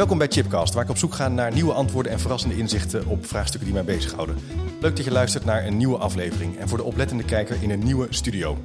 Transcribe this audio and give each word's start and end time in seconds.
Welkom 0.00 0.18
bij 0.18 0.28
Chipcast, 0.30 0.74
waar 0.74 0.84
ik 0.84 0.90
op 0.90 0.96
zoek 0.96 1.14
ga 1.14 1.28
naar 1.28 1.52
nieuwe 1.52 1.72
antwoorden 1.72 2.12
en 2.12 2.20
verrassende 2.20 2.56
inzichten 2.56 3.06
op 3.06 3.26
vraagstukken 3.26 3.64
die 3.64 3.82
mij 3.82 3.94
bezighouden. 3.94 4.36
Leuk 4.80 4.96
dat 4.96 5.04
je 5.04 5.10
luistert 5.10 5.44
naar 5.44 5.66
een 5.66 5.76
nieuwe 5.76 5.98
aflevering 5.98 6.58
en 6.58 6.68
voor 6.68 6.78
de 6.78 6.84
oplettende 6.84 7.24
kijker 7.24 7.62
in 7.62 7.70
een 7.70 7.84
nieuwe 7.84 8.06
studio. 8.10 8.58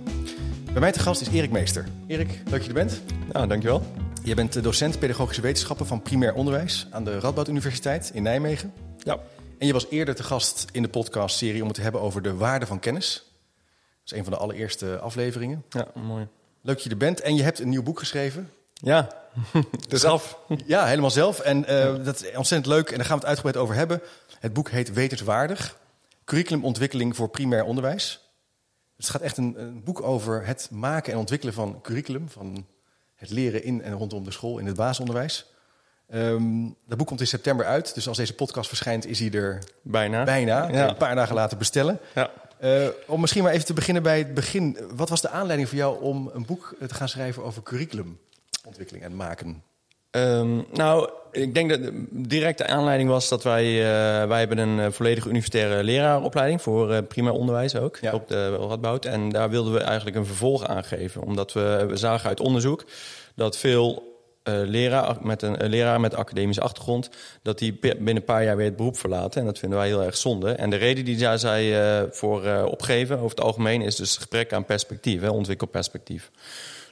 Bij 0.72 0.80
mij 0.80 0.92
te 0.92 1.00
gast 1.00 1.22
is 1.22 1.28
Erik 1.28 1.52
Meester. 1.52 1.86
Erik, 2.08 2.28
leuk 2.30 2.50
dat 2.50 2.62
je 2.62 2.68
er 2.68 2.74
bent. 2.74 3.02
Nou, 3.34 3.48
dankjewel. 3.48 3.84
Je 4.24 4.36
bent 4.36 4.64
docent 4.64 5.00
pedagogische 5.00 5.42
wetenschappen 5.42 5.86
van 5.86 6.02
primair 6.02 6.34
onderwijs 6.34 6.88
aan 6.92 7.04
de 7.04 7.20
Radboud 7.20 7.48
Universiteit 7.48 8.12
in 8.14 8.24
Nijmegen. 8.24 8.74
Ja. 8.98 9.20
En 9.58 9.68
je 9.68 9.74
was 9.74 9.90
eerder 9.90 10.16
te 10.16 10.24
gast 10.24 10.66
in 10.72 10.82
de 10.82 10.90
podcastserie 10.90 11.62
om 11.62 11.68
het 11.68 11.76
te 11.76 11.82
hebben 11.82 12.02
over 12.02 12.22
de 12.22 12.36
waarde 12.36 12.66
van 12.66 12.80
kennis. 12.80 13.32
Dat 14.04 14.14
is 14.14 14.18
een 14.18 14.24
van 14.24 14.34
de 14.34 14.40
allereerste 14.40 15.00
afleveringen. 15.00 15.64
Ja, 15.70 15.88
mooi. 15.94 16.28
Leuk 16.62 16.76
dat 16.76 16.84
je 16.84 16.90
er 16.90 16.98
bent. 16.98 17.22
En 17.22 17.36
je 17.36 17.44
hebt 17.44 17.60
een 17.60 17.70
nieuw 17.70 17.84
boek 17.84 18.00
geschreven. 18.00 18.50
Ja, 18.74 19.25
dus 19.88 20.04
af. 20.04 20.38
Ja, 20.66 20.86
helemaal 20.86 21.12
zelf. 21.12 21.40
En 21.40 21.72
uh, 21.72 22.06
dat 22.06 22.24
is 22.24 22.36
ontzettend 22.36 22.66
leuk. 22.66 22.90
En 22.90 22.96
daar 22.96 23.06
gaan 23.06 23.16
we 23.16 23.22
het 23.22 23.30
uitgebreid 23.30 23.58
over 23.58 23.76
hebben. 23.76 24.02
Het 24.40 24.54
boek 24.54 24.70
heet 24.70 24.94
Wetenswaardig. 24.94 25.78
Curriculumontwikkeling 26.26 27.16
voor 27.16 27.30
primair 27.30 27.64
onderwijs. 27.64 28.30
Het 28.98 29.10
gaat 29.10 29.22
echt 29.22 29.38
een, 29.38 29.54
een, 29.58 29.84
boek 29.84 30.02
over 30.02 30.46
het 30.46 30.68
maken 30.72 31.14
en 31.14 31.20
ontwikkelen 31.20 31.54
van 31.54 31.80
curriculum. 31.82 32.30
Van 32.30 32.66
het 33.16 33.30
leren 33.30 33.64
in 33.64 33.82
en 33.82 33.94
rondom 33.94 34.24
de 34.24 34.32
school 34.32 34.58
in 34.58 34.66
het 34.66 34.76
basisonderwijs. 34.76 35.46
Um, 36.14 36.76
dat 36.88 36.98
boek 36.98 37.08
komt 37.08 37.20
in 37.20 37.28
september 37.28 37.66
uit. 37.66 37.94
Dus 37.94 38.08
als 38.08 38.18
deze 38.18 38.34
podcast 38.34 38.68
verschijnt, 38.68 39.06
is 39.06 39.20
hij 39.20 39.32
er 39.32 39.64
bijna. 39.82 40.24
bijna 40.24 40.68
Ja. 40.68 40.90
Een 40.90 40.98
paar 40.98 41.16
dagen 41.16 41.36
later 41.36 41.58
bestellen. 41.58 42.00
Ja. 42.16 42.32
Uh, 42.62 42.88
om 43.08 43.22
misschien 43.22 43.44
maar 43.44 43.52
even 43.52 43.66
te 43.66 43.74
beginnen 43.74 44.04
bij 44.04 44.18
het 44.18 44.34
begin. 44.34 44.78
Wat 44.96 45.10
was 45.10 45.22
de 45.22 45.30
aanleiding 45.30 45.70
voor 45.70 45.78
jou 45.78 46.02
om 46.02 46.32
een 46.34 46.46
boek 46.46 46.76
te 46.88 46.94
gaan 46.94 47.10
schrijven 47.10 47.44
over 47.44 47.64
curriculumontwikkeling 48.66 49.04
en 49.04 49.16
maken? 49.16 49.64
Um, 50.12 50.66
nou, 50.74 51.10
ik 51.32 51.54
denk 51.54 51.70
dat 51.70 51.84
de 51.84 52.06
directe 52.12 52.68
aanleiding 52.68 53.10
was 53.10 53.30
dat 53.30 53.44
wij... 53.44 53.66
Uh, 53.66 54.28
wij 54.28 54.40
hebben 54.40 54.58
een 54.58 54.78
uh, 54.78 54.92
volledige 54.92 55.30
universitaire 55.30 55.84
leraaropleiding... 55.84 56.62
voor 56.62 56.92
uh, 56.92 56.98
primair 57.08 57.34
onderwijs 57.34 57.76
ook, 57.76 57.98
Ja. 58.02 58.14
op 58.14 58.28
de 58.28 58.56
Radboud. 58.56 59.06
En 59.06 59.30
daar 59.30 59.50
wilden 59.50 59.74
we 59.74 59.80
eigenlijk 59.80 60.18
een 60.18 60.26
vervolg 60.26 60.66
aan 60.66 60.84
geven. 60.84 61.22
Omdat 61.22 61.54
we, 61.54 61.86
we 61.88 61.98
zagen 61.98 62.30
uit 62.30 62.40
onderzoek 62.40 62.86
dat 63.36 63.58
veel 63.58 64.14
uh, 64.44 64.56
leraar 64.64 65.18
met 65.22 65.42
een 65.42 65.64
uh, 65.64 65.70
leraar 65.70 66.00
met 66.00 66.16
academische 66.16 66.62
achtergrond, 66.62 67.10
dat 67.42 67.60
die 67.60 67.74
binnen 67.80 68.16
een 68.16 68.24
paar 68.24 68.44
jaar 68.44 68.58
weer 68.58 68.66
het 68.66 68.76
beroep 68.76 68.98
verlaten. 68.98 69.40
En 69.40 69.46
dat 69.46 69.60
vinden 69.60 69.78
wij 69.78 69.88
heel 69.88 70.04
erg 70.04 70.18
zonde. 70.18 70.52
En 70.52 70.70
de 70.70 70.76
reden 70.76 71.06
die 71.06 71.18
daar 71.18 71.40
zij 71.40 72.00
uh, 72.02 72.10
voor 72.12 72.64
opgeven, 72.64 73.16
over 73.16 73.30
het 73.30 73.46
algemeen, 73.46 73.82
is 73.82 73.96
dus 73.96 74.18
gebrek 74.18 74.54
aan 74.54 74.66
perspectief, 74.66 75.22
hè, 75.22 75.30
ontwikkelperspectief. 75.30 76.32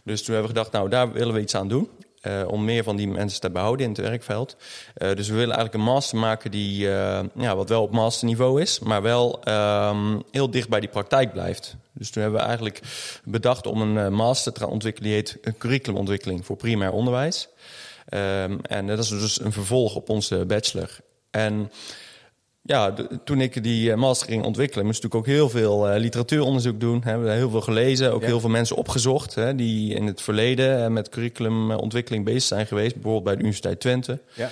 Dus 0.03 0.23
toen 0.23 0.33
hebben 0.33 0.51
we 0.51 0.57
gedacht, 0.57 0.75
nou, 0.75 0.89
daar 0.89 1.11
willen 1.11 1.33
we 1.33 1.39
iets 1.39 1.55
aan 1.55 1.67
doen. 1.67 1.89
Uh, 2.27 2.47
om 2.47 2.65
meer 2.65 2.83
van 2.83 2.95
die 2.95 3.07
mensen 3.07 3.41
te 3.41 3.49
behouden 3.49 3.85
in 3.85 3.91
het 3.91 4.01
werkveld. 4.01 4.55
Uh, 4.97 5.13
dus 5.13 5.27
we 5.27 5.33
willen 5.33 5.55
eigenlijk 5.55 5.73
een 5.73 5.93
master 5.93 6.17
maken 6.17 6.51
die 6.51 6.85
uh, 6.85 7.19
ja, 7.35 7.55
wat 7.55 7.69
wel 7.69 7.81
op 7.81 7.91
masterniveau 7.91 8.61
is, 8.61 8.79
maar 8.79 9.01
wel 9.01 9.41
um, 9.47 10.23
heel 10.31 10.49
dicht 10.49 10.69
bij 10.69 10.79
die 10.79 10.89
praktijk 10.89 11.33
blijft. 11.33 11.75
Dus 11.93 12.11
toen 12.11 12.21
hebben 12.21 12.39
we 12.39 12.45
eigenlijk 12.45 12.79
bedacht 13.23 13.65
om 13.65 13.81
een 13.81 14.13
master 14.13 14.53
te 14.53 14.67
ontwikkelen 14.67 15.09
die 15.09 15.17
heet 15.17 15.39
curriculumontwikkeling 15.57 16.45
voor 16.45 16.55
primair 16.55 16.91
onderwijs. 16.91 17.49
Um, 18.09 18.59
en 18.61 18.87
dat 18.87 18.99
is 18.99 19.07
dus 19.07 19.41
een 19.41 19.51
vervolg 19.51 19.95
op 19.95 20.09
onze 20.09 20.45
bachelor. 20.45 20.89
En 21.31 21.71
ja, 22.65 22.91
de, 22.91 23.19
toen 23.23 23.41
ik 23.41 23.63
die 23.63 23.95
master 23.95 24.27
ging 24.27 24.43
ontwikkelen, 24.43 24.85
moest 24.85 25.03
ik 25.03 25.15
ook 25.15 25.25
heel 25.25 25.49
veel 25.49 25.93
uh, 25.93 25.99
literatuuronderzoek 25.99 26.79
doen. 26.79 26.95
Hè. 26.95 27.01
We 27.01 27.09
hebben 27.09 27.33
heel 27.33 27.49
veel 27.49 27.61
gelezen, 27.61 28.13
ook 28.13 28.21
Ja. 28.21 28.27
heel 28.27 28.39
veel 28.39 28.49
mensen 28.49 28.75
opgezocht 28.75 29.35
hè, 29.35 29.55
die 29.55 29.93
in 29.93 30.07
het 30.07 30.21
verleden 30.21 30.79
uh, 30.79 30.87
met 30.87 31.09
curriculumontwikkeling 31.09 32.25
bezig 32.25 32.43
zijn 32.43 32.67
geweest, 32.67 32.93
bijvoorbeeld 32.93 33.23
bij 33.23 33.33
de 33.33 33.39
Universiteit 33.39 33.79
Twente. 33.79 34.19
Ja. 34.33 34.49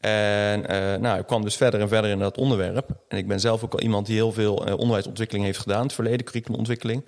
En 0.00 0.60
uh, 0.60 0.94
nou, 1.00 1.18
ik 1.18 1.26
kwam 1.26 1.42
dus 1.42 1.56
verder 1.56 1.80
en 1.80 1.88
verder 1.88 2.10
in 2.10 2.18
dat 2.18 2.38
onderwerp. 2.38 2.90
En 3.08 3.18
ik 3.18 3.28
ben 3.28 3.40
zelf 3.40 3.64
ook 3.64 3.72
al 3.72 3.80
iemand 3.80 4.06
die 4.06 4.14
heel 4.14 4.32
veel 4.32 4.54
onderwijsontwikkeling 4.54 5.44
heeft 5.46 5.58
gedaan, 5.58 5.82
het 5.82 5.92
verleden, 5.92 6.24
curriculumontwikkeling. 6.24 7.04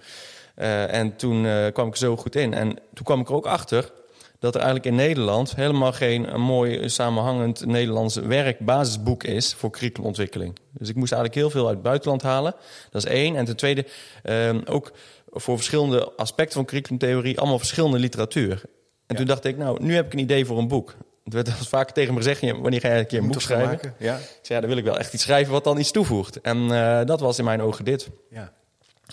En 0.88 1.16
toen 1.16 1.46
kwam 1.72 1.86
ik 1.86 1.92
er 1.92 1.98
zo 1.98 2.16
goed 2.16 2.36
in. 2.36 2.54
En 2.54 2.68
toen 2.94 3.04
kwam 3.04 3.20
ik 3.20 3.28
er 3.28 3.34
ook 3.34 3.46
achter 3.46 3.90
dat 4.38 4.54
er 4.54 4.60
eigenlijk 4.60 4.90
in 4.90 4.94
Nederland 4.94 5.54
helemaal 5.54 5.92
geen 5.92 6.34
een 6.34 6.40
mooi 6.40 6.88
samenhangend 6.88 7.66
Nederlands 7.66 8.16
werkbasisboek 8.16 9.24
is 9.24 9.54
voor 9.54 9.70
curriculumontwikkeling. 9.70 10.58
Dus 10.72 10.88
ik 10.88 10.94
moest 10.94 11.12
eigenlijk 11.12 11.40
heel 11.42 11.50
veel 11.50 11.64
uit 11.66 11.74
het 11.74 11.82
buitenland 11.84 12.22
halen. 12.22 12.54
Dat 12.90 13.04
is 13.04 13.10
één. 13.10 13.36
En 13.36 13.44
ten 13.44 13.56
tweede 13.56 13.86
uh, 14.24 14.54
ook 14.64 14.92
voor 15.30 15.56
verschillende 15.56 16.12
aspecten 16.16 16.54
van 16.54 16.64
curriculumtheorie 16.64 17.38
allemaal 17.38 17.58
verschillende 17.58 17.98
literatuur. 17.98 18.50
En 18.52 18.60
Ja. 19.06 19.14
toen 19.16 19.26
dacht 19.26 19.44
ik, 19.44 19.56
nou, 19.56 19.82
nu 19.84 19.94
heb 19.94 20.06
ik 20.06 20.12
een 20.12 20.18
idee 20.18 20.44
voor 20.44 20.58
een 20.58 20.68
boek. 20.68 20.94
Het 21.24 21.32
werd 21.34 21.48
vaak 21.66 21.90
tegen 21.90 22.14
me 22.14 22.18
gezegd, 22.22 22.40
wanneer 22.40 22.80
ga 22.80 22.92
je 22.92 22.98
een 22.98 23.06
keer 23.06 23.18
een 23.18 23.24
Moet 23.24 23.32
boek 23.32 23.42
schrijven? 23.42 23.68
maken? 23.68 23.94
Ja. 23.98 24.16
Ik 24.16 24.22
zei, 24.42 24.54
ja, 24.54 24.60
dan 24.60 24.68
wil 24.68 24.76
ik 24.78 24.84
wel 24.84 24.98
echt 24.98 25.14
iets 25.14 25.22
schrijven 25.22 25.52
wat 25.52 25.64
dan 25.64 25.78
iets 25.78 25.90
toevoegt. 25.90 26.40
En 26.40 26.58
uh, 26.58 27.04
dat 27.04 27.20
was 27.20 27.38
in 27.38 27.44
mijn 27.44 27.62
ogen 27.62 27.84
dit. 27.84 28.08
ja. 28.30 28.52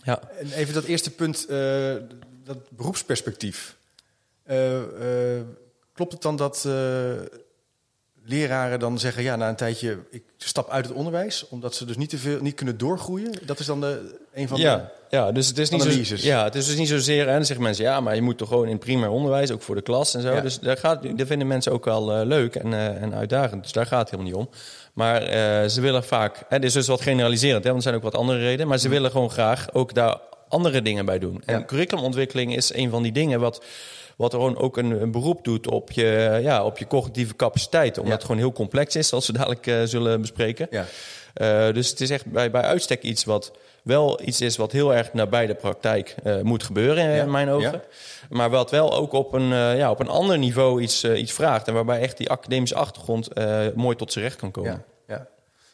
Ja. 0.04 0.20
En 0.40 0.52
even 0.52 0.74
dat 0.74 0.84
eerste 0.84 1.12
punt, 1.12 1.46
uh, 1.50 1.94
dat 2.44 2.58
beroepsperspectief. 2.70 3.78
Uh, 4.52 4.82
klopt 5.94 6.12
het 6.12 6.22
dan 6.22 6.36
dat 6.36 6.68
leraren 8.26 8.80
dan 8.80 9.00
zeggen, 9.00 9.24
ja, 9.24 9.36
na 9.36 9.50
een 9.50 9.56
tijdje, 9.56 9.98
ik 10.10 10.24
stap 10.38 10.70
uit 10.70 10.86
het 10.86 10.96
onderwijs, 10.96 11.48
omdat 11.50 11.76
ze 11.76 11.86
dus 11.86 11.98
niet 11.98 12.10
te 12.10 12.18
veel, 12.18 12.42
niet 12.42 12.56
kunnen 12.56 12.78
doorgroeien? 12.78 13.32
Dat 13.46 13.60
is 13.60 13.66
dan 13.66 13.82
de, 13.82 14.18
een 14.34 14.48
van 14.48 14.60
ja, 14.60 14.78
de 14.78 14.84
ja, 15.10 15.32
dus 15.32 15.48
het 15.48 15.58
is 15.58 15.70
niet 15.70 15.82
analyses. 15.82 16.22
Zo, 16.22 16.28
ja, 16.28 16.44
het 16.44 16.56
is 16.56 16.66
dus 16.66 16.76
niet 16.76 16.88
zozeer. 16.88 17.28
En 17.28 17.46
zeggen 17.46 17.64
mensen, 17.66 17.86
ja, 17.86 18.00
maar 18.00 18.16
je 18.16 18.22
moet 18.22 18.38
toch 18.38 18.48
gewoon 18.48 18.68
in 18.68 18.78
primair 18.78 19.10
onderwijs, 19.10 19.52
ook 19.52 19.62
voor 19.62 19.76
de 19.76 19.82
klas 19.82 20.16
en 20.16 20.22
zo. 20.22 20.34
Ja. 20.34 20.42
Dus 20.42 20.60
daar, 20.60 20.78
gaat, 20.78 21.18
dat 21.18 21.28
vinden 21.28 21.48
mensen 21.48 21.72
ook 21.72 21.86
wel 21.86 22.20
uh, 22.20 22.26
leuk 22.26 22.56
en, 22.56 22.68
uh, 22.68 23.02
en 23.02 23.16
uitdagend. 23.16 23.64
Dus 23.64 23.72
daar 23.72 23.86
gaat 23.86 24.00
het 24.00 24.10
helemaal 24.10 24.32
niet 24.32 24.42
om. 24.42 24.50
Maar 24.94 25.22
uh, 25.22 25.70
ze 25.70 25.82
willen 25.82 26.04
vaak, 26.04 26.50
dit 26.50 26.64
is 26.64 26.74
dus 26.74 26.88
wat 26.88 27.02
generaliserend, 27.02 27.64
hè, 27.64 27.70
want 27.70 27.84
er 27.84 27.90
zijn 27.90 27.96
ook 27.96 28.12
wat 28.12 28.22
andere 28.22 28.40
redenen. 28.40 28.68
Maar 28.68 28.78
ze 28.78 28.90
willen 28.90 29.12
gewoon 29.12 29.32
graag 29.32 29.74
ook 29.74 29.94
daar 29.94 30.20
andere 30.48 30.82
dingen 30.82 31.06
bij 31.06 31.20
doen. 31.20 31.42
En 31.46 31.60
Ja. 31.60 31.66
curriculumontwikkeling 31.66 32.56
is 32.56 32.74
een 32.74 32.90
van 32.90 33.04
die 33.04 33.12
dingen 33.12 33.40
wat 33.40 33.64
wat 34.16 34.34
er 34.34 34.40
gewoon 34.40 34.58
ook 34.58 34.78
een, 34.78 35.02
een, 35.02 35.12
beroep 35.12 35.44
doet 35.44 35.68
op 35.68 35.92
je, 35.92 36.40
ja, 36.42 36.64
op 36.66 36.78
je 36.78 36.88
cognitieve 36.88 37.36
capaciteit. 37.36 37.98
Omdat 37.98 38.08
Ja. 38.08 38.14
het 38.14 38.22
gewoon 38.22 38.38
heel 38.38 38.52
complex 38.52 38.96
is, 38.96 39.08
zoals 39.08 39.28
we 39.28 39.34
dadelijk 39.34 39.68
uh, 39.68 39.82
zullen 39.84 40.22
bespreken. 40.22 40.68
Ja. 40.70 40.86
Uh, 41.42 41.74
dus 41.74 41.90
het 41.90 42.02
is 42.02 42.10
echt 42.10 42.26
bij, 42.26 42.52
bij 42.52 42.62
uitstek 42.62 43.02
iets 43.02 43.24
wat 43.24 43.52
wel 43.84 44.22
iets 44.22 44.42
is 44.42 44.58
wat 44.58 44.72
heel 44.72 44.94
erg 44.96 45.14
nabij 45.14 45.46
de 45.46 45.56
praktijk 45.56 46.16
uh, 46.24 46.42
moet 46.42 46.64
gebeuren 46.64 47.16
in, 47.16 47.32
mijn 47.32 47.50
ogen. 47.50 47.72
Ja. 47.72 47.82
Maar 48.30 48.50
wat 48.50 48.72
wel 48.72 48.94
ook 48.94 49.12
op 49.12 49.34
een, 49.34 49.50
uh, 49.52 49.78
ja, 49.78 49.92
op 49.92 50.00
een 50.00 50.08
ander 50.08 50.38
niveau 50.38 50.82
iets, 50.82 51.04
uh, 51.04 51.20
iets 51.20 51.32
vraagt. 51.32 51.68
En 51.68 51.74
waarbij 51.74 52.00
echt 52.00 52.18
die 52.18 52.30
academische 52.30 52.76
achtergrond 52.76 53.30
mooi 53.76 53.96
tot 53.96 54.12
zijn 54.12 54.26
recht 54.26 54.38
kan 54.38 54.52
komen. 54.52 54.72
Ja, 55.08 55.16
ja. 55.16 55.28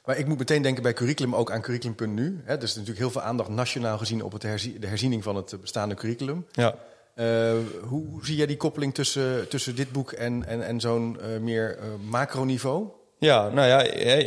Maar 0.05 0.17
ik 0.17 0.27
moet 0.27 0.37
meteen 0.37 0.61
denken 0.61 0.83
bij 0.83 0.93
curriculum 0.93 1.35
ook 1.35 1.51
aan 1.51 1.61
curriculum.nu. 1.61 2.41
Hè. 2.43 2.55
Er 2.55 2.63
is 2.63 2.71
natuurlijk 2.71 2.99
heel 2.99 3.11
veel 3.11 3.21
aandacht 3.21 3.49
nationaal 3.49 3.97
gezien 3.97 4.23
op 4.23 4.31
het 4.31 4.43
herzie 4.43 4.79
de 4.79 4.87
herziening 4.87 5.23
van 5.23 5.35
het 5.35 5.55
bestaande 5.61 5.95
curriculum. 5.95 6.45
Ja. 6.51 6.75
Uh, 7.15 7.57
hoe, 7.87 8.05
zie 8.21 8.35
jij 8.35 8.45
die 8.45 8.57
koppeling 8.57 8.93
tussen, 8.93 9.49
tussen 9.49 9.75
dit 9.75 9.91
boek 9.91 10.11
en, 10.11 10.45
en, 10.45 10.65
en 10.65 10.79
zo'n 10.79 11.17
uh, 11.21 11.39
meer 11.39 11.77
uh, 11.77 11.83
macroniveau? 12.09 13.00
Ja, 13.25 13.49
nou 13.49 13.67
ja, 13.67 13.81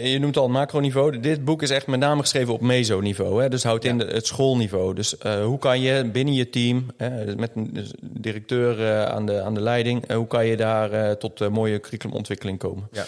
je 0.09 0.19
noemt 0.19 0.37
al 0.37 0.49
macroniveau. 0.49 1.21
Dit 1.21 1.45
boek 1.45 1.63
is 1.63 1.71
echt 1.71 1.87
met 1.87 2.01
name 2.01 2.21
geschreven 2.21 2.53
op 2.55 2.61
mesoniveau. 2.61 3.43
Hè? 3.43 3.49
Dus 3.49 3.63
houdt 3.63 3.85
in 3.85 3.99
Ja. 3.99 4.07
het 4.07 4.27
schoolniveau. 4.27 4.95
Dus 4.95 5.15
uh, 5.27 5.45
hoe 5.45 5.59
kan 5.59 5.81
je 5.81 6.05
binnen 6.05 6.35
je 6.35 6.51
team, 6.51 6.87
hè, 6.97 7.37
met 7.37 7.51
een 7.55 7.71
dus 7.73 7.93
directeur 8.01 8.79
uh, 8.81 9.05
aan, 9.05 9.27
de, 9.27 9.43
aan 9.43 9.55
de 9.55 9.61
leiding, 9.61 10.11
uh, 10.11 10.17
hoe 10.17 10.27
kan 10.27 10.47
je 10.47 10.57
daar 10.57 11.19
tot 11.19 11.49
mooie 11.49 11.81
curriculumontwikkeling 11.81 12.59
komen? 12.59 12.89
Ja. 12.93 13.05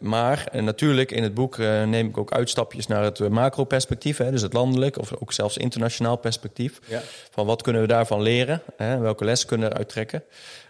Maar 0.00 0.48
natuurlijk 0.52 1.10
in 1.10 1.22
het 1.22 1.34
boek 1.34 1.56
neem 1.86 2.08
ik 2.08 2.18
ook 2.18 2.32
uitstapjes 2.32 2.86
naar 2.86 3.04
het 3.04 3.28
macro-perspectief, 3.28 4.16
dus 4.16 4.42
het 4.42 4.52
landelijk 4.52 4.98
of 4.98 5.12
ook 5.18 5.32
zelfs 5.32 5.56
internationaal 5.56 6.16
perspectief. 6.16 6.80
Ja. 6.86 7.02
Van 7.30 7.46
wat 7.46 7.62
kunnen 7.62 7.82
we 7.82 7.88
daarvan 7.88 8.22
leren? 8.22 8.62
Hè? 8.76 8.98
Welke 8.98 9.24
lessen 9.24 9.48
kunnen 9.48 9.66
we 9.66 9.72
eruit 9.72 9.88
trekken? 9.88 10.22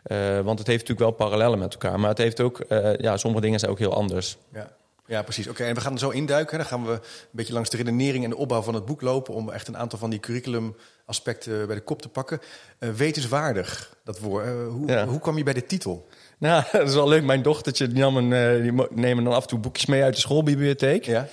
Uh, 0.06 0.40
want 0.40 0.58
het 0.58 0.68
heeft 0.68 0.88
natuurlijk 0.88 1.16
wel 1.18 1.26
parallellen 1.28 1.58
met 1.58 1.72
elkaar, 1.72 2.00
maar 2.00 2.08
het 2.08 2.18
heeft 2.18 2.40
ook, 2.40 2.64
uh, 2.68 2.96
ja, 2.96 3.16
sommige 3.16 3.42
dingen 3.42 3.58
zijn 3.58 3.70
ook 3.70 3.78
heel 3.78 3.94
anders. 3.94 4.36
Ja. 4.52 4.70
Ja, 5.06 5.22
precies. 5.22 5.48
Oké, 5.48 5.64
en 5.64 5.74
we 5.74 5.80
gaan 5.80 5.92
er 5.92 5.98
zo 5.98 6.10
induiken. 6.10 6.58
Dan 6.58 6.66
gaan 6.66 6.84
we 6.86 6.92
een 6.92 7.00
beetje 7.30 7.52
langs 7.52 7.70
de 7.70 7.76
redenering 7.76 8.24
en 8.24 8.30
de 8.30 8.36
opbouw 8.36 8.62
van 8.62 8.74
het 8.74 8.84
boek 8.84 9.00
lopen... 9.00 9.34
om 9.34 9.50
echt 9.50 9.68
een 9.68 9.76
aantal 9.76 9.98
van 9.98 10.10
die 10.10 10.20
curriculumaspecten 10.20 11.66
bij 11.66 11.76
de 11.76 11.82
kop 11.82 12.02
te 12.02 12.08
pakken. 12.08 12.40
Uh, 12.78 12.90
wetenswaardig, 12.90 13.96
dat 14.04 14.18
woord. 14.18 14.46
Uh, 14.46 14.52
hoe, 14.68 14.88
Ja. 14.88 15.06
hoe 15.06 15.20
kwam 15.20 15.36
je 15.36 15.42
bij 15.42 15.52
dit 15.52 15.68
titel? 15.68 16.08
Nou, 16.38 16.62
dat 16.72 16.88
is 16.88 16.94
wel 16.94 17.08
leuk. 17.08 17.24
Mijn 17.24 17.42
dochtertje 17.42 17.86
die 17.86 17.98
nam 17.98 18.16
een, 18.16 18.32
eh, 18.32 18.62
die 18.62 18.86
nemen 18.90 19.24
dan 19.24 19.32
af 19.32 19.42
en 19.42 19.48
toe 19.48 19.58
boekjes 19.58 19.86
mee 19.86 20.02
uit 20.02 20.14
de 20.14 20.20
schoolbibliotheek. 20.20 21.04
Ja, 21.04 21.26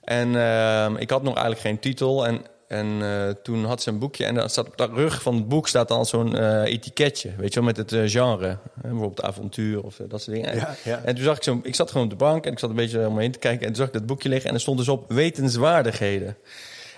En 0.00 0.36
ehm, 0.36 0.96
ik 0.96 1.10
had 1.10 1.22
nog 1.22 1.34
eigenlijk 1.34 1.66
geen 1.66 1.78
titel. 1.78 2.26
En, 2.26 2.42
en 2.74 3.02
eh, 3.02 3.28
toen 3.42 3.64
had 3.64 3.82
ze 3.82 3.90
een 3.90 3.98
boekje. 3.98 4.24
En 4.24 4.34
dan 4.34 4.50
staat 4.50 4.66
op 4.66 4.76
de 4.76 4.88
rug 4.92 5.22
van 5.22 5.34
het 5.34 5.48
boek 5.48 5.68
staat 5.68 5.88
dan 5.88 6.06
zo'n 6.06 6.36
eh, 6.36 6.72
etiketje. 6.72 7.30
Weet 7.36 7.48
je 7.54 7.60
wel, 7.60 7.68
met 7.68 7.76
het 7.76 7.92
eh, 7.92 8.02
genre. 8.06 8.46
Hè, 8.46 8.58
bijvoorbeeld 8.80 9.22
avontuur 9.22 9.82
of 9.82 10.00
dat 10.08 10.22
soort 10.22 10.36
dingen. 10.36 10.50
En- 10.50 10.56
Ja, 10.58 10.74
ja. 10.84 11.00
En 11.04 11.14
toen 11.14 11.24
zag 11.24 11.36
ik 11.36 11.42
zo... 11.42 11.60
Ik 11.62 11.74
zat 11.74 11.90
gewoon 11.90 12.04
op 12.04 12.10
de 12.10 12.16
bank 12.16 12.46
en 12.46 12.52
ik 12.52 12.58
zat 12.58 12.70
een 12.70 12.76
beetje 12.76 13.06
om 13.06 13.14
me 13.14 13.20
heen 13.20 13.32
te 13.32 13.38
kijken. 13.38 13.60
En 13.60 13.66
toen 13.66 13.76
zag 13.76 13.86
ik 13.86 13.92
dat 13.92 14.06
boekje 14.06 14.28
liggen 14.28 14.48
en 14.48 14.54
er 14.54 14.60
stond 14.60 14.78
dus 14.78 14.88
op 14.88 15.12
wetenswaardigheden. 15.12 16.36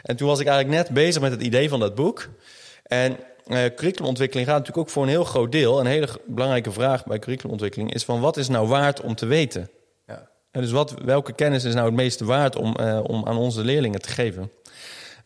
En 0.03 0.17
toen 0.17 0.29
was 0.29 0.41
ik 0.41 0.47
eigenlijk 0.47 0.79
net 0.79 0.95
bezig 0.95 1.23
met 1.23 1.31
het 1.31 1.43
idee 1.43 1.69
van 1.69 1.81
dat 1.81 1.95
boek. 1.95 2.29
En 2.83 3.17
curriculumontwikkeling 3.75 4.49
gaat 4.49 4.59
natuurlijk 4.59 4.87
ook 4.87 4.93
voor 4.93 5.03
een 5.03 5.09
heel 5.09 5.25
groot 5.25 5.53
deel... 5.53 5.81
een 5.81 5.87
hele 5.87 6.09
belangrijke 6.27 6.73
vraag 6.73 7.05
bij 7.05 7.19
curriculumontwikkeling... 7.19 7.95
is 7.95 8.05
van 8.05 8.21
wat 8.21 8.37
is 8.37 8.49
nou 8.49 8.69
waard 8.69 9.01
om 9.01 9.15
te 9.15 9.27
weten? 9.27 9.71
ja. 10.07 10.29
En 10.51 10.61
dus 10.63 10.71
wat, 10.71 10.95
welke 11.05 11.33
kennis 11.33 11.65
is 11.65 11.75
nou 11.75 11.87
het 11.87 11.95
meeste 11.95 12.25
waard 12.25 12.57
om, 12.57 12.77
om 13.03 13.27
aan 13.27 13.37
onze 13.37 13.65
leerlingen 13.65 14.01
te 14.01 14.09
geven? 14.09 14.51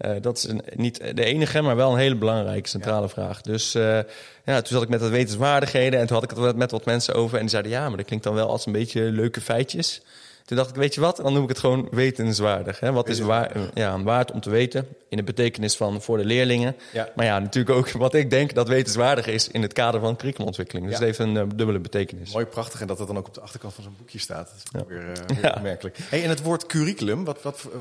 Eh, 0.01 0.13
dat 0.21 0.37
is 0.37 0.49
een, 0.49 0.63
niet 0.75 1.17
de 1.17 1.25
enige, 1.25 1.61
maar 1.61 1.77
wel 1.77 1.93
een 1.93 1.99
hele 1.99 2.15
belangrijke 2.15 2.69
centrale 2.69 3.09
vraag. 3.09 3.41
Dus 3.41 3.75
eh, 3.75 3.99
ja, 4.45 4.63
toen 4.63 4.73
zat 4.73 4.83
ik 4.83 4.89
met 4.89 5.01
dat 5.01 5.11
wetenswaardigheden 5.11 6.01
en 6.01 6.07
toen 6.07 6.17
had 6.17 6.31
ik 6.31 6.39
het 6.39 6.57
met 6.57 6.71
wat 6.71 6.85
mensen 6.85 7.15
over. 7.15 7.35
En 7.35 7.41
die 7.41 7.51
zeiden, 7.51 7.73
ja, 7.73 7.89
maar 7.89 7.97
dat 7.97 8.07
klinkt 8.07 8.25
dan 8.25 8.35
wel 8.35 8.49
als 8.49 8.67
een 8.67 8.73
beetje 8.73 9.03
leuke 9.03 9.41
feitjes. 9.41 10.03
Toen 10.51 10.59
dacht 10.59 10.71
ik, 10.71 10.77
weet 10.77 10.95
je 10.95 11.01
wat, 11.01 11.17
dan 11.17 11.33
noem 11.33 11.43
ik 11.43 11.49
het 11.49 11.59
gewoon 11.59 11.89
wetenswaardig. 11.91 12.81
Hè? 12.81 12.93
Wat 12.93 13.09
is 13.09 13.21
waar, 13.21 13.53
ja, 13.75 14.03
waard 14.03 14.33
om 14.33 14.41
te 14.41 14.51
weten 14.51 14.87
in 15.09 15.17
de 15.17 15.23
betekenis 15.23 15.77
van 15.77 16.03
voor 16.03 16.17
de 16.17 16.25
leerlingen. 16.25 16.77
Ja. 16.93 17.09
Maar 17.15 17.27
ja, 17.27 17.39
natuurlijk 17.39 17.77
ook 17.77 17.91
wat 17.91 18.15
ik 18.15 18.31
denk 18.31 18.55
dat 18.55 18.69
wetenswaardig 18.69 19.27
is 19.27 19.49
in 19.49 19.63
het 19.63 19.73
kader 19.73 20.01
van 20.01 20.17
curriculumontwikkeling. 20.17 20.87
Dus 20.87 20.99
Ja. 20.99 21.05
het 21.05 21.17
heeft 21.17 21.29
een 21.29 21.37
eh, 21.37 21.47
dubbele 21.57 21.79
betekenis. 21.79 22.33
Mooi, 22.33 22.45
prachtig. 22.45 22.81
En 22.81 22.87
dat 22.87 22.99
dat 22.99 23.07
dan 23.07 23.19
ook 23.19 23.27
op 23.27 23.35
de 23.35 23.41
achterkant 23.41 23.75
van 23.75 23.85
zo'n 23.85 23.95
boekje 23.99 24.19
staat. 24.19 24.51
Dat 24.55 24.73
is 24.75 24.81
ook 24.81 24.89
weer, 24.89 25.13
eh, 25.29 25.37
weer 25.43 25.55
opmerkelijk. 25.55 25.99
Hey, 26.09 26.23
en 26.23 26.29
het 26.29 26.43
woord 26.43 26.67
curriculum, 26.67 27.25
wat, 27.25 27.43
wat, 27.43 27.61
eh, 27.73 27.79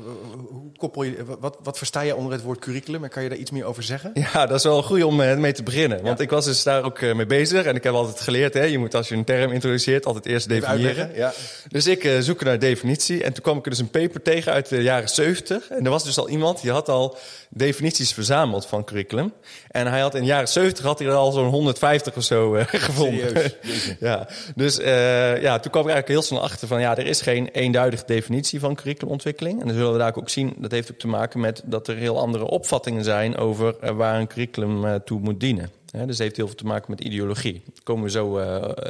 hoe 0.50 0.72
koppel 0.76 1.02
je, 1.02 1.24
wat, 1.40 1.58
wat 1.62 1.78
versta 1.78 2.00
je 2.00 2.16
onder 2.16 2.32
het 2.32 2.42
woord 2.42 2.58
curriculum? 2.58 3.04
En 3.04 3.10
kan 3.10 3.22
je 3.22 3.28
daar 3.28 3.38
iets 3.38 3.50
meer 3.50 3.64
over 3.64 3.82
zeggen? 3.82 4.10
Ja, 4.14 4.46
dat 4.46 4.56
is 4.58 4.64
wel 4.64 4.82
goed 4.82 5.02
om 5.02 5.16
mee 5.16 5.52
te 5.52 5.62
beginnen. 5.62 6.02
Want 6.02 6.20
ik 6.20 6.30
was 6.30 6.44
dus 6.44 6.62
daar 6.62 6.84
ook 6.84 7.00
mee 7.00 7.26
bezig. 7.26 7.64
En 7.64 7.76
ik 7.76 7.84
heb 7.84 7.94
altijd 7.94 8.20
geleerd, 8.20 8.54
hè, 8.54 8.62
je 8.64 8.78
moet 8.78 8.94
als 8.94 9.08
je 9.08 9.14
een 9.14 9.24
term 9.24 9.52
introduceert 9.52 10.06
altijd 10.06 10.26
eerst 10.26 10.48
definiëren. 10.48 11.10
Ja. 11.14 11.32
Dus 11.68 11.86
ik 11.86 12.10
zoek 12.20 12.44
naar 12.44 12.58
definitie. 12.60 13.24
En 13.24 13.32
toen 13.32 13.42
kwam 13.42 13.58
ik 13.58 13.64
er 13.64 13.70
dus 13.70 13.78
een 13.78 13.90
paper 13.90 14.22
tegen 14.22 14.52
uit 14.52 14.68
de 14.68 14.82
jaren 14.82 15.08
70. 15.08 15.70
En 15.70 15.84
er 15.84 15.90
was 15.90 16.04
dus 16.04 16.18
al 16.18 16.28
iemand 16.28 16.60
die 16.60 16.70
had 16.70 16.88
al 16.88 17.16
definities 17.48 18.12
verzameld 18.12 18.66
van 18.66 18.84
curriculum. 18.84 19.32
En 19.70 19.86
hij 19.86 20.00
had 20.00 20.14
in 20.14 20.20
de 20.20 20.26
jaren 20.26 20.48
70 20.48 20.84
had 20.84 20.98
hij 20.98 21.08
er 21.08 21.14
al 21.14 21.32
zo'n 21.32 21.48
150 21.48 22.16
of 22.16 22.24
zo 22.24 22.54
eh, 22.54 22.64
gevonden. 22.86 23.28
Serieus? 23.28 23.56
Ja, 24.00 24.28
dus 24.54 24.78
eh, 24.78 25.42
ja, 25.42 25.58
toen 25.58 25.70
kwam 25.70 25.84
ik 25.84 25.90
eigenlijk 25.90 26.08
heel 26.08 26.22
snel 26.22 26.42
achter 26.42 26.68
van 26.68 26.80
ja, 26.80 26.96
er 26.96 27.06
is 27.06 27.20
geen 27.20 27.48
eenduidige 27.48 28.02
definitie 28.06 28.60
van 28.60 28.74
curriculumontwikkeling. 28.74 29.60
En 29.60 29.66
dan 29.66 29.76
zullen 29.76 29.92
we 29.92 29.98
daar 29.98 30.16
ook 30.16 30.28
zien, 30.28 30.54
dat 30.58 30.70
heeft 30.70 30.92
ook 30.92 30.98
te 30.98 31.08
maken 31.08 31.40
met 31.40 31.62
dat 31.64 31.88
er 31.88 31.96
heel 31.96 32.18
andere 32.18 32.44
opvattingen 32.44 33.04
zijn 33.04 33.36
over 33.36 33.76
eh, 33.80 33.90
waar 33.90 34.20
een 34.20 34.26
curriculum 34.26 35.04
toe 35.04 35.20
moet 35.20 35.40
dienen. 35.40 35.70
Dus 35.90 36.00
het 36.06 36.18
heeft 36.18 36.36
heel 36.36 36.46
veel 36.46 36.56
te 36.56 36.66
maken 36.66 36.90
met 36.90 37.00
ideologie. 37.00 37.62
Daar 37.64 37.82
komen 37.82 38.04
we 38.04 38.10
zo, 38.10 38.40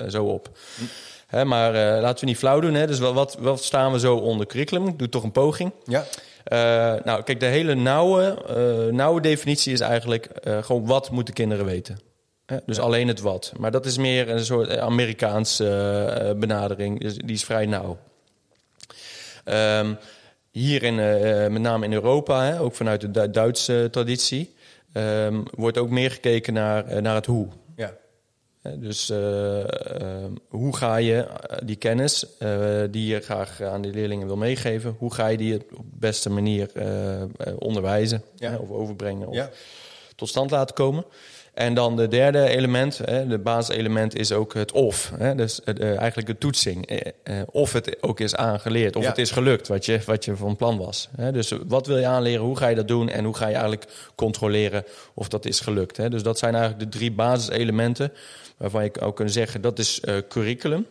zo 0.09 0.25
op. 0.25 0.51
Hè, 1.31 1.45
maar 1.45 1.75
eh, 1.75 2.01
laten 2.03 2.21
we 2.21 2.27
niet 2.27 2.39
flauw 2.39 2.61
doen. 2.61 2.75
Hè. 2.75 2.87
Dus 2.87 2.99
wat, 2.99 3.39
staan 3.63 3.93
we 3.93 3.99
zo 3.99 4.17
onder 4.17 4.47
curriculum? 4.47 4.87
Ik 4.87 4.99
doe 4.99 5.09
toch 5.09 5.23
een 5.23 5.33
poging. 5.33 5.73
Ja. 5.85 6.05
Eh, 6.45 7.05
nou, 7.05 7.23
kijk, 7.23 7.41
de 7.41 7.47
hele 7.47 7.75
nauwe, 7.75 8.45
eh, 8.49 8.93
nauwe 8.95 9.21
definitie 9.21 9.73
is 9.73 9.81
eigenlijk 9.81 10.29
gewoon 10.61 10.87
wat 10.87 11.11
moeten 11.11 11.35
kinderen 11.35 11.65
weten. 11.65 12.01
Hè? 12.47 12.57
Dus 12.67 12.79
alleen 12.79 13.09
het 13.09 13.21
wat. 13.21 13.53
Maar 13.59 13.71
dat 13.71 13.87
is 13.87 13.99
meer 13.99 14.29
een 14.31 14.45
soort 14.45 14.79
Amerikaanse 14.79 16.35
benadering. 16.39 17.01
Dus 17.01 17.15
die 17.15 17.35
is 17.35 17.45
vrij 17.45 17.67
nauw. 17.67 17.99
Ehm, 19.45 19.95
hier 20.51 20.83
in, 20.83 20.95
met 21.53 21.63
name 21.63 21.85
in 21.85 21.93
Europa, 21.93 22.45
hè, 22.45 22.61
ook 22.61 22.75
vanuit 22.75 23.01
de 23.01 23.11
Du- 23.11 23.31
Duitse 23.31 23.89
traditie, 23.91 24.55
ehm, 24.93 25.41
wordt 25.55 25.79
ook 25.79 25.91
meer 25.91 26.11
gekeken 26.11 26.53
naar, 26.53 27.03
naar 27.03 27.15
het 27.15 27.27
hoe. 27.27 27.49
Dus 28.63 29.11
eh, 29.11 29.61
ehm, 30.01 30.33
hoe 30.49 30.77
ga 30.77 30.97
je 30.97 31.17
eh, 31.17 31.59
die 31.65 31.77
kennis 31.77 32.37
eh, 32.39 32.83
die 32.91 33.07
je 33.07 33.21
graag 33.21 33.63
aan 33.63 33.83
die 33.83 33.93
leerlingen 33.93 34.27
wil 34.27 34.37
meegeven, 34.37 34.95
hoe 34.99 35.15
ga 35.15 35.27
je 35.27 35.37
die 35.37 35.55
op 35.55 35.69
de 35.71 35.77
beste 35.99 36.31
manier 36.31 36.71
onderwijzen 37.59 38.23
Ja. 38.37 38.51
hè, 38.51 38.57
of 38.57 38.71
overbrengen 38.71 39.29
of 39.29 39.35
Ja. 39.35 39.51
tot 40.17 40.29
stand 40.29 40.51
laten 40.51 40.75
komen? 40.75 41.05
En 41.55 41.75
dan 41.75 41.97
de 41.97 42.09
derde 42.09 42.49
element, 42.49 43.01
hè, 43.05 43.27
de 43.27 43.39
basiselement, 43.39 44.17
is 44.17 44.33
ook 44.33 44.55
het 44.55 44.73
of. 44.73 45.13
Hè, 45.19 45.35
dus 45.35 45.65
eh, 45.65 45.99
eigenlijk 45.99 46.27
de 46.27 46.39
toetsing. 46.39 46.87
Eh, 46.87 46.99
eh, 47.23 47.43
of 47.51 47.73
het 47.73 48.03
ook 48.03 48.21
is 48.21 48.35
aangeleerd, 48.37 48.97
of 48.97 49.03
Ja. 49.03 49.09
het 49.09 49.19
is 49.19 49.31
gelukt 49.31 49.69
wat 49.69 49.85
je, 49.85 50.01
wat 50.07 50.25
je 50.25 50.37
van 50.37 50.57
plan 50.57 50.79
was. 50.79 51.09
Hè. 51.17 51.33
Dus 51.33 51.53
wat 51.67 51.87
wil 51.87 51.99
je 51.99 52.07
aanleren, 52.07 52.45
hoe 52.45 52.57
ga 52.57 52.69
je 52.69 52.75
dat 52.75 52.89
doen... 52.89 53.09
en 53.09 53.25
hoe 53.25 53.37
ga 53.37 53.47
je 53.47 53.55
eigenlijk 53.55 53.87
controleren 54.15 54.85
of 55.15 55.29
dat 55.29 55.45
is 55.45 55.61
gelukt. 55.61 55.97
Hè. 55.97 56.11
Dus 56.11 56.23
dat 56.23 56.39
zijn 56.39 56.55
eigenlijk 56.55 56.93
de 56.93 56.99
drie 56.99 57.13
basiselementen... 57.13 58.13
waarvan 58.57 58.85
je 58.85 59.01
ook 59.01 59.17
kan 59.17 59.31
zeggen, 59.31 59.61
dat 59.61 59.79
is 59.79 60.01
curriculum. 60.29 60.87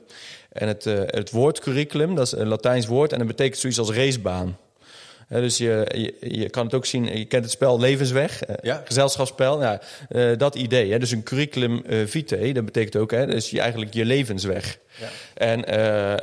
En 0.49 0.67
het, 0.67 0.83
het 1.05 1.31
woord 1.31 1.59
curriculum, 1.59 2.15
dat 2.15 2.25
is 2.25 2.31
een 2.31 2.47
Latijns 2.47 2.85
woord... 2.85 3.11
en 3.11 3.17
dat 3.17 3.27
betekent 3.27 3.57
zoiets 3.57 3.79
als 3.79 3.91
racebaan. 3.91 4.57
Dus 5.29 5.57
je, 5.57 5.87
je, 6.19 6.37
je 6.39 6.49
kan 6.49 6.65
het 6.65 6.73
ook 6.73 6.85
zien, 6.85 7.17
je 7.17 7.25
kent 7.25 7.43
het 7.43 7.51
spel 7.51 7.79
Levensweg, 7.79 8.43
eh, 8.43 8.55
Ja. 8.61 8.81
gezelschapsspel. 8.85 9.61
Ja, 9.61 9.81
eh, 10.09 10.37
dat 10.37 10.55
idee, 10.55 10.91
hè, 10.91 10.99
dus 10.99 11.11
een 11.11 11.23
curriculum 11.23 11.83
eh, 11.85 11.97
vitae, 12.05 12.53
dat 12.53 12.65
betekent 12.65 12.95
ook, 12.95 13.11
hè, 13.11 13.25
dus 13.25 13.49
je, 13.49 13.59
eigenlijk 13.59 13.93
je 13.93 14.05
levensweg. 14.05 14.79
Ja. 14.99 15.07
En 15.33 15.69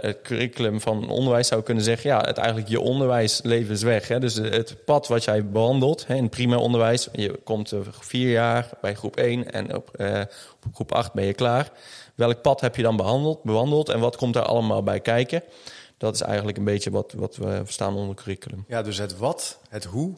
het 0.07 0.19
curriculum 0.23 0.81
van 0.81 1.09
onderwijs 1.09 1.49
zou 1.49 1.63
kunnen 1.63 1.85
zeggen, 1.85 2.11
ja, 2.11 2.21
het 2.21 2.37
eigenlijk 2.37 2.69
je 2.69 2.81
onderwijslevensweg. 2.81 4.09
Hè, 4.09 4.21
dus 4.21 4.35
het 4.35 4.77
pad 4.85 5.09
wat 5.09 5.25
jij 5.25 5.47
behandelt 5.47 6.07
hè, 6.07 6.15
in 6.15 6.29
primair 6.29 6.61
onderwijs. 6.61 7.09
Je 7.13 7.41
komt 7.45 7.73
vier 8.01 8.31
jaar 8.31 8.69
bij 8.81 8.95
groep 8.95 9.17
1 9.17 9.53
en 9.53 9.77
op, 9.77 9.91
op 10.65 10.75
groep 10.75 10.93
8 10.93 11.13
ben 11.13 11.25
je 11.25 11.35
klaar. 11.35 11.71
Welk 12.15 12.43
pad 12.43 12.61
heb 12.61 12.77
je 12.77 12.83
dan 12.83 12.97
behandeld, 12.97 13.43
bewandeld 13.43 13.89
en 13.89 14.01
wat 14.01 14.17
komt 14.17 14.35
daar 14.35 14.43
allemaal 14.43 14.83
bij 14.83 15.01
kijken? 15.01 15.43
Dat 15.99 16.15
is 16.15 16.21
eigenlijk 16.21 16.59
een 16.59 16.65
beetje 16.65 16.91
wat, 16.91 17.13
wat 17.13 17.37
we 17.37 17.61
verstaan 17.65 17.97
onder 17.97 18.15
curriculum. 18.17 18.65
ja, 18.69 18.83
dus 18.83 18.99
het 18.99 19.17
wat, 19.17 19.59
het 19.69 19.85
hoe 19.85 20.15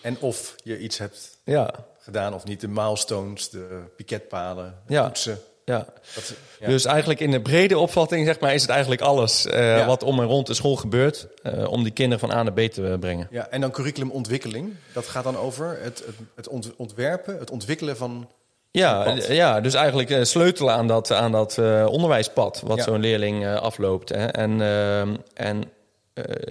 en 0.00 0.16
of 0.20 0.54
je 0.64 0.78
iets 0.78 0.98
hebt 0.98 1.38
Ja, 1.44 1.70
gedaan 1.98 2.34
of 2.34 2.44
niet. 2.44 2.60
De 2.60 2.68
milestones, 2.68 3.50
de 3.50 3.82
piketpalen, 3.96 4.78
de 4.86 4.92
Ja. 4.94 5.06
toetsen. 5.06 5.38
ja. 5.64 5.86
Dat, 6.14 6.32
ja. 6.60 6.66
Dus 6.66 6.84
eigenlijk 6.84 7.20
in 7.20 7.30
de 7.30 7.40
brede 7.40 7.78
opvatting 7.78 8.26
zeg 8.26 8.40
maar, 8.40 8.54
is 8.54 8.60
het 8.62 8.70
eigenlijk 8.70 9.00
alles 9.00 9.46
eh, 9.46 9.76
Ja. 9.76 9.86
wat 9.86 10.02
om 10.02 10.20
en 10.20 10.26
rond 10.26 10.46
de 10.46 10.54
school 10.54 10.76
gebeurt... 10.76 11.26
eh, 11.42 11.70
om 11.70 11.82
die 11.82 11.92
kinderen 11.92 12.28
van 12.28 12.38
A 12.38 12.42
naar 12.42 12.52
B 12.52 12.60
te 12.60 12.96
brengen. 13.00 13.28
ja, 13.30 13.48
en 13.48 13.60
dan 13.60 13.70
curriculumontwikkeling. 13.70 14.74
Dat 14.94 15.06
gaat 15.06 15.24
dan 15.24 15.36
over 15.36 15.78
het, 15.80 15.98
het, 16.06 16.14
het 16.34 16.48
ont- 16.48 16.76
ontwerpen, 16.76 17.38
het 17.38 17.50
ontwikkelen 17.50 17.96
van... 17.96 18.28
Ja, 18.72 19.02
Pad. 19.02 19.26
ja 19.26 19.60
dus 19.60 19.74
eigenlijk 19.74 20.10
eh, 20.10 20.22
sleutelen 20.22 20.74
aan 20.74 20.86
dat, 20.86 21.10
aan 21.10 21.32
dat 21.32 21.58
eh, 21.58 21.86
onderwijspad... 21.90 22.62
wat 22.66 22.76
Ja. 22.76 22.82
zo'n 22.82 23.00
leerling 23.00 23.44
eh, 23.44 23.54
afloopt. 23.54 24.08
Hè. 24.08 24.26
En, 24.26 24.60
ehm, 24.60 25.16
en, 25.34 25.62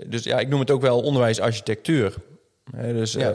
dus 0.08 0.24
ja, 0.24 0.40
ik 0.40 0.48
noem 0.50 0.60
het 0.60 0.72
ook 0.72 0.82
wel 0.82 1.02
onderwijsarchitectuur... 1.02 2.14
Hè, 2.76 2.94
dus 2.94 3.14
Ja. 3.14 3.32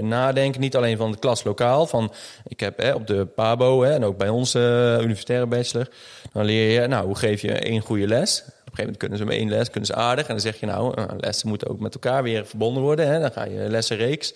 nadenken, 0.00 0.60
niet 0.60 0.76
alleen 0.76 0.96
van 0.96 1.10
de 1.12 1.18
klas 1.18 1.44
lokaal. 1.44 1.86
Van, 1.86 2.12
ik 2.46 2.60
heb 2.60 2.78
hè, 2.78 2.92
op 2.92 3.06
de 3.06 3.26
PABO 3.26 3.82
hè, 3.82 3.92
en 3.92 4.04
ook 4.04 4.16
bij 4.16 4.28
onze 4.28 4.58
universitaire 5.00 5.46
bachelor. 5.46 5.88
Dan 6.32 6.44
leer 6.44 6.80
je, 6.80 6.86
nou, 6.86 7.06
hoe 7.06 7.16
geef 7.16 7.40
je 7.40 7.52
één 7.52 7.80
goede 7.80 8.06
les? 8.06 8.38
Op 8.40 8.46
een 8.46 8.52
gegeven 8.54 8.78
moment 8.82 8.96
kunnen 8.96 9.18
ze 9.18 9.24
met 9.24 9.34
één 9.34 9.48
les 9.48 9.70
kunnen 9.70 9.86
ze 9.86 9.94
aardig. 9.94 10.26
En 10.26 10.32
dan 10.32 10.40
zeg 10.40 10.60
je, 10.60 10.66
nou, 10.66 10.94
lessen 11.16 11.48
moeten 11.48 11.68
ook 11.68 11.80
met 11.80 11.94
elkaar 11.94 12.22
weer 12.22 12.46
verbonden 12.46 12.82
worden. 12.82 13.08
Hè. 13.08 13.20
Dan 13.20 13.32
ga 13.32 13.44
je 13.44 13.68
lessenreeks. 13.68 14.34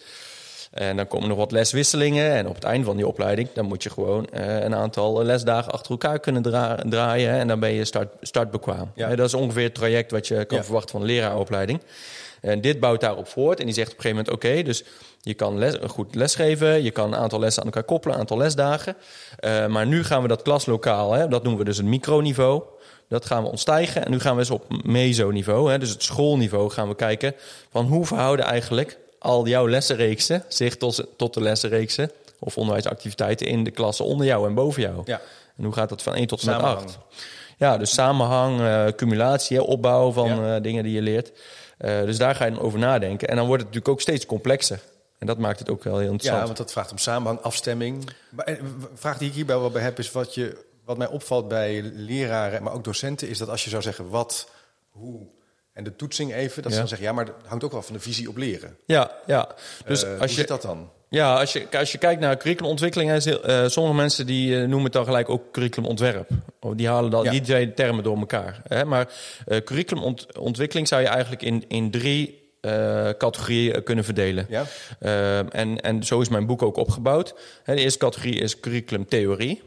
En 0.73 0.97
dan 0.97 1.07
komen 1.07 1.29
nog 1.29 1.39
wat 1.39 1.53
leswisselingen. 1.53 2.33
En 2.33 2.49
op 2.49 2.55
het 2.55 2.65
eind 2.65 2.85
van 2.85 2.97
die 2.97 3.07
opleiding, 3.07 3.49
dan 3.55 3.65
moet 3.67 3.83
je 3.83 3.91
gewoon 3.91 4.27
eh, 4.27 4.61
een 4.63 4.75
aantal 4.75 5.23
lesdagen 5.25 5.73
achter 5.73 5.91
elkaar 5.91 6.19
kunnen 6.19 6.43
dra- 6.43 6.79
draaien. 6.89 7.31
En 7.31 7.49
dan 7.49 7.61
ben 7.61 7.71
je 7.73 7.85
start, 7.85 8.09
startbekwaam. 8.21 8.91
Ja. 8.95 9.15
Dat 9.17 9.27
is 9.27 9.35
ongeveer 9.35 9.65
het 9.65 9.75
traject 9.75 10.11
wat 10.11 10.27
je 10.29 10.45
kan 10.45 10.57
Ja. 10.59 10.65
verwachten 10.65 10.91
van 10.91 11.01
een 11.01 11.07
leraaropleiding. 11.07 11.81
En 12.41 12.61
dit 12.61 12.81
bouwt 12.81 13.01
daarop 13.01 13.29
voort. 13.29 13.59
En 13.61 13.65
die 13.67 13.75
zegt 13.75 13.91
op 13.93 13.97
een 13.97 14.03
gegeven 14.03 14.25
moment: 14.25 14.45
oké, 14.47 14.63
dus 14.63 14.85
je 15.21 15.35
kan 15.35 15.59
les, 15.59 15.75
goed 15.87 16.15
lesgeven. 16.15 16.83
Je 16.83 16.91
kan 16.91 17.13
een 17.13 17.19
aantal 17.19 17.39
lessen 17.41 17.63
aan 17.63 17.69
elkaar 17.69 17.85
koppelen, 17.85 18.15
een 18.15 18.21
aantal 18.21 18.37
lesdagen. 18.39 18.97
Eh, 19.39 19.67
maar 19.67 19.87
nu 19.87 20.05
gaan 20.05 20.23
we 20.23 20.29
dat 20.29 20.43
klaslokaal, 20.43 21.13
hè, 21.13 21.29
dat 21.29 21.43
noemen 21.43 21.61
we 21.61 21.67
dus 21.67 21.79
een 21.79 21.89
microniveau. 21.89 22.63
Dat 23.09 23.25
gaan 23.27 23.43
we 23.43 23.49
ontstijgen. 23.49 24.05
En 24.05 24.11
nu 24.11 24.21
gaan 24.21 24.35
we 24.35 24.41
eens 24.41 24.51
op 24.51 24.65
mesoniveau, 24.85 25.71
hè, 25.71 25.79
dus 25.79 25.91
het 25.91 26.03
schoolniveau, 26.03 26.71
gaan 26.71 26.89
we 26.89 26.95
kijken 26.95 27.35
van 27.71 27.87
hoe 27.87 28.07
verhouden 28.07 28.45
eigenlijk 28.45 28.99
al 29.23 29.47
jouw 29.47 29.69
lessenreeksen 29.69 30.45
zich 30.49 30.77
tot, 30.77 31.05
tot 31.17 31.35
de 31.35 31.41
lessenreeksen 31.41 32.11
of 32.39 32.57
onderwijsactiviteiten 32.57 33.47
in 33.47 33.65
de 33.65 33.71
klassen 33.71 34.05
onder 34.05 34.27
jou 34.27 34.47
en 34.49 34.55
boven 34.55 34.83
jou. 34.83 35.03
Ja. 35.05 35.21
En 35.57 35.65
hoe 35.65 35.73
gaat 35.73 35.89
dat 35.89 36.03
van 36.03 36.15
1 36.15 36.27
tot 36.27 36.41
en 36.41 36.47
met 36.47 36.55
Samenhang. 36.55 36.87
8? 36.87 36.99
Ja, 37.59 37.77
dus 37.79 37.93
samenhang, 37.95 38.61
eh, 38.61 38.87
cumulatie, 38.97 39.57
hè, 39.57 39.63
opbouw 39.63 40.13
van 40.13 40.29
Ja. 40.29 40.57
eh, 40.57 40.63
dingen 40.63 40.83
die 40.85 40.93
je 40.93 41.03
leert. 41.03 41.33
Eh, 41.79 42.01
dus 42.03 42.19
daar 42.19 42.35
ga 42.35 42.45
je 42.45 42.51
dan 42.51 42.61
over 42.61 42.79
nadenken. 42.79 43.29
En 43.29 43.37
dan 43.37 43.47
wordt 43.47 43.63
het 43.63 43.73
natuurlijk 43.73 43.95
ook 43.95 44.01
steeds 44.01 44.27
complexer. 44.27 44.81
En 45.19 45.27
dat 45.27 45.39
maakt 45.39 45.59
het 45.59 45.71
ook 45.71 45.85
wel 45.85 45.93
heel 45.99 46.03
Ja, 46.07 46.11
interessant. 46.11 46.45
want 46.45 46.57
dat 46.57 46.73
vraagt 46.73 46.91
om 46.91 46.99
samenhang, 46.99 47.41
afstemming. 47.41 48.09
Maar 48.31 48.59
vraag 48.95 49.19
die 49.19 49.29
ik 49.29 49.35
hierbij 49.35 49.59
wel 49.59 49.71
bij 49.71 49.83
heb, 49.83 49.99
is 49.99 50.13
wat, 50.13 50.35
je, 50.35 50.65
wat 50.85 50.97
mij 50.99 51.07
opvalt 51.09 51.49
bij 51.49 51.83
leraren, 51.95 52.63
maar 52.63 52.73
ook 52.73 52.85
docenten, 52.85 53.29
is 53.29 53.39
dat 53.39 53.49
als 53.49 53.65
je 53.65 53.71
zou 53.71 53.83
zeggen 53.83 54.09
wat, 54.09 54.49
hoe 54.91 55.21
en 55.73 55.85
de 55.85 55.97
toetsing 55.97 56.35
even, 56.35 56.63
dat 56.63 56.73
ze 56.73 56.79
dan 56.79 56.89
zeggen, 56.89 57.07
ja, 57.07 57.13
maar 57.13 57.25
dat 57.25 57.35
hangt 57.47 57.65
ook 57.65 57.73
wel 57.73 57.83
van 57.83 57.95
de 57.95 58.01
visie 58.01 58.29
op 58.29 58.37
leren. 58.37 58.77
Ja, 58.87 59.11
ja. 59.27 59.49
Dus 59.87 60.03
Eh, 60.03 60.11
hoe 60.11 60.19
als 60.21 60.31
je, 60.31 60.37
zit 60.37 60.49
dat 60.49 60.63
dan? 60.63 60.91
Ja, 61.09 61.39
als 61.39 61.53
je, 61.53 61.67
als 61.79 61.93
je 61.93 61.99
kijkt 61.99 62.21
naar 62.21 62.37
curriculumontwikkeling, 62.37 63.13
is 63.13 63.25
heel- 63.25 63.43
eh, 63.45 63.67
sommige 63.69 63.97
mensen 63.97 64.27
die 64.27 64.55
eh, 64.55 64.61
noemen 64.61 64.83
het 64.85 64.93
dan 64.93 65.05
gelijk 65.05 65.29
ook 65.29 65.53
curriculumontwerp. 65.53 66.29
Die 66.77 66.89
halen 66.89 67.11
dan 67.11 67.25
Ja. 67.25 67.31
die 67.31 67.41
twee 67.41 67.75
termen 67.75 68.05
door 68.05 68.19
elkaar. 68.19 68.63
Hè? 68.69 68.85
Maar 68.85 69.09
curriculumontwikkeling 69.65 70.89
zou 70.89 71.03
je 71.03 71.09
eigenlijk 71.09 71.43
in, 71.43 71.65
in 71.69 71.91
drie 71.91 72.41
categorieën 73.19 73.83
kunnen 73.83 74.05
verdelen. 74.05 74.47
Ja? 74.49 74.65
En, 75.51 75.81
en 75.81 76.05
zo 76.05 76.21
is 76.21 76.29
mijn 76.29 76.47
boek 76.47 76.63
ook 76.63 76.77
opgebouwd. 76.77 77.35
Hè, 77.63 77.75
de 77.75 77.81
eerste 77.81 77.99
categorie 77.99 78.35
is 78.41 78.61
curriculumtheorie. 78.61 79.63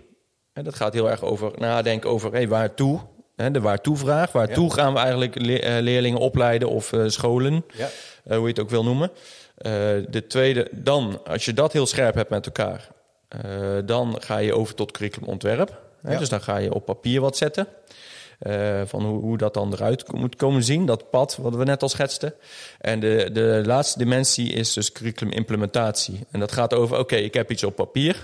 En 0.53 0.63
dat 0.63 0.75
gaat 0.75 0.93
heel 0.93 1.09
erg 1.09 1.21
over 1.23 1.51
nadenken 1.57 2.09
over 2.09 2.31
hey, 2.31 2.47
waartoe. 2.47 2.99
Hè, 3.35 3.51
de 3.51 3.61
waartoe-vraag. 3.61 4.31
Waartoe 4.31 4.73
gaan 4.73 4.93
we 4.93 4.99
eigenlijk 4.99 5.35
le- 5.41 5.55
eh, 5.57 5.81
leerlingen 5.81 6.19
opleiden 6.19 6.69
of 6.69 6.93
eh, 6.93 7.03
scholen? 7.07 7.65
Ja. 7.73 7.87
eh, 8.23 8.35
hoe 8.37 8.41
je 8.47 8.53
het 8.53 8.59
ook 8.59 8.69
wil 8.69 8.83
noemen. 8.83 9.11
De 10.09 10.23
tweede, 10.27 10.67
dan, 10.71 11.19
als 11.27 11.45
je 11.45 11.53
dat 11.53 11.73
heel 11.73 11.85
scherp 11.85 12.15
hebt 12.15 12.29
met 12.29 12.45
elkaar, 12.45 12.87
dan 13.85 14.15
ga 14.21 14.37
je 14.37 14.53
over 14.55 14.75
tot 14.75 14.91
curriculumontwerp. 14.91 15.81
Hè, 16.01 16.11
Ja. 16.11 16.19
Dus 16.19 16.29
dan 16.29 16.41
ga 16.41 16.57
je 16.57 16.73
op 16.73 16.85
papier 16.85 17.21
wat 17.21 17.37
zetten. 17.37 17.67
van 18.85 19.03
hoe, 19.05 19.21
hoe 19.21 19.37
dat 19.37 19.53
dan 19.53 19.73
eruit 19.73 20.11
moet 20.13 20.35
komen 20.35 20.63
zien, 20.63 20.85
dat 20.85 21.09
pad 21.09 21.37
wat 21.41 21.55
we 21.55 21.63
net 21.63 21.81
al 21.81 21.89
schetsten. 21.89 22.33
En 22.81 22.99
de, 22.99 23.29
de 23.33 23.61
laatste 23.65 23.97
dimensie 23.97 24.53
is 24.53 24.73
dus 24.73 24.91
curriculum-implementatie. 24.91 26.19
En 26.31 26.39
dat 26.39 26.51
gaat 26.51 26.73
over, 26.73 26.99
oké, 26.99 27.15
ik 27.15 27.33
heb 27.33 27.51
iets 27.51 27.63
op 27.63 27.75
papier. 27.75 28.15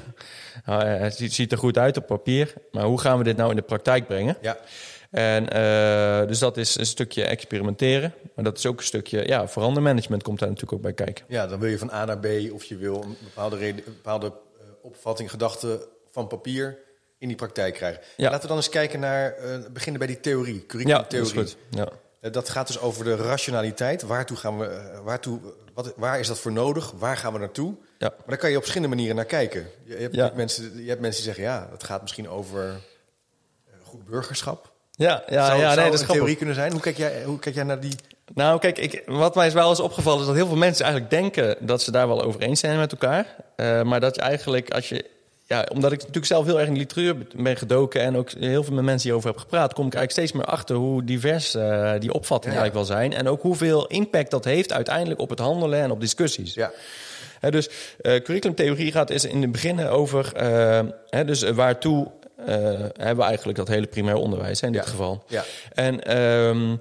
Nou, 0.65 0.83
het 0.85 1.15
ziet- 1.15 1.33
ziet 1.33 1.51
er 1.51 1.57
goed 1.57 1.77
uit 1.77 1.97
op 1.97 2.07
papier, 2.07 2.53
maar 2.71 2.83
hoe 2.83 2.99
gaan 2.99 3.17
we 3.17 3.23
dit 3.23 3.37
nou 3.37 3.49
in 3.49 3.55
de 3.55 3.61
praktijk 3.61 4.07
brengen? 4.07 4.37
Ja. 4.41 4.57
En 5.11 5.49
eh, 5.49 6.27
dus 6.27 6.39
dat 6.39 6.57
is 6.57 6.77
een 6.77 6.85
stukje 6.85 7.23
experimenteren. 7.23 8.13
Maar 8.35 8.43
dat 8.43 8.57
is 8.57 8.65
ook 8.65 8.77
een 8.77 8.85
stukje, 8.85 9.27
ja, 9.27 9.47
verandermanagement 9.47 10.23
komt 10.23 10.39
daar 10.39 10.47
natuurlijk 10.49 10.75
ook 10.77 10.81
bij 10.81 10.93
kijken. 11.05 11.25
ja, 11.27 11.47
dan 11.47 11.59
wil 11.59 11.69
je 11.69 11.77
van 11.77 11.91
A 11.91 12.05
naar 12.05 12.19
B 12.19 12.25
of 12.53 12.63
je 12.63 12.77
wil 12.77 13.01
een 13.03 13.15
bepaalde, 13.23 13.57
reden, 13.57 13.85
een 13.87 13.93
bepaalde 13.93 14.27
eh, 14.27 14.65
opvatting, 14.81 15.29
gedachte 15.29 15.87
van 16.11 16.27
papier 16.27 16.77
in 17.17 17.27
die 17.27 17.37
praktijk 17.37 17.73
krijgen. 17.73 18.01
Ja. 18.17 18.25
Laten 18.25 18.41
we 18.41 18.47
dan 18.47 18.57
eens 18.57 18.69
kijken 18.69 18.99
naar, 18.99 19.31
eh, 19.31 19.59
beginnen 19.73 19.99
bij 19.99 20.07
die 20.07 20.19
theorie, 20.19 20.53
Ja, 20.53 20.59
dat 20.59 20.67
curriculumtheorie. 20.67 21.43
is 21.43 21.51
goed. 21.51 21.57
Ja. 21.69 22.29
Dat 22.29 22.49
gaat 22.49 22.67
dus 22.67 22.79
over 22.79 23.03
de 23.03 23.15
rationaliteit. 23.15 24.01
Waartoe 24.01 24.37
gaan 24.37 24.57
we, 24.59 24.99
waartoe, 25.03 25.39
wat, 25.73 25.93
waar 25.95 26.19
is 26.19 26.27
dat 26.27 26.39
voor 26.39 26.51
nodig? 26.51 26.91
Waar 26.91 27.17
gaan 27.17 27.33
we 27.33 27.39
naartoe? 27.39 27.75
Ja. 27.97 28.09
Maar 28.09 28.27
daar 28.27 28.37
kan 28.37 28.49
je 28.49 28.55
op 28.55 28.61
verschillende 28.61 28.95
manieren 28.95 29.15
naar 29.17 29.25
kijken. 29.25 29.67
Je 29.83 29.95
hebt, 29.95 30.15
Ja. 30.15 30.31
mensen, 30.35 30.83
je 30.83 30.89
hebt 30.89 31.01
mensen 31.01 31.23
die 31.23 31.33
zeggen, 31.33 31.53
ja, 31.53 31.67
dat 31.71 31.83
gaat 31.83 32.01
misschien 32.01 32.29
over 32.29 32.79
goed 33.83 34.05
burgerschap. 34.05 34.70
Ja, 35.01 35.23
ja, 35.27 35.45
zou 35.45 35.59
ja 35.59 35.67
nee, 35.67 35.77
een 35.77 35.83
dat 35.83 35.93
is 35.93 35.99
grappig. 35.99 36.15
theorie 36.15 36.35
kunnen 36.35 36.55
zijn. 36.55 36.71
Hoe 36.71 36.81
kijk 36.81 36.97
jij, 36.97 37.23
hoe 37.25 37.39
kijk 37.39 37.55
jij 37.55 37.63
naar 37.63 37.79
die... 37.79 37.95
Nou, 38.33 38.59
kijk, 38.59 38.77
ik, 38.77 39.03
wat 39.05 39.35
mij 39.35 39.47
is 39.47 39.53
wel 39.53 39.69
eens 39.69 39.79
opgevallen 39.79 40.19
is 40.19 40.25
dat 40.25 40.35
heel 40.35 40.47
veel 40.47 40.55
mensen 40.55 40.85
eigenlijk 40.85 41.13
denken 41.13 41.55
dat 41.59 41.81
ze 41.81 41.91
daar 41.91 42.07
wel 42.07 42.21
over 42.23 42.41
eens 42.41 42.59
zijn 42.59 42.77
met 42.77 42.91
elkaar. 42.91 43.25
Eh, 43.55 43.81
maar 43.81 43.99
dat 43.99 44.15
je 44.15 44.21
eigenlijk, 44.21 44.69
als 44.71 44.89
je, 44.89 45.05
ja, 45.45 45.65
omdat 45.73 45.91
ik 45.91 45.97
natuurlijk 45.99 46.25
zelf 46.25 46.45
heel 46.45 46.59
erg 46.59 46.67
in 46.67 46.73
de 46.73 46.79
literatuur 46.79 47.25
ben 47.35 47.57
gedoken 47.57 48.01
en 48.01 48.17
ook 48.17 48.31
heel 48.31 48.63
veel 48.63 48.73
met 48.73 48.83
mensen 48.83 49.03
hierover 49.03 49.29
heb 49.29 49.39
gepraat, 49.39 49.73
kom 49.73 49.85
ik 49.85 49.93
eigenlijk 49.93 50.27
steeds 50.27 50.31
meer 50.43 50.55
achter 50.55 50.75
hoe 50.75 51.03
divers 51.03 51.55
eh, 51.55 51.91
die 51.99 52.13
opvattingen 52.13 52.57
Ja. 52.57 52.61
eigenlijk 52.61 52.73
wel 52.73 52.97
zijn. 52.97 53.13
En 53.13 53.27
ook 53.27 53.41
hoeveel 53.41 53.87
impact 53.87 54.31
dat 54.31 54.45
heeft 54.45 54.73
uiteindelijk 54.73 55.19
op 55.19 55.29
het 55.29 55.39
handelen 55.39 55.79
en 55.79 55.91
op 55.91 55.99
discussies. 55.99 56.53
Ja, 56.53 56.71
dus 57.49 57.69
eh 58.01 58.21
curriculumtheorie 58.21 58.91
gaat 58.91 59.09
is 59.09 59.25
in 59.25 59.41
het 59.41 59.51
begin 59.51 59.87
over, 59.87 60.33
eh, 60.35 60.79
hè, 61.09 61.25
dus 61.25 61.41
waartoe 61.49 62.11
hebben 62.45 63.15
we 63.17 63.23
eigenlijk 63.23 63.57
dat 63.57 63.67
hele 63.67 63.87
primair 63.87 64.15
onderwijs 64.15 64.61
hè, 64.61 64.67
in 64.67 64.73
dit 64.73 64.85
geval. 64.87 65.23
ja, 65.27 65.43
En 65.73 66.03
ehm, 66.03 66.75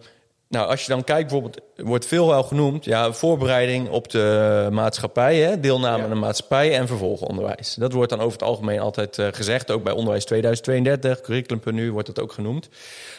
nou, 0.49 0.69
als 0.69 0.83
je 0.83 0.88
dan 0.93 1.05
kijkt, 1.05 1.31
bijvoorbeeld, 1.31 1.61
wordt 1.76 2.07
veel 2.07 2.26
wel 2.29 2.43
genoemd, 2.43 2.85
ja, 2.85 3.12
voorbereiding 3.12 3.88
op 3.88 4.11
de 4.11 4.69
maatschappij, 4.71 5.37
hè, 5.37 5.61
deelname 5.61 5.97
Ja. 5.99 6.02
aan 6.05 6.11
de 6.11 6.14
maatschappij 6.17 6.76
en 6.79 6.87
vervolgonderwijs. 6.87 7.75
Dat 7.75 7.93
wordt 7.93 8.11
dan 8.11 8.21
over 8.21 8.33
het 8.33 8.43
algemeen 8.49 8.81
altijd 8.81 9.19
eh, 9.19 9.26
gezegd, 9.33 9.71
ook 9.71 9.83
bij 9.83 9.93
onderwijs 9.93 10.25
2032, 10.25 11.21
curriculum.nu 11.21 11.93
wordt 11.93 12.07
dat 12.07 12.21
ook 12.21 12.33
genoemd. 12.33 12.69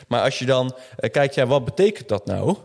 Maar 0.08 0.22
als 0.22 0.40
je 0.40 0.46
dan 0.46 0.76
eh, 0.98 1.12
kijkt, 1.12 1.36
ja, 1.36 1.46
wat 1.48 1.66
betekent 1.66 2.08
dat 2.08 2.26
nou? 2.26 2.56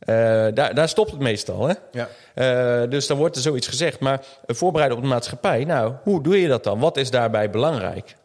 Eh, 0.00 0.14
daar, 0.54 0.74
daar 0.74 0.88
stopt 0.88 1.10
het 1.10 1.20
meestal, 1.20 1.68
hè? 1.68 1.74
ja. 1.92 2.08
Eh, 2.34 2.90
dus 2.90 3.06
dan 3.06 3.16
wordt 3.16 3.36
er 3.36 3.42
zoiets 3.42 3.66
gezegd. 3.66 4.00
Maar 4.00 4.20
eh, 4.46 4.56
voorbereiden 4.56 4.98
op 4.98 5.04
de 5.04 5.10
maatschappij, 5.10 5.64
nou, 5.64 5.92
hoe 6.02 6.22
doe 6.22 6.40
je 6.40 6.48
dat 6.48 6.64
dan? 6.64 6.78
Wat 6.78 6.96
is 6.96 7.10
daarbij 7.10 7.50
belangrijk? 7.50 8.16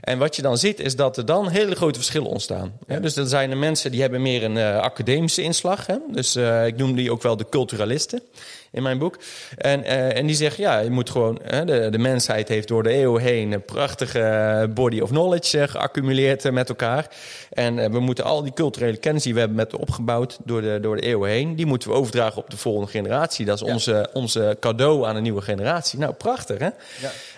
En 0.00 0.18
wat 0.18 0.36
je 0.36 0.42
dan 0.42 0.58
ziet, 0.58 0.80
is 0.80 0.96
dat 0.96 1.16
er 1.16 1.24
dan 1.26 1.48
hele 1.48 1.74
grote 1.74 1.98
verschillen 1.98 2.28
ontstaan. 2.28 2.72
Hè? 2.86 3.00
Dus 3.00 3.14
dan 3.14 3.26
zijn 3.26 3.50
er 3.50 3.56
mensen 3.56 3.90
die 3.90 4.00
hebben 4.00 4.22
meer 4.22 4.44
een 4.44 4.56
eh, 4.56 4.78
academische 4.78 5.42
inslag. 5.42 5.86
Hè? 5.86 5.96
Dus 6.10 6.34
eh, 6.34 6.66
ik 6.66 6.76
noem 6.76 6.94
die 6.94 7.12
ook 7.12 7.22
wel 7.22 7.36
de 7.36 7.46
culturalisten 7.50 8.22
in 8.70 8.82
mijn 8.82 8.98
boek. 8.98 9.18
En, 9.56 9.84
eh, 9.84 10.16
en 10.16 10.26
die 10.26 10.36
zeggen, 10.36 10.62
ja, 10.62 10.78
je 10.78 10.90
moet 10.90 11.10
gewoon... 11.10 11.38
Hè, 11.42 11.64
de, 11.64 11.88
de 11.90 11.98
mensheid 11.98 12.48
heeft 12.48 12.68
door 12.68 12.82
de 12.82 12.90
eeuwen 12.90 13.22
heen 13.22 13.52
een 13.52 13.64
prachtige 13.64 14.70
body 14.74 15.00
of 15.00 15.08
knowledge 15.08 15.68
geaccumuleerd 15.68 16.50
met 16.50 16.68
elkaar. 16.68 17.06
En 17.52 17.92
we 17.92 18.00
moeten 18.00 18.24
al 18.24 18.42
die 18.42 18.52
culturele 18.52 18.96
kennis 18.96 19.22
die 19.22 19.32
we 19.32 19.38
hebben 19.38 19.56
met 19.56 19.76
opgebouwd 19.76 20.38
door 20.44 20.60
de, 20.60 20.78
door 20.80 20.96
de 20.96 21.02
eeuwen 21.02 21.30
heen... 21.30 21.56
die 21.56 21.66
moeten 21.66 21.88
we 21.88 21.94
overdragen 21.94 22.42
op 22.42 22.50
de 22.50 22.56
volgende 22.56 22.90
generatie. 22.90 23.44
Dat 23.44 23.60
is 23.60 23.66
Ja. 23.66 23.72
onze, 23.72 24.08
onze 24.12 24.56
cadeau 24.60 25.06
aan 25.06 25.16
een 25.16 25.22
nieuwe 25.22 25.42
generatie. 25.42 25.98
Nou, 25.98 26.12
prachtig, 26.12 26.58
hè? 26.58 26.68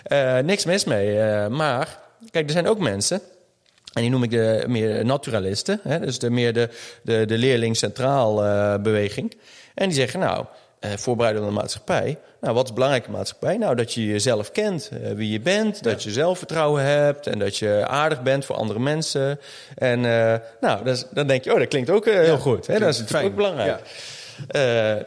Ja. 0.07 0.41
Niks 0.41 0.65
mis 0.65 0.83
mee. 0.83 1.19
maar, 1.49 1.99
kijk, 2.31 2.45
er 2.45 2.51
zijn 2.51 2.67
ook 2.67 2.79
mensen... 2.79 3.21
En 3.93 4.01
die 4.01 4.09
noem 4.11 4.23
ik 4.23 4.31
de 4.31 4.63
meer 4.67 5.05
naturalisten. 5.05 5.79
Hè? 5.83 5.99
Dus 5.99 6.19
de 6.19 6.29
meer 6.29 6.53
de, 6.53 6.69
de, 7.03 7.25
de 7.25 7.37
leerling-centraal 7.37 8.43
eh, 8.43 8.75
beweging. 8.81 9.37
En 9.75 9.87
die 9.89 9.97
zeggen, 9.97 10.19
nou, 10.19 10.45
eh, 10.79 10.91
voorbereiden 10.95 11.43
op 11.43 11.47
de 11.49 11.53
maatschappij. 11.55 12.17
Nou, 12.41 12.53
wat 12.53 12.65
is 12.65 12.73
belangrijk 12.73 13.05
in 13.05 13.11
de 13.11 13.17
maatschappij? 13.17 13.57
Nou, 13.57 13.75
dat 13.75 13.93
je 13.93 14.05
jezelf 14.05 14.51
kent, 14.51 14.89
eh, 15.03 15.11
wie 15.11 15.31
je 15.31 15.39
bent. 15.39 15.83
Dat 15.83 16.03
je 16.03 16.11
zelfvertrouwen 16.11 16.83
hebt. 16.83 17.27
En 17.27 17.39
dat 17.39 17.57
je 17.57 17.83
aardig 17.87 18.21
bent 18.23 18.45
voor 18.45 18.55
andere 18.55 18.79
mensen. 18.79 19.39
En 19.75 20.05
eh, 20.05 20.35
nou, 20.61 20.83
dat 20.83 20.95
is- 20.95 21.05
dan 21.11 21.27
denk 21.27 21.43
je, 21.43 21.53
oh, 21.53 21.59
dat 21.59 21.67
klinkt 21.67 21.89
ook 21.89 22.05
eh, 22.05 22.19
heel 22.19 22.37
goed. 22.37 22.67
Hè? 22.67 22.79
Dat 22.79 22.89
is 22.93 22.99
natuurlijk 22.99 23.29
ook 23.29 23.35
belangrijk. 23.35 23.79
Eh, 24.47 24.61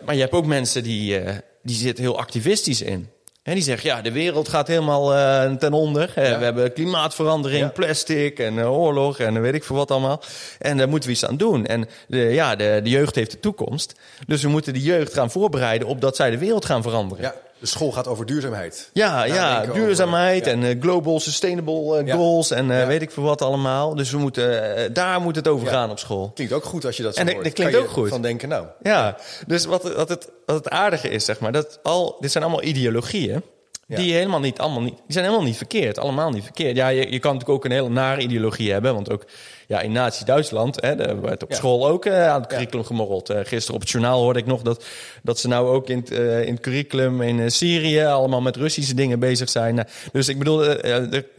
maar 0.06 0.14
je 0.14 0.20
hebt 0.20 0.32
ook 0.32 0.46
mensen 0.46 0.82
die, 0.82 1.18
eh, 1.18 1.34
die 1.62 1.76
zitten 1.76 2.04
heel 2.04 2.18
activistisch 2.18 2.82
in. 2.82 3.08
En 3.48 3.54
die 3.54 3.62
zeggen, 3.62 3.88
ja, 3.90 4.00
de 4.02 4.12
wereld 4.12 4.48
gaat 4.48 4.66
helemaal 4.68 5.14
eh, 5.14 5.52
ten 5.52 5.72
onder. 5.72 6.12
Eh, 6.14 6.30
Ja. 6.30 6.38
We 6.38 6.44
hebben 6.44 6.72
klimaatverandering, 6.72 7.62
Ja. 7.62 7.68
plastic 7.68 8.38
en 8.38 8.58
eh, 8.58 8.72
oorlog 8.78 9.18
en 9.18 9.40
weet 9.40 9.54
ik 9.54 9.64
veel 9.64 9.76
wat 9.76 9.90
allemaal. 9.90 10.22
En 10.58 10.76
daar 10.76 10.88
moeten 10.88 11.08
we 11.08 11.14
iets 11.14 11.24
aan 11.26 11.36
doen. 11.36 11.66
En 11.66 11.88
de, 12.08 12.18
ja, 12.18 12.56
de, 12.56 12.80
de 12.82 12.90
jeugd 12.90 13.14
heeft 13.14 13.30
de 13.30 13.40
toekomst. 13.40 13.94
Dus 14.26 14.42
we 14.42 14.48
moeten 14.48 14.72
de 14.72 14.82
jeugd 14.82 15.14
gaan 15.14 15.30
voorbereiden 15.30 15.88
op 15.88 16.00
dat 16.00 16.16
zij 16.16 16.30
de 16.30 16.38
wereld 16.38 16.64
gaan 16.64 16.82
veranderen. 16.82 17.24
ja, 17.24 17.34
de 17.60 17.66
school 17.66 17.92
gaat 17.92 18.06
over 18.06 18.26
duurzaamheid. 18.26 18.90
Ja, 18.92 19.24
ja, 19.24 19.66
duurzaamheid 19.66 20.40
over- 20.48 20.58
ja. 20.58 20.66
en 20.68 20.76
eh, 20.76 20.82
global 20.82 21.20
sustainable 21.20 21.98
eh, 21.98 22.06
Ja. 22.06 22.14
goals 22.14 22.50
en 22.50 22.70
eh, 22.70 22.80
Ja. 22.80 22.86
weet 22.86 23.02
ik 23.02 23.10
veel 23.10 23.22
wat 23.22 23.42
allemaal. 23.42 23.94
Dus 23.94 24.10
we 24.10 24.18
moeten, 24.18 24.92
daar 24.92 25.20
moet 25.20 25.36
het 25.36 25.48
over 25.48 25.66
gaan 25.68 25.90
op 25.90 25.98
school. 25.98 26.30
Klinkt 26.34 26.52
ook 26.52 26.64
goed 26.64 26.84
als 26.84 26.96
je 26.96 27.02
dat 27.02 27.14
zo 27.14 27.20
En 27.20 27.32
hoort. 27.32 27.44
dat 27.44 27.52
klinkt 27.52 27.72
Kan 27.72 27.82
je 27.82 27.88
ook 27.88 27.94
goed. 27.94 28.08
van 28.08 28.22
denken, 28.22 28.48
nou, 28.48 28.66
Ja, 28.82 29.16
dus 29.46 29.64
wat, 29.64 29.94
wat, 29.94 30.08
het, 30.08 30.28
wat 30.46 30.56
het 30.56 30.68
aardige 30.68 31.08
is, 31.08 31.24
zeg 31.24 31.40
maar, 31.40 31.52
dat 31.52 31.78
al, 31.82 32.16
dit 32.20 32.32
zijn 32.32 32.44
allemaal 32.44 32.62
ideologieën. 32.62 33.42
Ja. 33.88 33.96
Die 33.96 34.12
helemaal 34.12 34.40
niet, 34.40 34.58
allemaal 34.58 34.80
niet, 34.82 34.94
die 34.96 35.04
zijn 35.12 35.24
helemaal 35.24 35.46
niet 35.46 35.56
verkeerd, 35.56 35.98
allemaal 35.98 36.30
niet 36.30 36.42
verkeerd. 36.44 36.76
Ja, 36.76 36.88
je, 36.88 37.10
je 37.12 37.18
kan 37.18 37.32
natuurlijk 37.32 37.58
ook 37.58 37.64
een 37.64 37.76
hele 37.76 37.88
nare 37.88 38.20
ideologie 38.20 38.72
hebben, 38.72 38.94
want 38.94 39.10
ook 39.10 39.24
ja, 39.66 39.80
in 39.80 39.92
Nazi-Duitsland, 39.92 40.80
hè, 40.82 40.96
daar 40.96 41.20
werd 41.20 41.42
op 41.42 41.50
Ja. 41.50 41.56
school 41.56 41.88
ook 41.88 42.04
eh, 42.04 42.28
aan 42.28 42.40
het 42.40 42.48
curriculum 42.50 42.84
gemorreld. 42.84 43.30
Eh, 43.30 43.40
gisteren 43.44 43.74
op 43.74 43.80
het 43.80 43.90
journaal 43.90 44.20
hoorde 44.22 44.38
ik 44.38 44.46
nog 44.46 44.62
dat, 44.62 44.84
dat 45.22 45.38
ze 45.38 45.48
nou 45.48 45.68
ook 45.68 45.88
in, 45.88 45.98
het, 45.98 46.10
eh, 46.10 46.42
in 46.46 46.52
het 46.52 46.62
curriculum 46.62 47.22
in 47.22 47.50
Syrië 47.50 48.00
allemaal 48.04 48.40
met 48.40 48.56
Russische 48.56 48.94
dingen 48.94 49.18
bezig 49.18 49.48
zijn. 49.48 49.74
Nou, 49.74 49.88
dus 50.12 50.28
ik 50.28 50.38
bedoel, 50.38 50.64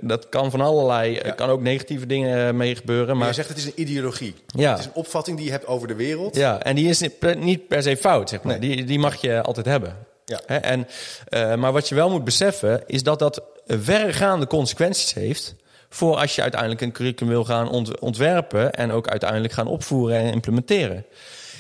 dat 0.01 0.29
kan 0.29 0.51
van 0.51 0.61
allerlei, 0.61 1.15
er 1.17 1.25
Ja. 1.25 1.31
kan 1.31 1.49
ook 1.49 1.61
negatieve 1.61 2.05
dingen 2.05 2.57
mee 2.57 2.75
gebeuren. 2.75 3.07
maar 3.07 3.17
Maar 3.17 3.27
je 3.27 3.33
zegt 3.33 3.47
het 3.49 3.57
is 3.57 3.65
een 3.65 3.71
ideologie. 3.75 4.33
Ja. 4.47 4.69
Het 4.71 4.79
is 4.79 4.85
een 4.85 4.91
opvatting 4.93 5.37
die 5.37 5.45
je 5.45 5.51
hebt 5.51 5.67
over 5.67 5.87
de 5.87 5.95
wereld. 5.95 6.35
Ja, 6.35 6.61
en 6.61 6.75
die 6.75 6.89
is 6.89 6.99
niet 6.99 7.19
per, 7.19 7.37
niet 7.37 7.67
per 7.67 7.83
se 7.83 7.97
fout, 7.97 8.29
zeg 8.29 8.41
maar. 8.43 8.59
Nee. 8.59 8.75
Die, 8.75 8.85
die 8.85 8.99
mag 8.99 9.21
je 9.21 9.41
altijd 9.41 9.65
hebben. 9.65 9.95
Ja. 10.29 10.41
Hè, 10.45 10.55
En, 10.57 10.87
eh, 11.27 11.55
maar 11.55 11.71
wat 11.71 11.89
je 11.89 11.95
wel 11.95 12.09
moet 12.09 12.23
beseffen, 12.23 12.83
is 12.87 13.03
dat 13.03 13.19
dat 13.19 13.41
verregaande 13.67 14.47
consequenties 14.47 15.13
heeft... 15.13 15.55
voor 15.89 16.15
als 16.17 16.35
je 16.35 16.41
uiteindelijk 16.41 16.81
een 16.81 16.91
curriculum 16.91 17.31
wil 17.33 17.45
gaan 17.45 17.69
ont- 17.69 17.99
ontwerpen... 17.99 18.73
en 18.73 18.91
ook 18.91 19.07
uiteindelijk 19.07 19.53
gaan 19.53 19.67
opvoeren 19.67 20.17
en 20.17 20.31
implementeren. 20.33 21.05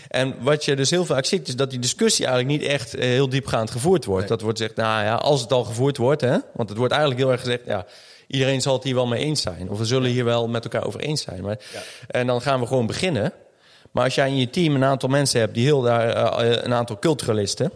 En 0.07 0.35
wat 0.39 0.65
je 0.65 0.75
dus 0.75 0.89
heel 0.89 1.05
vaak 1.05 1.25
ziet, 1.25 1.47
is 1.47 1.55
dat 1.55 1.69
die 1.69 1.79
discussie 1.79 2.25
eigenlijk 2.25 2.59
niet 2.59 2.69
echt 2.69 2.93
eh, 2.95 3.01
heel 3.07 3.29
diepgaand 3.29 3.71
gevoerd 3.71 4.05
wordt. 4.05 4.19
Nee. 4.19 4.29
Dat 4.29 4.41
wordt 4.41 4.57
gezegd, 4.59 4.75
nou 4.77 5.03
ja, 5.03 5.15
als 5.15 5.41
het 5.41 5.51
al 5.51 5.63
gevoerd 5.63 5.97
wordt, 5.97 6.21
hè, 6.21 6.37
want 6.53 6.69
het 6.69 6.77
wordt 6.77 6.93
eigenlijk 6.93 7.21
heel 7.21 7.31
erg 7.31 7.41
gezegd, 7.41 7.61
ja, 7.65 7.85
iedereen 8.27 8.61
zal 8.61 8.73
het 8.73 8.83
hier 8.83 8.95
wel 8.95 9.07
mee 9.07 9.23
eens 9.23 9.41
zijn. 9.41 9.69
Of 9.69 9.77
we 9.77 9.85
zullen 9.85 10.09
hier 10.09 10.25
wel 10.25 10.47
met 10.47 10.63
elkaar 10.63 10.85
over 10.85 10.99
eens 10.99 11.21
zijn. 11.21 11.41
Maar, 11.43 11.57
En 12.07 12.27
dan 12.27 12.41
gaan 12.41 12.59
we 12.59 12.67
gewoon 12.67 12.85
beginnen. 12.87 13.33
Maar 13.91 14.03
als 14.03 14.15
jij 14.15 14.27
in 14.27 14.37
je 14.37 14.49
team 14.49 14.75
een 14.75 14.83
aantal 14.83 15.09
mensen 15.09 15.39
hebt 15.39 15.53
die 15.53 15.65
heel 15.65 15.81
daar, 15.81 16.09
eh, 16.09 16.63
een 16.63 16.73
aantal 16.73 16.99
culturalisten. 16.99 17.71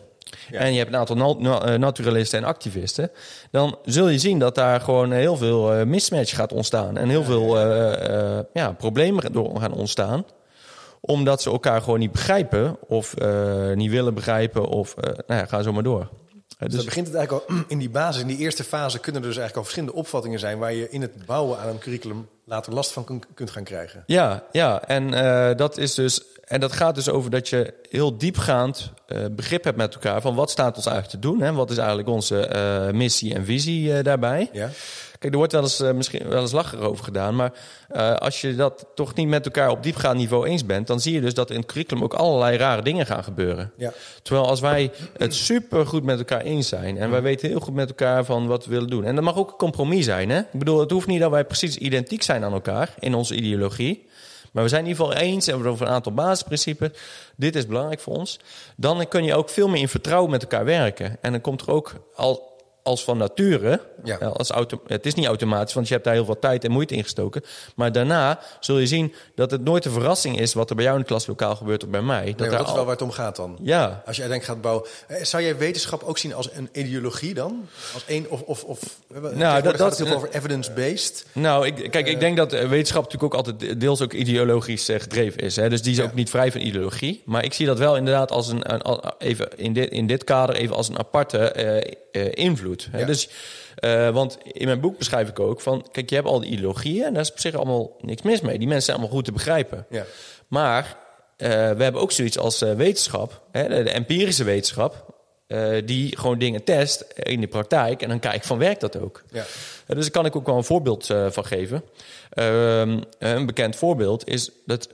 En 0.51 0.71
je 0.71 0.77
hebt 0.77 0.93
een 0.93 0.99
aantal 0.99 1.39
eh, 1.39 1.73
naturalisten 1.75 2.39
en 2.39 2.45
activisten. 2.45 3.11
Dan 3.51 3.77
zul 3.85 4.07
je 4.07 4.19
zien 4.19 4.39
dat 4.39 4.55
daar 4.55 4.81
gewoon 4.81 5.11
heel 5.11 5.37
veel 5.37 5.73
eh, 5.73 5.85
mismatch 5.85 6.35
gaat 6.35 6.53
ontstaan. 6.53 6.97
En 6.97 7.09
heel 7.09 7.23
veel 7.23 7.59
eh, 7.59 8.39
ja, 8.53 8.71
problemen 8.71 9.31
door 9.31 9.59
gaan 9.59 9.73
ontstaan 9.73 10.25
omdat 11.05 11.41
ze 11.41 11.49
elkaar 11.49 11.81
gewoon 11.81 11.99
niet 11.99 12.11
begrijpen 12.11 12.77
of 12.87 13.15
niet 13.75 13.91
willen 13.91 14.13
begrijpen 14.13 14.67
of 14.67 14.95
nou 15.27 15.39
ja, 15.39 15.45
ga 15.45 15.61
zo 15.61 15.73
maar 15.73 15.83
door. 15.83 16.09
Dus 16.63 16.71
dus 16.71 16.75
dan 16.75 16.85
begint 16.85 17.07
het 17.07 17.15
eigenlijk 17.15 17.49
al 17.49 17.55
in 17.73 17.77
die 17.77 17.89
basis, 17.89 18.21
in 18.21 18.27
die 18.27 18.37
eerste 18.37 18.63
fase, 18.63 18.99
kunnen 18.99 19.21
er 19.21 19.27
dus 19.27 19.37
eigenlijk 19.37 19.57
al 19.57 19.63
verschillende 19.73 19.93
opvattingen 19.95 20.39
zijn 20.39 20.57
waar 20.59 20.73
je 20.73 20.89
in 20.89 21.01
het 21.01 21.25
bouwen 21.25 21.59
aan 21.59 21.67
een 21.67 21.79
curriculum 21.79 22.27
later 22.45 22.73
last 22.73 22.91
van 22.91 23.03
kun- 23.03 23.23
kunt 23.33 23.51
gaan 23.51 23.63
krijgen. 23.63 24.03
ja, 24.07 24.43
ja, 24.51 24.83
en 24.87 25.13
eh, 25.13 25.57
dat 25.57 25.77
is 25.77 25.93
dus 25.93 26.23
en 26.43 26.59
dat 26.59 26.71
gaat 26.71 26.95
dus 26.95 27.09
over 27.09 27.31
dat 27.31 27.49
je 27.49 27.73
heel 27.89 28.17
diepgaand 28.17 28.91
eh, 29.07 29.25
begrip 29.31 29.63
hebt 29.63 29.77
met 29.77 29.93
elkaar 29.93 30.21
van 30.21 30.35
wat 30.35 30.51
staat 30.51 30.75
ons 30.75 30.85
eigenlijk 30.85 31.15
te 31.21 31.27
doen 31.27 31.41
en 31.41 31.55
wat 31.55 31.71
is 31.71 31.77
eigenlijk 31.77 32.09
onze 32.09 32.45
eh, 32.47 32.89
missie 32.91 33.33
en 33.33 33.45
visie 33.45 34.01
daarbij. 34.01 34.49
Ja? 34.51 34.69
Kijk, 35.23 35.35
er 35.35 35.41
wordt 35.41 35.53
wel 35.53 35.63
eens, 35.63 35.79
eh, 35.79 35.91
misschien 35.91 36.27
wel 36.27 36.41
eens 36.41 36.51
lacher 36.51 36.79
over 36.79 37.03
gedaan. 37.03 37.35
Maar 37.35 37.53
eh, 37.89 38.15
als 38.15 38.41
je 38.41 38.55
dat 38.55 38.85
toch 38.95 39.13
niet 39.13 39.27
met 39.27 39.45
elkaar 39.45 39.69
op 39.69 39.83
diepgaand 39.83 40.17
niveau 40.17 40.47
eens 40.47 40.65
bent, 40.65 40.87
dan 40.87 40.99
zie 40.99 41.13
je 41.13 41.21
dus 41.21 41.33
dat 41.33 41.49
in 41.49 41.57
het 41.57 41.65
curriculum 41.65 42.03
ook 42.03 42.13
allerlei 42.13 42.57
rare 42.57 42.81
dingen 42.81 43.05
gaan 43.05 43.23
gebeuren. 43.23 43.71
Ja. 43.77 43.93
Terwijl 44.21 44.47
als 44.47 44.59
wij 44.59 44.91
het 45.17 45.35
super 45.35 45.87
goed 45.87 46.03
met 46.03 46.17
elkaar 46.17 46.41
eens 46.41 46.67
zijn 46.67 46.97
en 46.97 47.11
wij 47.11 47.21
weten 47.21 47.49
heel 47.49 47.59
goed 47.59 47.73
met 47.73 47.89
elkaar 47.89 48.25
van 48.25 48.47
wat 48.47 48.65
we 48.65 48.71
willen 48.71 48.89
doen. 48.89 49.05
En 49.05 49.15
dat 49.15 49.23
mag 49.23 49.37
ook 49.37 49.51
een 49.51 49.57
compromis 49.57 50.05
zijn. 50.05 50.29
Hè? 50.29 50.39
Ik 50.39 50.59
bedoel, 50.59 50.79
het 50.79 50.91
hoeft 50.91 51.07
niet 51.07 51.19
dat 51.19 51.31
wij 51.31 51.45
precies 51.45 51.77
identiek 51.77 52.23
zijn 52.23 52.43
aan 52.43 52.53
elkaar 52.53 52.93
in 52.99 53.13
onze 53.13 53.35
ideologie. 53.35 54.07
Maar 54.51 54.63
we 54.63 54.69
zijn 54.69 54.83
in 54.83 54.89
ieder 54.89 55.05
geval 55.05 55.21
eens 55.21 55.47
en 55.47 55.61
we 55.61 55.67
over 55.69 55.87
een 55.87 55.93
aantal 55.93 56.13
basisprincipes. 56.13 56.89
Dit 57.35 57.55
is 57.55 57.67
belangrijk 57.67 57.99
voor 57.99 58.15
ons. 58.15 58.39
Dan 58.75 59.07
kun 59.07 59.23
je 59.23 59.35
ook 59.35 59.49
veel 59.49 59.67
meer 59.67 59.81
in 59.81 59.89
vertrouwen 59.89 60.31
met 60.31 60.41
elkaar 60.41 60.65
werken. 60.65 61.17
En 61.21 61.31
dan 61.31 61.41
komt 61.41 61.61
er 61.61 61.71
ook 61.71 61.93
al 62.15 62.52
als 62.83 63.03
van 63.03 63.17
nature, 63.17 63.81
Ja. 64.03 64.19
eh, 64.19 64.31
als 64.31 64.49
auto, 64.49 64.81
het 64.87 65.05
is 65.05 65.13
niet 65.13 65.25
automatisch, 65.25 65.73
want 65.73 65.87
je 65.87 65.93
hebt 65.93 66.05
daar 66.05 66.13
heel 66.13 66.25
veel 66.25 66.39
tijd 66.39 66.63
en 66.63 66.71
moeite 66.71 66.95
in 66.95 67.03
gestoken. 67.03 67.43
Maar 67.75 67.91
daarna 67.91 68.39
zul 68.59 68.77
je 68.77 68.87
zien 68.87 69.13
dat 69.35 69.51
het 69.51 69.63
nooit 69.63 69.85
een 69.85 69.91
verrassing 69.91 70.39
is 70.39 70.53
wat 70.53 70.69
er 70.69 70.75
bij 70.75 70.83
jou 70.85 70.97
in 70.97 71.01
de 71.03 71.07
klaslokaal 71.07 71.55
gebeurt 71.55 71.83
of 71.83 71.89
bij 71.89 72.01
mij. 72.01 72.25
Dat, 72.25 72.37
Nee, 72.39 72.49
dat 72.49 72.59
is 72.61 72.65
al- 72.67 72.73
wel 72.75 72.83
waar 72.83 72.93
het 72.93 73.01
om 73.01 73.11
gaat 73.11 73.35
dan. 73.35 73.57
Ja, 73.61 73.85
Als 74.05 74.15
je 74.15 74.21
uiteindelijk 74.21 74.43
gaat 74.43 74.61
bouwen. 74.61 74.85
Eh, 75.07 75.23
Zou 75.23 75.43
jij 75.43 75.57
wetenschap 75.57 76.03
ook 76.03 76.17
zien 76.17 76.33
als 76.33 76.49
een 76.53 76.69
ideologie 76.71 77.33
dan? 77.33 77.67
Als 77.93 78.05
één 78.05 78.29
of. 78.29 78.41
of, 78.41 78.63
of 78.63 78.79
nou, 79.33 79.61
dat- 79.61 79.79
het 79.79 79.97
heel 79.97 80.07
veel 80.07 80.15
over 80.15 80.29
evidence-based. 80.31 81.25
Nou, 81.33 81.65
ik, 81.65 81.91
kijk, 81.91 82.07
ik 82.07 82.19
denk 82.19 82.37
dat 82.37 82.53
eh, 82.53 82.69
wetenschap 82.69 83.03
natuurlijk 83.03 83.33
ook 83.33 83.45
altijd 83.45 83.79
deels 83.79 84.01
ook 84.01 84.13
ideologisch 84.13 84.89
eh, 84.89 84.99
gedreven 84.99 85.39
is. 85.41 85.55
Hè? 85.55 85.69
Dus 85.69 85.81
die 85.81 85.91
is 85.91 85.97
Ja. 85.97 86.03
ook 86.03 86.13
niet 86.13 86.29
vrij 86.29 86.51
van 86.51 86.61
ideologie. 86.61 87.21
Maar 87.25 87.43
ik 87.43 87.53
zie 87.53 87.65
dat 87.65 87.77
wel 87.79 87.95
inderdaad 87.97 88.31
als 88.31 88.47
een, 88.47 88.63
even 89.17 89.47
in 89.57 89.73
dit, 89.73 89.89
in 89.91 90.07
dit 90.07 90.23
kader 90.23 90.55
even 90.55 90.75
als 90.75 90.89
een 90.89 90.99
aparte 90.99 91.37
eh, 91.37 91.77
eh, 92.11 92.31
invloed. 92.33 92.72
Hè? 92.91 92.99
Ja. 92.99 93.05
Dus, 93.05 93.29
eh, 93.75 94.09
want 94.09 94.37
in 94.43 94.65
mijn 94.65 94.79
boek 94.79 94.97
beschrijf 94.97 95.29
ik 95.29 95.39
ook 95.39 95.61
van, 95.61 95.87
kijk, 95.91 96.09
je 96.09 96.15
hebt 96.15 96.27
al 96.27 96.39
die 96.39 96.51
ideologieën 96.51 97.05
en 97.05 97.13
daar 97.13 97.21
is 97.21 97.31
op 97.31 97.39
zich 97.39 97.55
allemaal 97.55 97.95
niks 97.99 98.21
mis 98.21 98.41
mee. 98.41 98.57
Die 98.57 98.67
mensen 98.67 98.85
zijn 98.85 98.97
allemaal 98.97 99.15
goed 99.15 99.25
te 99.25 99.31
begrijpen. 99.31 99.85
Ja. 99.89 100.05
Maar 100.47 100.97
eh, 101.37 101.49
we 101.49 101.83
hebben 101.83 102.01
ook 102.01 102.11
zoiets 102.11 102.37
als 102.37 102.61
eh, 102.61 102.73
wetenschap, 102.73 103.41
hè, 103.51 103.67
de, 103.67 103.83
de 103.83 103.89
empirische 103.89 104.43
wetenschap, 104.43 105.11
die 105.85 106.17
gewoon 106.17 106.39
dingen 106.39 106.63
test 106.63 107.01
in 107.15 107.41
de 107.41 107.47
praktijk 107.47 108.01
en 108.01 108.09
dan 108.09 108.19
kijkt 108.19 108.45
van 108.45 108.57
werkt 108.57 108.81
dat 108.81 108.99
ook. 108.99 109.23
Ja. 109.31 109.43
Dus 109.87 110.03
daar 110.03 110.11
kan 110.11 110.25
ik 110.25 110.35
ook 110.35 110.45
wel 110.45 110.57
een 110.57 110.63
voorbeeld 110.63 111.05
van 111.05 111.45
geven. 111.45 111.83
Ehm, 112.29 113.01
een 113.19 113.45
bekend 113.45 113.75
voorbeeld 113.75 114.27
is 114.27 114.51
dat 114.65 114.89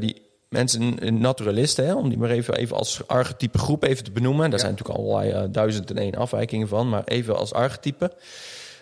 die 0.00 0.27
mensen, 0.48 0.98
eh, 0.98 1.12
naturalisten, 1.12 1.86
hè, 1.86 1.94
om 1.94 2.08
die 2.08 2.18
maar 2.18 2.30
even, 2.30 2.54
even 2.54 2.76
als 2.76 3.00
archetype 3.06 3.58
groep 3.58 3.84
even 3.84 4.04
te 4.04 4.10
benoemen. 4.10 4.50
Daar 4.50 4.58
zijn 4.58 4.70
natuurlijk 4.70 4.98
allerlei 4.98 5.30
eh, 5.30 5.42
duizend 5.50 5.90
en 5.90 5.98
één 5.98 6.14
afwijkingen 6.14 6.68
van, 6.68 6.88
maar 6.88 7.04
even 7.04 7.36
als 7.36 7.52
archetype. 7.52 8.12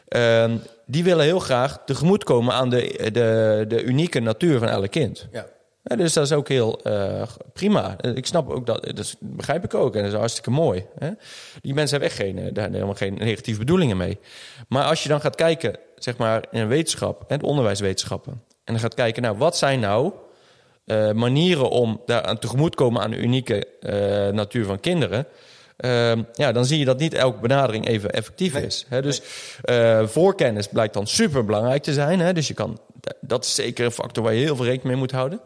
Ehm, 0.08 0.56
die 0.86 1.04
willen 1.04 1.24
heel 1.24 1.38
graag 1.38 1.78
tegemoetkomen 1.84 2.54
aan 2.54 2.70
de, 2.70 3.10
de, 3.12 3.64
de 3.68 3.82
unieke 3.82 4.20
natuur 4.20 4.58
van 4.58 4.68
elk 4.68 4.90
kind. 4.90 5.28
Ja. 5.32 5.46
Ja, 5.88 5.96
dus 5.96 6.12
dat 6.12 6.24
is 6.24 6.32
ook 6.32 6.48
heel 6.48 6.80
eh, 6.82 7.22
prima. 7.52 7.96
Ik 8.00 8.26
snap 8.26 8.50
ook 8.50 8.66
dat, 8.66 8.84
dat 8.94 9.16
begrijp 9.20 9.64
ik 9.64 9.74
ook. 9.74 9.94
En 9.94 10.02
dat 10.02 10.12
is 10.12 10.18
hartstikke 10.18 10.50
mooi. 10.50 10.86
Hè? 10.98 11.10
Die 11.62 11.74
mensen 11.74 12.00
hebben 12.00 12.18
echt 12.18 12.28
geen, 12.28 12.52
daar 12.52 12.70
helemaal 12.70 12.94
geen 12.94 13.14
negatieve 13.14 13.58
bedoelingen 13.58 13.96
mee. 13.96 14.18
Maar 14.68 14.84
als 14.84 15.02
je 15.02 15.08
dan 15.08 15.20
gaat 15.20 15.34
kijken, 15.34 15.76
zeg 15.96 16.16
maar, 16.16 16.44
in 16.50 16.60
een 16.60 16.68
wetenschap, 16.68 17.24
en 17.28 17.42
onderwijswetenschappen, 17.42 18.32
en 18.32 18.72
dan 18.72 18.78
gaat 18.78 18.94
kijken, 18.94 19.22
nou, 19.22 19.36
wat 19.36 19.56
zijn 19.56 19.80
nou 19.80 20.12
eh, 20.86 21.12
manieren 21.12 21.70
om 21.70 22.00
daar 22.06 22.22
aan 22.22 22.38
tegemoet 22.38 22.70
te 22.70 22.76
komen 22.76 23.02
aan 23.02 23.10
de 23.10 23.16
unieke 23.16 23.66
eh, 23.80 24.32
natuur 24.32 24.64
van 24.64 24.80
kinderen? 24.80 25.26
Ehm, 25.76 26.22
ja, 26.32 26.52
dan 26.52 26.64
zie 26.64 26.78
je 26.78 26.84
dat 26.84 26.98
niet 26.98 27.14
elke 27.14 27.40
benadering 27.40 27.86
even 27.88 28.10
effectief 28.12 28.52
Nee. 28.52 28.66
is. 28.66 28.86
Hè? 28.88 29.02
Dus 29.02 29.22
eh, 29.62 30.06
voorkennis 30.06 30.66
blijkt 30.66 30.94
dan 30.94 31.06
super 31.06 31.44
belangrijk 31.44 31.82
te 31.82 31.92
zijn. 31.92 32.20
Hè? 32.20 32.32
Dus 32.32 32.48
je 32.48 32.54
kan, 32.54 32.78
dat 33.20 33.44
is 33.44 33.54
zeker 33.54 33.84
een 33.84 33.90
factor 33.90 34.22
waar 34.22 34.34
je 34.34 34.44
heel 34.44 34.56
veel 34.56 34.64
rekening 34.64 34.88
mee 34.88 34.96
moet 34.96 35.10
houden. 35.12 35.40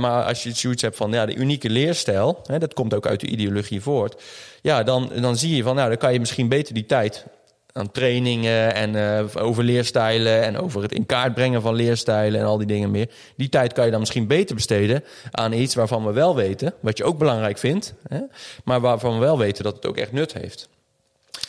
Maar 0.00 0.24
als 0.24 0.42
je 0.42 0.52
zoiets 0.52 0.82
hebt 0.82 0.96
van 0.96 1.12
ja, 1.12 1.26
de 1.26 1.34
unieke 1.34 1.70
leerstijl, 1.70 2.40
hè, 2.46 2.58
dat 2.58 2.74
komt 2.74 2.94
ook 2.94 3.06
uit 3.06 3.20
de 3.20 3.26
ideologie 3.26 3.80
voort. 3.80 4.22
Ja, 4.62 4.82
dan, 4.82 5.10
dan 5.20 5.36
zie 5.36 5.56
je 5.56 5.62
van 5.62 5.74
nou, 5.74 5.88
dan 5.88 5.98
kan 5.98 6.12
je 6.12 6.18
misschien 6.20 6.48
beter 6.48 6.74
die 6.74 6.86
tijd 6.86 7.24
aan 7.72 7.90
trainingen 7.90 8.74
en 8.74 8.96
eh, 8.96 9.42
over 9.42 9.64
leerstijlen 9.64 10.42
en 10.42 10.58
over 10.58 10.82
het 10.82 10.92
in 10.92 11.06
kaart 11.06 11.34
brengen 11.34 11.62
van 11.62 11.74
leerstijlen 11.74 12.40
en 12.40 12.46
al 12.46 12.58
die 12.58 12.66
dingen 12.66 12.90
meer. 12.90 13.08
Die 13.36 13.48
tijd 13.48 13.72
kan 13.72 13.84
je 13.84 13.90
dan 13.90 14.00
misschien 14.00 14.26
beter 14.26 14.54
besteden 14.54 15.04
aan 15.30 15.52
iets 15.52 15.74
waarvan 15.74 16.06
we 16.06 16.12
wel 16.12 16.36
weten, 16.36 16.74
wat 16.80 16.98
je 16.98 17.04
ook 17.04 17.18
belangrijk 17.18 17.58
vindt, 17.58 17.94
hè, 18.08 18.20
maar 18.64 18.80
waarvan 18.80 19.14
we 19.14 19.20
wel 19.20 19.38
weten 19.38 19.64
dat 19.64 19.74
het 19.74 19.86
ook 19.86 19.96
echt 19.96 20.12
nut 20.12 20.32
heeft. 20.32 20.68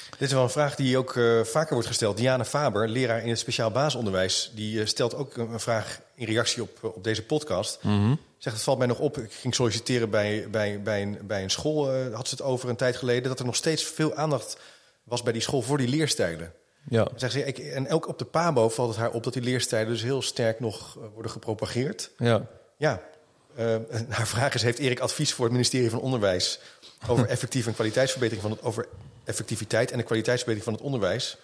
Dit 0.10 0.30
is 0.30 0.36
wel 0.36 0.44
een 0.44 0.50
vraag 0.50 0.76
die 0.76 0.98
ook 0.98 1.16
eh, 1.16 1.42
vaker 1.44 1.74
wordt 1.74 1.88
gesteld. 1.88 2.18
Diana 2.18 2.46
Faber, 2.46 2.88
leraar 2.88 3.24
in 3.24 3.30
het 3.30 3.40
speciaal 3.40 3.72
basisonderwijs, 3.72 4.52
die 4.56 4.80
eh, 4.80 4.86
stelt 4.86 5.16
ook 5.16 5.38
een 5.38 5.60
vraag 5.60 6.00
in 6.16 6.26
reactie 6.26 6.62
op, 6.62 6.78
op 6.82 7.04
deze 7.04 7.24
podcast. 7.24 7.80
Zegt, 8.38 8.56
het 8.56 8.66
valt 8.66 8.78
mij 8.78 8.88
nog 8.88 9.00
op, 9.00 9.18
ik 9.18 9.34
ging 9.34 9.56
solliciteren 9.56 10.10
bij, 10.10 10.48
bij, 10.52 10.82
bij, 10.82 11.02
een, 11.02 11.18
bij 11.22 11.44
een 11.44 11.50
school, 11.50 11.92
had 12.14 12.28
ze 12.28 12.36
het 12.36 12.44
over 12.44 12.70
een 12.70 12.76
tijd 12.76 12.96
geleden, 12.96 13.30
dat 13.30 13.40
er 13.40 13.46
nog 13.46 13.56
steeds 13.56 13.84
veel 13.84 14.16
aandacht 14.16 14.58
was 15.04 15.24
bij 15.24 15.34
die 15.34 15.42
school 15.42 15.62
voor 15.62 15.78
die 15.78 15.88
leerstijlen. 15.88 16.54
Ja. 16.90 17.08
Zegt 17.16 17.34
ze, 17.34 17.46
ik, 17.46 17.58
en 17.58 17.90
ook 17.90 18.08
op 18.08 18.20
de 18.20 18.26
PABO 18.26 18.70
valt 18.70 18.90
het 18.90 18.98
haar 18.98 19.12
op 19.12 19.24
dat 19.24 19.34
die 19.34 19.42
leerstijlen 19.42 19.90
dus 19.90 20.02
heel 20.04 20.22
sterk 20.22 20.60
nog 20.60 20.98
eh, 20.98 21.04
worden 21.14 21.32
gepropageerd. 21.32 22.12
Ja. 22.18 22.46
Ja, 22.78 23.02
eh, 23.56 23.76
haar 24.10 24.28
vraag 24.28 24.54
is: 24.54 24.62
heeft 24.62 24.80
Erik 24.80 25.00
advies 25.00 25.34
voor 25.34 25.46
het 25.46 25.54
ministerie 25.54 25.90
van 25.90 26.00
Onderwijs 26.00 26.60
over 27.08 27.28
effectief 27.36 27.68
en 27.68 27.74
kwaliteitsverbetering 27.74 28.42
van 28.48 28.52
het 28.52 28.62
over 28.64 28.88
effectiviteit 29.24 29.92
en 29.92 29.98
de 29.98 30.04
kwaliteitsverbetering 30.04 30.64
van 30.64 30.74
het 30.74 30.84
onderwijs? 30.94 31.38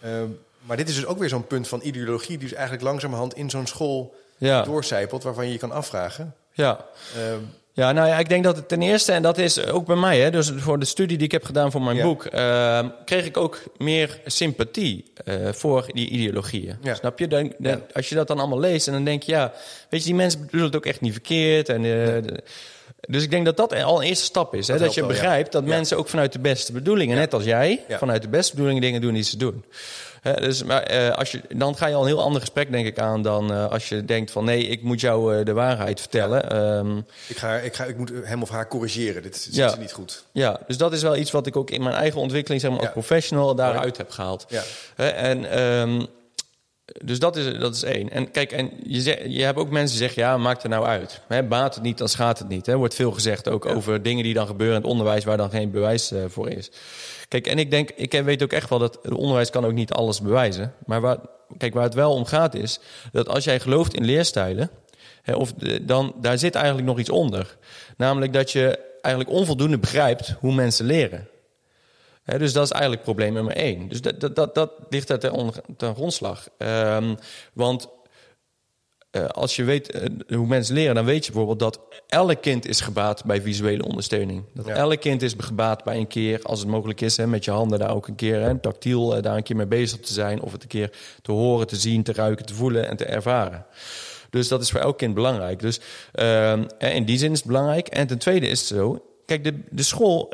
Eh, 0.00 0.22
maar 0.60 0.76
dit 0.76 0.88
is 0.88 0.94
dus 0.94 1.06
ook 1.06 1.18
weer 1.18 1.28
zo'n 1.28 1.46
punt 1.46 1.68
van 1.68 1.80
ideologie 1.82 2.28
die 2.38 2.48
dus 2.48 2.52
eigenlijk 2.52 2.82
langzamerhand 2.84 3.34
in 3.34 3.50
zo'n 3.50 3.66
school 3.66 4.14
Ja. 4.38 4.62
doorcijpelt, 4.62 5.22
waarvan 5.22 5.46
je 5.46 5.52
je 5.52 5.58
kan 5.58 5.70
afvragen. 5.72 6.34
Ja. 6.52 6.86
eh, 7.16 7.34
Ja, 7.72 7.92
nou 7.92 8.08
ja, 8.08 8.18
ik 8.18 8.28
denk 8.28 8.44
dat 8.44 8.56
het 8.56 8.68
ten 8.68 8.82
eerste, 8.82 9.12
en 9.12 9.22
dat 9.22 9.38
is 9.38 9.66
ook 9.66 9.86
bij 9.86 9.96
mij, 9.96 10.20
hè, 10.20 10.30
dus 10.30 10.52
voor 10.56 10.78
de 10.78 10.84
studie 10.84 11.16
die 11.16 11.26
ik 11.26 11.32
heb 11.32 11.44
gedaan 11.44 11.70
voor 11.70 11.82
mijn 11.82 11.96
Ja. 11.96 12.02
boek, 12.02 12.24
eh, 12.24 12.84
kreeg 13.04 13.24
ik 13.24 13.36
ook 13.36 13.62
meer 13.78 14.20
sympathie 14.26 15.04
eh, 15.24 15.34
voor 15.52 15.84
die 15.92 16.08
ideologieën. 16.08 16.76
Ja. 16.82 16.94
Snap 16.94 17.18
je? 17.18 17.26
Dan. 17.28 17.52
Als 17.92 18.08
je 18.08 18.14
dat 18.14 18.26
dan 18.28 18.38
allemaal 18.38 18.60
leest 18.60 18.86
en 18.86 18.92
dan 18.92 19.04
denk 19.04 19.22
je, 19.22 19.32
ja, 19.32 19.52
weet 19.90 20.00
je, 20.00 20.06
die 20.06 20.14
mensen 20.14 20.40
bedoelen 20.40 20.66
het 20.68 20.76
ook 20.76 20.86
echt 20.86 21.00
niet 21.00 21.12
verkeerd. 21.12 21.68
En, 21.68 21.76
eh, 21.76 21.82
de- 22.22 22.42
dus 23.08 23.22
ik 23.22 23.30
denk 23.30 23.44
dat 23.44 23.56
dat 23.56 23.82
al 23.82 24.00
een 24.02 24.06
eerste 24.08 24.24
stap 24.24 24.54
is. 24.54 24.66
Hè, 24.66 24.72
Dat 24.74 24.82
dat 24.84 24.94
je 24.94 25.06
begrijpt 25.06 25.52
dat 25.52 25.64
mensen 25.64 25.96
ook 25.98 26.08
vanuit 26.08 26.32
de 26.32 26.38
beste 26.38 26.72
bedoelingen, 26.72 27.16
net 27.16 27.34
als 27.34 27.44
jij, 27.44 27.84
vanuit 27.88 28.22
de 28.22 28.28
beste 28.28 28.50
bedoelingen 28.52 28.82
dingen 28.82 29.00
doen 29.00 29.14
die 29.14 29.22
ze 29.22 29.36
doen. 29.36 29.64
Dus, 30.22 30.62
maar 30.64 30.82
eh, 30.82 31.10
als 31.10 31.32
je, 31.32 31.40
dan 31.48 31.76
ga 31.76 31.86
je 31.86 31.94
al 31.94 32.00
een 32.00 32.06
heel 32.06 32.22
ander 32.22 32.40
gesprek, 32.40 32.70
denk 32.72 32.86
ik, 32.86 32.98
aan 32.98 33.22
dan 33.22 33.52
eh, 33.52 33.70
als 33.70 33.88
je 33.88 34.04
denkt 34.04 34.30
van 34.30 34.44
nee, 34.44 34.66
ik 34.66 34.82
moet 34.82 35.00
jou 35.00 35.36
eh, 35.38 35.44
de 35.44 35.52
waarheid 35.52 36.00
vertellen. 36.00 36.50
Ehm, 36.50 36.98
ik, 37.28 37.36
ga, 37.36 37.54
ik, 37.56 37.74
ga, 37.74 37.84
ik 37.84 37.96
moet 37.96 38.12
hem 38.24 38.42
of 38.42 38.48
haar 38.48 38.68
corrigeren. 38.68 39.22
Dit 39.22 39.48
Ja. 39.50 39.76
niet 39.78 39.92
goed. 39.92 40.24
Ja, 40.32 40.60
dus 40.66 40.76
dat 40.76 40.92
is 40.92 41.02
wel 41.02 41.16
iets 41.16 41.30
wat 41.30 41.46
ik 41.46 41.56
ook 41.56 41.70
in 41.70 41.82
mijn 41.82 41.94
eigen 41.94 42.20
ontwikkeling, 42.20 42.60
zeg 42.60 42.70
maar, 42.70 42.80
als 42.80 42.90
professional 42.90 43.54
daaruit 43.54 43.96
heb 43.96 44.10
gehaald. 44.10 44.46
Ja. 44.48 44.62
En, 44.96 45.50
ehm, 45.50 46.04
dus 47.04 47.18
dat 47.18 47.36
is, 47.36 47.58
dat 47.58 47.74
is 47.74 47.82
één. 47.82 48.10
En 48.10 48.30
kijk, 48.30 48.52
en 48.52 48.70
je, 48.82 49.28
je 49.30 49.42
hebt 49.42 49.58
ook 49.58 49.70
mensen 49.70 49.98
die 49.98 50.06
zeggen, 50.06 50.22
ja, 50.22 50.36
maakt 50.36 50.62
er 50.62 50.68
nou 50.68 50.84
uit. 50.86 51.20
Hè, 51.28 51.42
baat 51.42 51.74
het 51.74 51.84
niet, 51.84 51.98
dan 51.98 52.08
schaadt 52.08 52.38
het 52.38 52.48
niet. 52.48 52.66
Er 52.66 52.76
wordt 52.76 52.94
veel 52.94 53.12
gezegd 53.12 53.48
ook 53.48 53.66
over 53.66 54.02
dingen 54.02 54.24
die 54.24 54.34
dan 54.34 54.46
gebeuren 54.46 54.76
in 54.76 54.82
het 54.82 54.90
onderwijs 54.90 55.24
waar 55.24 55.36
dan 55.36 55.50
geen 55.50 55.70
bewijs 55.70 56.12
voor 56.28 56.50
is. 56.50 56.70
Kijk, 57.30 57.46
en 57.46 57.58
ik 57.58 57.70
denk, 57.70 57.90
ik 57.90 58.12
weet 58.12 58.42
ook 58.42 58.52
echt 58.52 58.68
wel 58.68 58.78
dat 58.78 58.98
het 59.02 59.14
onderwijs 59.14 59.50
kan 59.50 59.64
ook 59.64 59.72
niet 59.72 59.92
alles 59.92 60.20
bewijzen. 60.20 60.74
Maar 60.86 61.00
waar, 61.00 61.18
kijk, 61.58 61.74
waar 61.74 61.82
het 61.82 61.94
wel 61.94 62.12
om 62.12 62.24
gaat 62.24 62.54
is 62.54 62.80
dat 63.12 63.28
als 63.28 63.44
jij 63.44 63.60
gelooft 63.60 63.94
in 63.94 64.04
leerstijlen, 64.04 64.70
hè, 65.22 65.34
of 65.34 65.52
dan 65.82 66.14
daar 66.20 66.38
zit 66.38 66.54
eigenlijk 66.54 66.86
nog 66.86 66.98
iets 66.98 67.10
onder. 67.10 67.56
Namelijk 67.96 68.32
dat 68.32 68.52
je 68.52 68.78
eigenlijk 69.00 69.34
onvoldoende 69.34 69.78
begrijpt 69.78 70.34
hoe 70.40 70.54
mensen 70.54 70.86
leren. 70.86 71.28
Dus 72.24 72.52
dat 72.52 72.64
is 72.64 72.70
eigenlijk 72.70 73.02
probleem 73.02 73.32
nummer 73.32 73.56
één. 73.56 73.88
Dus 73.88 74.00
dat, 74.00 74.36
dat, 74.36 74.54
dat, 74.54 74.72
ligt 74.88 75.08
er 75.08 75.18
ten, 75.18 75.52
ten 75.76 75.94
grondslag. 75.94 76.48
Ehm, 76.58 77.14
want 77.52 77.88
eh, 79.10 79.24
als 79.24 79.56
je 79.56 79.64
weet 79.64 79.90
eh, 79.90 80.02
hoe 80.36 80.46
mensen 80.46 80.74
leren, 80.74 80.94
dan 80.94 81.04
weet 81.04 81.26
je 81.26 81.32
bijvoorbeeld 81.32 81.58
dat 81.74 81.80
elk 82.06 82.42
kind 82.42 82.66
is 82.66 82.80
gebaat 82.80 83.24
bij 83.24 83.40
visuele 83.42 83.84
ondersteuning. 83.84 84.44
Dat 84.54 84.66
Ja. 84.66 84.74
elk 84.74 85.00
kind 85.00 85.22
is 85.22 85.34
gebaat 85.38 85.84
bij 85.84 85.96
een 85.96 86.06
keer, 86.06 86.40
als 86.42 86.58
het 86.60 86.68
mogelijk 86.68 87.00
is, 87.00 87.16
hè, 87.16 87.26
met 87.26 87.44
je 87.44 87.50
handen 87.50 87.78
daar 87.78 87.94
ook 87.94 88.08
een 88.08 88.14
keer, 88.14 88.40
hè, 88.40 88.58
tactiel 88.58 89.16
eh, 89.16 89.22
daar 89.22 89.36
een 89.36 89.42
keer 89.42 89.56
mee 89.56 89.66
bezig 89.66 90.00
te 90.00 90.12
zijn. 90.12 90.40
Of 90.42 90.52
het 90.52 90.62
een 90.62 90.68
keer 90.68 90.90
te 91.22 91.32
horen, 91.32 91.66
te 91.66 91.76
zien, 91.76 92.02
te 92.02 92.12
ruiken, 92.12 92.46
te 92.46 92.54
voelen 92.54 92.88
en 92.88 92.96
te 92.96 93.04
ervaren. 93.04 93.66
Dus 94.30 94.48
dat 94.48 94.62
is 94.62 94.70
voor 94.70 94.80
elk 94.80 94.98
kind 94.98 95.14
belangrijk. 95.14 95.60
Dus 95.60 95.80
ehm, 96.12 96.64
in 96.78 97.04
die 97.04 97.18
zin 97.18 97.32
is 97.32 97.38
het 97.38 97.46
belangrijk. 97.46 97.88
En 97.88 98.06
ten 98.06 98.18
tweede 98.18 98.46
is 98.48 98.58
het 98.58 98.68
zo. 98.68 99.04
Kijk, 99.26 99.44
de, 99.44 99.54
de 99.70 99.82
school, 99.82 100.32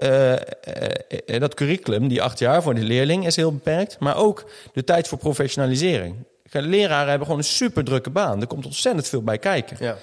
dat 1.38 1.54
curriculum, 1.54 2.08
die 2.08 2.22
acht 2.22 2.38
jaar 2.38 2.62
voor 2.62 2.74
de 2.74 2.80
leerling, 2.82 3.26
is 3.26 3.36
heel 3.36 3.52
beperkt. 3.52 3.98
Maar 3.98 4.16
ook 4.16 4.44
de 4.72 4.84
tijd 4.84 5.08
voor 5.08 5.18
professionalisering. 5.18 6.14
Leraren 6.50 7.08
hebben 7.08 7.26
gewoon 7.26 7.40
een 7.40 7.48
super 7.48 7.84
drukke 7.84 8.10
baan. 8.10 8.40
Er 8.40 8.46
komt 8.46 8.66
ontzettend 8.66 9.08
veel 9.08 9.22
bij 9.22 9.38
kijken. 9.38 9.76
Ja. 9.80 9.96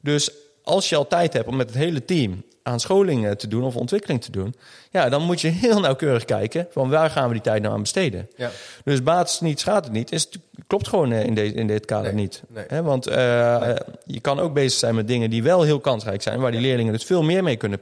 Dus 0.00 0.30
als 0.62 0.88
je 0.88 0.96
al 0.96 1.06
tijd 1.06 1.32
hebt 1.32 1.46
om 1.48 1.56
met 1.56 1.68
het 1.68 1.78
hele 1.78 2.04
team 2.04 2.42
aan 2.62 2.80
scholing 2.80 3.26
eh, 3.26 3.32
te 3.32 3.48
doen 3.48 3.62
of 3.62 3.76
ontwikkeling 3.76 4.22
te 4.22 4.30
doen, 4.30 4.54
ja, 4.90 5.08
dan 5.08 5.22
moet 5.22 5.40
je 5.40 5.48
heel 5.48 5.80
nauwkeurig 5.80 6.24
kijken 6.24 6.66
van 6.70 6.90
waar 6.90 7.10
gaan 7.10 7.26
we 7.26 7.32
die 7.32 7.42
tijd 7.42 7.62
nou 7.62 7.74
aan 7.74 7.80
besteden. 7.80 8.28
Ja. 8.36 8.50
Dus 8.84 9.02
baat 9.02 9.32
het 9.32 9.40
niet, 9.40 9.60
schaadt 9.60 9.84
het 9.84 9.94
niet, 9.94 10.12
is, 10.12 10.28
klopt 10.66 10.88
gewoon 10.88 11.12
eh, 11.12 11.24
in, 11.24 11.34
deze 11.34 11.54
in 11.54 11.66
dit 11.66 11.84
kader 11.84 12.14
Nee, 12.14 12.22
niet. 12.22 12.42
nee. 12.68 12.82
Want 12.82 13.06
eh, 13.06 13.70
je 14.04 14.20
kan 14.20 14.40
ook 14.40 14.54
bezig 14.54 14.78
zijn 14.78 14.94
met 14.94 15.08
dingen 15.08 15.30
die 15.30 15.42
wel 15.42 15.62
heel 15.62 15.80
kansrijk 15.80 16.22
zijn, 16.22 16.40
waar 16.40 16.50
die 16.50 16.60
leerlingen 16.60 16.92
dus 16.92 17.04
veel 17.04 17.22
meer 17.22 17.42
mee 17.42 17.56
kunnen 17.56 17.80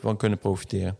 van 0.00 0.16
kunnen 0.16 0.38
profiteren. 0.38 0.96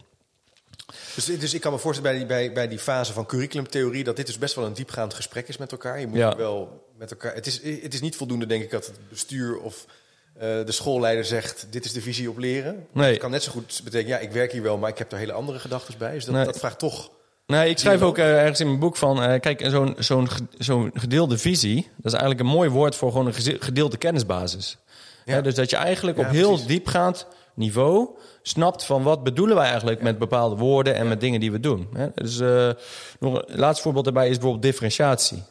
Dus, 1.14 1.24
dus 1.24 1.54
ik 1.54 1.60
kan 1.60 1.72
me 1.72 1.78
voorstellen 1.78 2.10
bij 2.10 2.18
die, 2.20 2.28
bij, 2.28 2.52
bij 2.52 2.68
die 2.68 2.78
fase 2.78 3.12
van 3.12 3.26
curriculumtheorie... 3.26 4.04
dat 4.04 4.16
dit 4.16 4.26
dus 4.26 4.38
best 4.38 4.54
wel 4.54 4.64
een 4.66 4.72
diepgaand 4.72 5.14
gesprek 5.14 5.48
is 5.48 5.56
met 5.56 5.72
elkaar. 5.72 6.00
Je 6.00 6.06
moet 6.06 6.16
Ja. 6.18 6.36
wel 6.36 6.86
met 6.98 7.10
elkaar... 7.10 7.34
Het 7.34 7.46
is, 7.46 7.62
het 7.82 7.94
is 7.94 8.00
niet 8.00 8.16
voldoende, 8.16 8.46
denk 8.46 8.62
ik, 8.62 8.70
dat 8.70 8.86
het 8.86 8.94
bestuur 9.08 9.58
of 9.58 9.86
eh, 10.34 10.40
de 10.40 10.72
schoolleider 10.72 11.24
zegt... 11.24 11.66
dit 11.70 11.84
is 11.84 11.92
de 11.92 12.00
visie 12.00 12.30
op 12.30 12.38
leren. 12.38 12.86
Nee. 12.92 13.10
Het 13.10 13.18
kan 13.20 13.30
net 13.30 13.42
zo 13.42 13.50
goed 13.52 13.80
betekenen, 13.84 14.16
ja, 14.16 14.22
ik 14.22 14.32
werk 14.32 14.52
hier 14.52 14.62
wel... 14.62 14.78
maar 14.78 14.90
ik 14.90 14.98
heb 14.98 15.12
er 15.12 15.18
hele 15.18 15.32
andere 15.32 15.58
gedachten 15.58 15.94
bij. 15.98 16.12
Dus 16.12 16.24
dat, 16.24 16.34
Nee. 16.34 16.44
dat 16.44 16.58
vraagt 16.58 16.78
toch... 16.78 17.10
Nee, 17.46 17.70
ik 17.70 17.78
schrijf 17.78 18.02
ook 18.02 18.18
eh, 18.18 18.40
ergens 18.40 18.60
in 18.60 18.66
mijn 18.66 18.78
boek 18.78 18.96
van... 18.96 19.22
eh, 19.22 19.40
kijk, 19.40 19.62
zo'n 19.68 19.94
zo'n 19.98 20.30
ge- 20.30 20.46
zo'n 20.58 20.90
gedeelde 20.94 21.38
visie... 21.38 21.74
dat 21.96 22.04
is 22.12 22.18
eigenlijk 22.18 22.40
een 22.40 22.54
mooi 22.54 22.68
woord 22.68 22.94
voor 22.96 23.10
gewoon 23.10 23.26
een 23.26 23.34
gedeelde 23.60 23.96
kennisbasis. 23.96 24.76
Ja. 25.24 25.40
Dus 25.40 25.54
dat 25.54 25.70
je 25.70 25.76
eigenlijk 25.76 26.18
Ja, 26.18 26.24
op 26.26 26.30
heel 26.30 26.48
precies. 26.48 26.66
diepgaand 26.66 27.26
niveau... 27.60 28.08
snapt 28.42 28.84
van 28.84 29.02
wat 29.02 29.22
bedoelen 29.22 29.56
wij 29.56 29.66
eigenlijk 29.66 30.02
met 30.02 30.18
bepaalde 30.18 30.56
woorden... 30.56 30.94
en 30.94 31.08
met 31.08 31.20
dingen 31.20 31.40
die 31.40 31.52
we 31.52 31.60
doen. 31.60 31.88
Hè? 31.92 32.08
Dus 32.14 32.40
eh, 32.40 32.70
nog 33.18 33.42
een 33.46 33.58
laatste 33.58 33.82
voorbeeld 33.82 34.04
daarbij 34.04 34.28
is 34.28 34.34
bijvoorbeeld 34.34 34.62
differentiatie. 34.62 35.42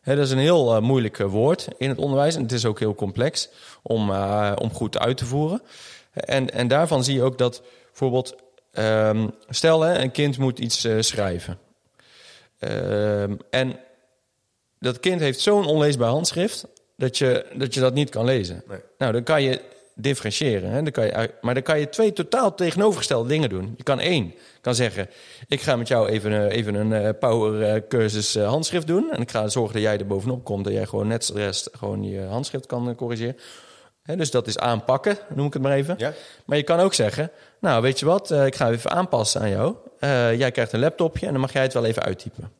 Hè, 0.00 0.16
dat 0.16 0.24
is 0.24 0.30
een 0.30 0.38
heel 0.38 0.74
eh, 0.74 0.82
moeilijk 0.82 1.18
eh, 1.18 1.26
woord 1.26 1.68
in 1.78 1.88
het 1.88 1.98
onderwijs... 1.98 2.34
en 2.34 2.42
het 2.42 2.52
is 2.52 2.64
ook 2.64 2.78
heel 2.78 2.94
complex 2.94 3.48
om, 3.82 4.10
om 4.54 4.72
goed 4.72 4.98
uit 4.98 5.16
te 5.16 5.26
voeren. 5.26 5.62
En, 6.12 6.50
en 6.50 6.68
daarvan 6.68 7.04
zie 7.04 7.14
je 7.14 7.22
ook 7.22 7.38
dat 7.38 7.62
bijvoorbeeld... 7.86 8.34
ehm, 8.72 9.28
stel, 9.48 9.80
hè, 9.80 9.98
een 9.98 10.12
kind 10.12 10.38
moet 10.38 10.58
iets 10.58 10.88
schrijven... 10.98 11.58
Ehm, 12.58 13.34
en 13.50 13.78
dat 14.78 15.00
kind 15.00 15.20
heeft 15.20 15.40
zo'n 15.40 15.66
onleesbaar 15.66 16.08
handschrift 16.08 16.66
dat 16.96 17.18
je, 17.18 17.46
dat 17.54 17.74
je 17.74 17.80
dat 17.80 17.94
niet 17.94 18.10
kan 18.10 18.24
lezen. 18.24 18.62
Nee. 18.68 18.78
Nou, 18.98 19.12
dan 19.12 19.22
kan 19.22 19.42
je 19.42 19.60
differentiëren. 19.94 20.70
Hè? 20.70 20.82
Dan 20.82 20.92
kan 20.92 21.04
je, 21.04 21.30
maar 21.40 21.54
dan 21.54 21.62
kan 21.62 21.78
je 21.78 21.88
twee 21.88 22.12
totaal 22.12 22.54
tegenovergestelde 22.54 23.28
dingen 23.28 23.48
doen. 23.48 23.74
Je 23.76 23.82
kan 23.82 24.00
één, 24.00 24.34
kan 24.60 24.74
zeggen... 24.74 25.08
ik 25.48 25.60
ga 25.60 25.76
met 25.76 25.88
jou 25.88 26.08
even, 26.08 26.32
eh, 26.32 26.56
even 26.56 26.74
een 26.74 26.92
eh, 26.92 27.10
power 27.18 27.62
eh, 27.62 27.82
cursus 27.88 28.38
handschrift 28.38 28.86
doen... 28.86 29.10
en 29.10 29.20
ik 29.20 29.30
ga 29.30 29.48
zorgen 29.48 29.74
dat 29.74 29.82
jij 29.82 29.98
er 29.98 30.06
bovenop 30.06 30.44
komt... 30.44 30.64
dat 30.64 30.72
jij 30.72 30.86
gewoon 30.86 31.06
net 31.06 31.26
de 31.26 31.32
rest 31.32 31.68
gewoon 31.72 32.04
je 32.04 32.20
handschrift 32.20 32.66
kan 32.66 32.94
corrigeren. 32.94 33.36
Hè, 34.02 34.16
dus 34.16 34.30
dat 34.30 34.46
is 34.46 34.58
aanpakken, 34.58 35.18
noem 35.34 35.46
ik 35.46 35.52
het 35.52 35.62
maar 35.62 35.72
even. 35.72 35.94
Ja? 35.98 36.12
Maar 36.44 36.56
je 36.56 36.62
kan 36.62 36.80
ook 36.80 36.94
zeggen, 36.94 37.30
nou 37.58 37.82
weet 37.82 37.98
je 37.98 38.06
wat, 38.06 38.30
ik 38.30 38.54
ga 38.54 38.70
even 38.70 38.90
aanpassen 38.90 39.40
aan 39.40 39.50
jou. 39.50 39.76
Jij 40.36 40.50
krijgt 40.50 40.72
een 40.72 40.80
laptopje 40.80 41.26
en 41.26 41.32
dan 41.32 41.40
mag 41.40 41.52
jij 41.52 41.62
het 41.62 41.72
wel 41.72 41.84
even 41.84 42.02
uittypen. 42.02 42.52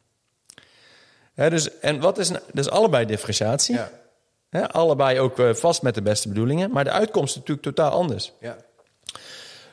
Hè, 1.35 1.51
dus, 1.51 1.79
en 1.79 2.01
wat 2.01 2.19
is, 2.19 2.31
dus 2.53 2.71
allebei 2.71 3.07
differentiatie. 3.07 3.75
Ja. 3.75 3.91
Allebei 4.61 5.21
ook 5.21 5.39
eh, 5.39 5.55
vast 5.55 5.83
met 5.83 5.95
de 5.95 6.03
beste 6.03 6.29
bedoelingen. 6.29 6.71
Maar 6.71 6.85
de 6.85 6.91
uitkomst 6.91 7.31
is 7.31 7.37
natuurlijk 7.37 7.67
totaal 7.67 7.91
anders. 7.91 8.33
Ja. 8.41 8.57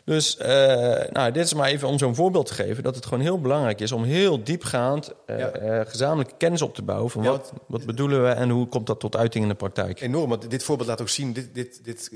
Dus 0.09 0.37
eh, 0.37 1.11
nou, 1.11 1.31
dit 1.31 1.45
is 1.45 1.53
maar 1.53 1.69
even 1.69 1.87
om 1.87 1.97
zo'n 1.97 2.15
voorbeeld 2.15 2.45
te 2.45 2.53
geven... 2.53 2.83
dat 2.83 2.95
het 2.95 3.05
gewoon 3.05 3.23
heel 3.23 3.41
belangrijk 3.41 3.81
is 3.81 3.91
om 3.91 4.03
heel 4.03 4.43
diepgaand... 4.43 5.13
Ja. 5.27 5.35
eh, 5.35 5.85
gezamenlijke 5.87 6.33
kennis 6.37 6.61
op 6.61 6.75
te 6.75 6.81
bouwen... 6.81 7.11
van 7.11 7.23
Ja, 7.23 7.29
wat, 7.29 7.53
wat 7.67 7.85
bedoelen 7.85 8.23
we 8.23 8.29
en 8.29 8.49
hoe 8.49 8.67
komt 8.67 8.87
dat 8.87 8.99
tot 8.99 9.15
uiting 9.15 9.43
in 9.43 9.49
de 9.49 9.55
praktijk. 9.55 10.01
Enorm, 10.01 10.29
want 10.29 10.49
dit 10.49 10.63
voorbeeld 10.63 10.89
laat 10.89 11.01
ook 11.01 11.09
zien, 11.09 11.33
dit, 11.33 11.53
dit, 11.53 11.79
dit 11.83 12.11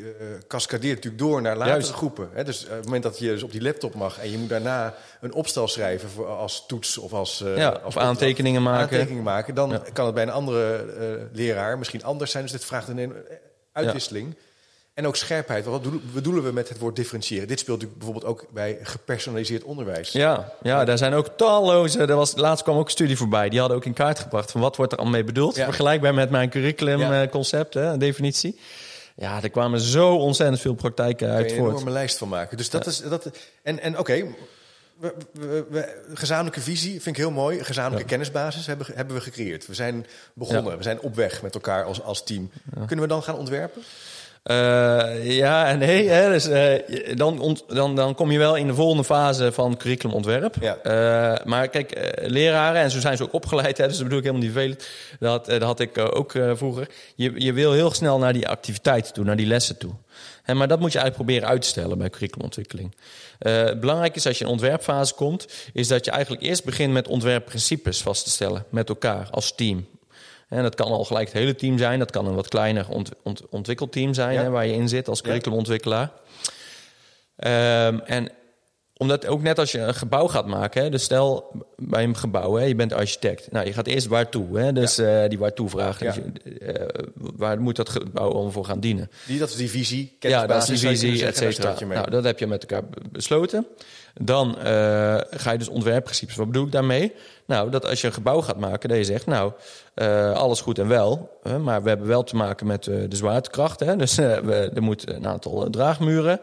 cascadeert 0.48 0.96
natuurlijk 0.96 1.24
door 1.24 1.42
naar 1.42 1.56
latere 1.56 1.76
Juist. 1.76 1.92
groepen. 1.92 2.30
Hè? 2.32 2.44
Dus 2.44 2.64
op 2.64 2.70
het 2.70 2.86
moment 2.86 3.04
dat 3.04 3.20
je 3.20 3.28
dus 3.28 3.44
op 3.44 3.52
die 3.52 3.62
laptop 3.62 3.96
mag 3.96 4.20
en 4.20 4.32
je 4.32 4.38
moet 4.38 4.50
daarna 4.50 4.94
een 5.22 5.34
opstel 5.34 5.68
schrijven 5.68 6.10
voor, 6.10 6.28
als 6.28 6.66
toets 6.68 6.98
of 6.98 7.14
als, 7.14 7.44
Ja, 7.56 7.70
als 7.70 7.96
of 7.96 7.98
aantekeningen 7.98 8.64
maken. 8.64 8.82
aantekeningen 8.82 9.24
maken, 9.24 9.56
dan 9.56 9.84
kan 9.94 10.06
het 10.06 10.14
bij 10.14 10.24
een 10.24 10.30
andere 10.30 10.86
leraar 11.32 11.78
misschien 11.78 12.04
anders 12.04 12.32
zijn. 12.32 12.44
Dus 12.44 12.52
dit 12.52 12.66
vraagt 12.66 12.88
een 12.88 13.14
uitwisseling. 13.72 14.36
En 14.94 15.08
ook 15.08 15.16
scherpheid. 15.16 15.66
Wat 15.66 15.82
bedoelen- 16.14 16.44
we 16.44 16.52
met 16.52 16.70
het 16.70 16.80
woord 16.80 16.96
differentiëren? 16.96 17.48
Dit 17.48 17.60
speelt 17.60 17.82
natuurlijk 17.82 18.06
bijvoorbeeld 18.06 18.32
ook 18.34 18.46
bij 18.54 18.78
gepersonaliseerd 18.84 19.64
onderwijs. 19.64 20.12
Ja, 20.12 20.54
ja, 20.62 20.86
daar 20.86 20.98
zijn 20.98 21.14
ook 21.14 21.28
talloze. 21.38 22.00
Er 22.00 22.16
was, 22.16 22.36
laatst 22.36 22.64
kwam 22.64 22.78
ook 22.78 22.86
een 22.86 22.92
studie 22.92 23.18
voorbij. 23.18 23.50
Die 23.50 23.60
hadden 23.60 23.78
ook 23.78 23.86
in 23.86 23.94
kaart 23.94 24.20
gebracht 24.20 24.52
van 24.52 24.62
wat 24.62 24.76
wordt 24.76 24.92
er 24.92 24.98
allemaal 24.98 25.18
mee 25.18 25.26
bedoeld. 25.26 25.56
Ja. 25.56 25.64
Vergelijkbaar 25.66 26.14
met 26.14 26.30
mijn 26.30 26.50
curriculum 26.50 27.00
Ja. 27.00 27.28
eh, 27.76 27.94
definitie. 27.98 28.60
Ja, 29.16 29.44
er 29.44 29.50
kwamen 29.50 29.80
zo 29.80 30.16
ontzettend 30.16 30.62
veel 30.62 30.74
praktijken 30.74 31.28
Daar 31.28 31.36
uit 31.36 31.46
je 31.46 31.52
een 31.52 31.58
voort. 31.58 31.72
enorme 31.72 31.92
lijst 31.92 32.18
van 32.18 32.28
maken. 32.30 32.58
Dus 32.58 32.70
dat 32.70 32.86
is 32.86 33.02
dat. 33.02 33.30
En, 33.64 33.80
en 33.80 34.00
oké, 34.00 34.26
we, 35.00 35.14
we- 35.32 35.66
we- 35.70 36.02
gezamenlijke 36.14 36.62
visie 36.62 36.92
vind 36.92 37.06
ik 37.06 37.22
heel 37.22 37.32
mooi. 37.32 37.64
Gezamenlijke 37.64 38.08
kennisbasis 38.10 38.66
hebben, 38.68 38.88
hebben 38.94 39.16
we 39.16 39.22
gecreëerd. 39.22 39.68
We 39.68 39.74
zijn 39.74 40.06
begonnen. 40.34 40.72
Ja. 40.72 40.78
We 40.78 40.84
zijn 40.84 41.00
op 41.02 41.16
weg 41.16 41.42
met 41.42 41.54
elkaar 41.54 41.84
als, 41.84 42.02
als 42.02 42.24
team. 42.24 42.52
Kunnen 42.86 43.06
we 43.06 43.08
dan 43.12 43.24
gaan 43.24 43.36
ontwerpen? 43.38 43.82
Eh, 44.44 45.36
ja 45.38 45.68
en 45.68 45.80
nee. 45.80 46.10
Hè, 46.10 46.30
dus, 46.32 46.48
eh, 46.48 47.18
dan, 47.18 47.40
ont- 47.40 47.64
dan, 47.68 47.96
dan 47.96 48.16
kom 48.16 48.32
je 48.32 48.38
wel 48.38 48.56
in 48.56 48.68
de 48.68 48.74
volgende 48.74 49.04
fase 49.04 49.52
van 49.52 49.78
curriculumontwerp. 49.78 50.56
Ja. 50.62 50.78
Eh, 50.78 51.46
maar 51.46 51.68
kijk, 51.68 52.14
leraren, 52.22 52.82
en 52.82 52.92
zo 52.92 53.00
zijn 53.00 53.18
ze 53.18 53.24
ook 53.24 53.34
opgeleid, 53.34 53.78
hè, 53.78 53.88
dus 53.88 53.94
dat 53.96 54.04
bedoel 54.04 54.20
ik 54.20 54.26
helemaal 54.26 54.46
niet 54.46 54.54
vervelend. 54.56 54.88
Dat, 55.20 55.46
dat 55.46 55.62
had 55.62 55.80
ik 55.80 55.98
ook 55.98 56.32
vroeger. 56.54 56.88
Je, 57.16 57.32
je 57.36 57.54
wil 57.54 57.72
heel 57.72 57.94
snel 57.94 58.18
naar 58.18 58.34
die 58.34 58.48
activiteiten 58.48 59.14
toe, 59.14 59.24
naar 59.26 59.36
die 59.36 59.46
lessen 59.48 59.78
toe. 59.78 59.92
Hè, 60.44 60.54
maar 60.54 60.68
dat 60.68 60.80
moet 60.80 60.92
je 60.92 61.00
eigenlijk 61.00 61.28
proberen 61.30 61.50
uit 61.54 61.62
te 61.62 61.68
stellen 61.68 61.98
bij 61.98 62.10
curriculumontwikkeling. 62.10 62.96
Belangrijk 63.80 64.16
is 64.16 64.28
als 64.28 64.38
je 64.38 64.44
in 64.44 64.50
ontwerpfase 64.50 65.14
komt, 65.14 65.48
is 65.74 65.88
dat 65.88 66.06
je 66.06 66.12
eigenlijk 66.12 66.44
eerst 66.44 66.64
begint 66.66 66.94
met 66.94 67.08
ontwerpprincipes 67.08 68.02
vast 68.02 68.24
te 68.24 68.30
stellen 68.30 68.66
met 68.70 68.90
elkaar 68.90 69.28
als 69.32 69.56
team. 69.56 69.86
En 70.54 70.64
dat 70.64 70.76
kan 70.76 70.92
al 70.92 71.06
gelijk 71.06 71.28
het 71.28 71.38
hele 71.38 71.56
team 71.56 71.78
zijn. 71.78 72.00
Dat 72.00 72.12
kan 72.12 72.26
een 72.28 72.36
wat 72.36 72.48
kleiner 72.48 72.90
ont, 72.90 73.10
ont, 73.24 73.42
ontwikkelteam 73.50 74.14
zijn 74.14 74.34
Ja. 74.34 74.42
hè, 74.42 74.50
waar 74.50 74.66
je 74.66 74.74
in 74.74 74.90
zit 74.90 75.08
als 75.08 75.22
curriculumontwikkelaar. 75.22 76.12
Ehm, 77.36 77.98
en 78.06 78.32
omdat 78.98 79.28
ook 79.28 79.42
net 79.42 79.60
als 79.60 79.72
je 79.72 79.80
een 79.80 79.94
gebouw 79.96 80.28
gaat 80.28 80.48
maken, 80.48 80.84
hè, 80.84 80.90
dus 80.90 81.04
stel 81.04 81.52
bij 81.78 82.04
een 82.04 82.18
gebouw, 82.18 82.54
hè, 82.56 82.64
je 82.64 82.76
bent 82.76 82.94
architect. 82.94 83.52
Nou, 83.52 83.66
je 83.66 83.74
gaat 83.74 83.88
eerst 83.88 84.08
waartoe, 84.08 84.60
hè, 84.60 84.74
dus 84.74 84.98
eh, 84.98 85.28
die 85.28 85.40
waartoe 85.40 85.70
vragen. 85.70 86.06
Ja. 86.06 86.14
Dus 86.44 86.58
eh, 86.58 86.86
waar 87.36 87.62
moet 87.62 87.76
dat 87.76 87.90
gebouw 87.90 88.32
allemaal 88.32 88.52
voor 88.52 88.66
gaan 88.66 88.80
dienen? 88.80 89.10
Die, 89.28 89.40
dat 89.40 89.50
is 89.50 89.56
die 89.56 89.70
visie, 89.70 90.18
Ja, 90.20 90.30
dat 90.46 90.58
is 90.62 90.66
kennisbasis, 90.66 91.00
die 91.00 91.10
visie, 91.10 91.26
et 91.26 91.38
cetera. 91.38 91.76
Nou, 91.86 92.10
dat 92.10 92.24
heb 92.24 92.40
je 92.40 92.48
met 92.48 92.62
elkaar 92.62 92.90
be- 92.90 93.02
besloten. 93.12 93.68
Dan 94.22 94.58
eh, 94.58 94.64
ga 95.30 95.52
je 95.52 95.58
dus 95.58 95.68
ontwerpprincipes. 95.68 96.36
Wat 96.36 96.48
bedoel 96.48 96.66
ik 96.66 96.72
daarmee? 96.72 97.14
Nou, 97.46 97.70
dat 97.70 97.86
als 97.86 98.02
je 98.02 98.08
een 98.08 98.14
gebouw 98.14 98.42
gaat 98.42 98.60
maken, 98.60 98.90
dat 98.90 98.98
je 98.98 99.04
zegt, 99.04 99.26
nou, 99.26 99.52
alles 100.34 100.62
goed 100.62 100.80
en 100.80 100.88
wel, 100.88 101.40
maar 101.62 101.84
we 101.84 101.90
hebben 101.90 102.08
wel 102.08 102.24
te 102.24 102.36
maken 102.36 102.68
met 102.68 102.84
de 102.84 103.08
zwaartekracht. 103.10 103.80
Hè, 103.80 103.96
dus 103.96 104.16
we, 104.16 104.72
er 104.76 104.82
moet 104.84 105.10
een 105.10 105.28
aantal 105.28 105.70
draagmuren. 105.70 106.40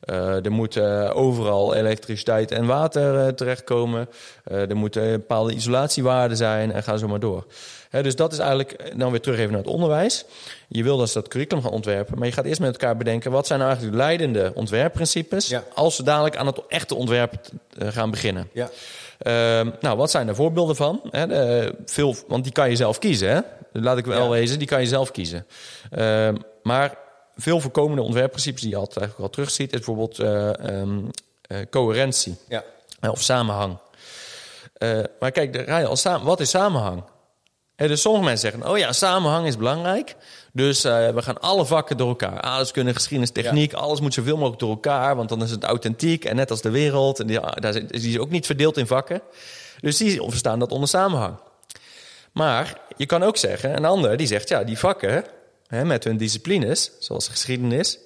Eh, 0.00 0.44
er 0.44 0.52
moet 0.52 0.76
eh, 0.76 1.10
overal 1.14 1.74
elektriciteit 1.74 2.50
en 2.50 2.66
water 2.66 3.18
eh, 3.26 3.32
terechtkomen. 3.32 4.08
Er 4.44 4.76
moeten 4.76 5.10
bepaalde 5.10 5.54
isolatiewaarden 5.54 6.36
zijn 6.36 6.72
en 6.72 6.82
ga 6.82 6.96
zo 6.96 7.08
maar 7.08 7.20
door. 7.20 7.44
Hè, 7.90 8.02
dus 8.02 8.16
dat 8.16 8.32
is 8.32 8.38
eigenlijk, 8.38 8.92
dan 8.98 9.10
weer 9.10 9.20
terug 9.20 9.38
even 9.38 9.50
naar 9.52 9.60
het 9.62 9.70
onderwijs. 9.72 10.24
Je 10.68 10.82
wil 10.82 10.96
dus 10.96 11.12
dat 11.12 11.28
curriculum 11.28 11.62
gaan 11.64 11.72
ontwerpen, 11.72 12.18
maar 12.18 12.26
je 12.26 12.32
gaat 12.32 12.44
eerst 12.44 12.60
met 12.60 12.72
elkaar 12.72 12.96
bedenken... 12.96 13.30
wat 13.30 13.46
zijn 13.46 13.58
nou 13.58 13.70
eigenlijk 13.70 14.00
de 14.00 14.04
leidende 14.06 14.52
ontwerpprincipes... 14.54 15.48
Ja. 15.48 15.64
als 15.74 15.96
we 15.96 16.02
dadelijk 16.02 16.36
aan 16.36 16.46
het 16.46 16.60
echte 16.68 16.94
ontwerp 16.94 17.34
gaan 17.78 18.10
beginnen. 18.10 18.48
Ja. 18.52 18.68
Ehm, 19.18 19.70
nou, 19.80 19.96
wat 19.96 20.10
zijn 20.10 20.28
er 20.28 20.34
voorbeelden 20.34 20.76
van? 20.76 21.00
Hè, 21.10 21.26
de- 21.26 21.74
veel, 21.86 22.14
want 22.28 22.44
die 22.44 22.52
kan 22.52 22.70
je 22.70 22.76
zelf 22.76 22.98
kiezen. 22.98 23.28
Hè? 23.30 23.40
Laat 23.72 23.98
ik 23.98 24.06
wel 24.06 24.24
Ja. 24.24 24.28
wezen, 24.30 24.58
die 24.58 24.68
kan 24.68 24.80
je 24.80 24.86
zelf 24.86 25.10
kiezen. 25.10 25.46
Ehm, 25.90 26.36
maar 26.62 26.98
veel 27.38 27.60
voorkomende 27.60 28.02
ontwerpprincipes 28.02 28.60
die 28.60 28.70
je 28.70 28.76
altijd 28.76 28.96
eigenlijk 28.96 29.28
al 29.28 29.34
terugziet... 29.34 29.72
is 29.72 29.76
bijvoorbeeld 29.76 30.18
eh, 30.18 31.58
coherentie 31.70 32.36
Ja. 32.48 32.64
eh, 33.00 33.10
of 33.10 33.22
samenhang. 33.22 33.78
Maar 35.20 35.30
kijk, 35.30 35.52
de, 35.52 35.58
Ryan, 35.58 35.86
als 35.86 36.00
samen, 36.00 36.26
wat 36.26 36.40
is 36.40 36.50
samenhang? 36.50 37.02
Dus 37.76 38.00
sommige 38.00 38.24
mensen 38.24 38.50
zeggen, 38.50 38.70
oh 38.70 38.78
ja, 38.78 38.92
samenhang 38.92 39.46
is 39.46 39.56
belangrijk. 39.56 40.16
Dus 40.52 40.82
we 40.82 41.14
gaan 41.16 41.40
alle 41.40 41.66
vakken 41.66 41.96
door 41.96 42.08
elkaar. 42.08 42.40
Aardrijkskunde, 42.40 42.94
geschiedenis, 42.94 43.30
techniek, 43.30 43.72
alles 43.72 44.00
moet 44.00 44.14
zoveel 44.14 44.36
mogelijk 44.36 44.60
door 44.60 44.70
elkaar. 44.70 45.16
Want 45.16 45.28
dan 45.28 45.42
is 45.42 45.50
het 45.50 45.64
authentiek 45.64 46.24
en 46.24 46.36
net 46.36 46.50
als 46.50 46.60
de 46.60 46.70
wereld. 46.70 47.20
En 47.20 47.26
die, 47.26 47.40
daar 47.40 47.74
is, 47.74 48.02
die 48.02 48.10
is 48.12 48.18
ook 48.18 48.30
niet 48.30 48.46
verdeeld 48.46 48.76
in 48.76 48.86
vakken. 48.86 49.20
Dus 49.80 49.96
die 49.96 50.22
verstaan 50.26 50.58
dat 50.58 50.72
onder 50.72 50.88
samenhang. 50.88 51.36
Maar 52.32 52.80
je 52.96 53.06
kan 53.06 53.22
ook 53.22 53.36
zeggen, 53.36 53.76
een 53.76 53.84
ander 53.84 54.16
die 54.16 54.26
zegt, 54.26 54.48
ja, 54.48 54.64
die 54.64 54.78
vakken 54.78 55.24
hè, 55.68 55.84
met 55.84 56.04
hun 56.04 56.16
disciplines, 56.16 56.90
zoals 56.98 57.28
geschiedenis, 57.28 57.98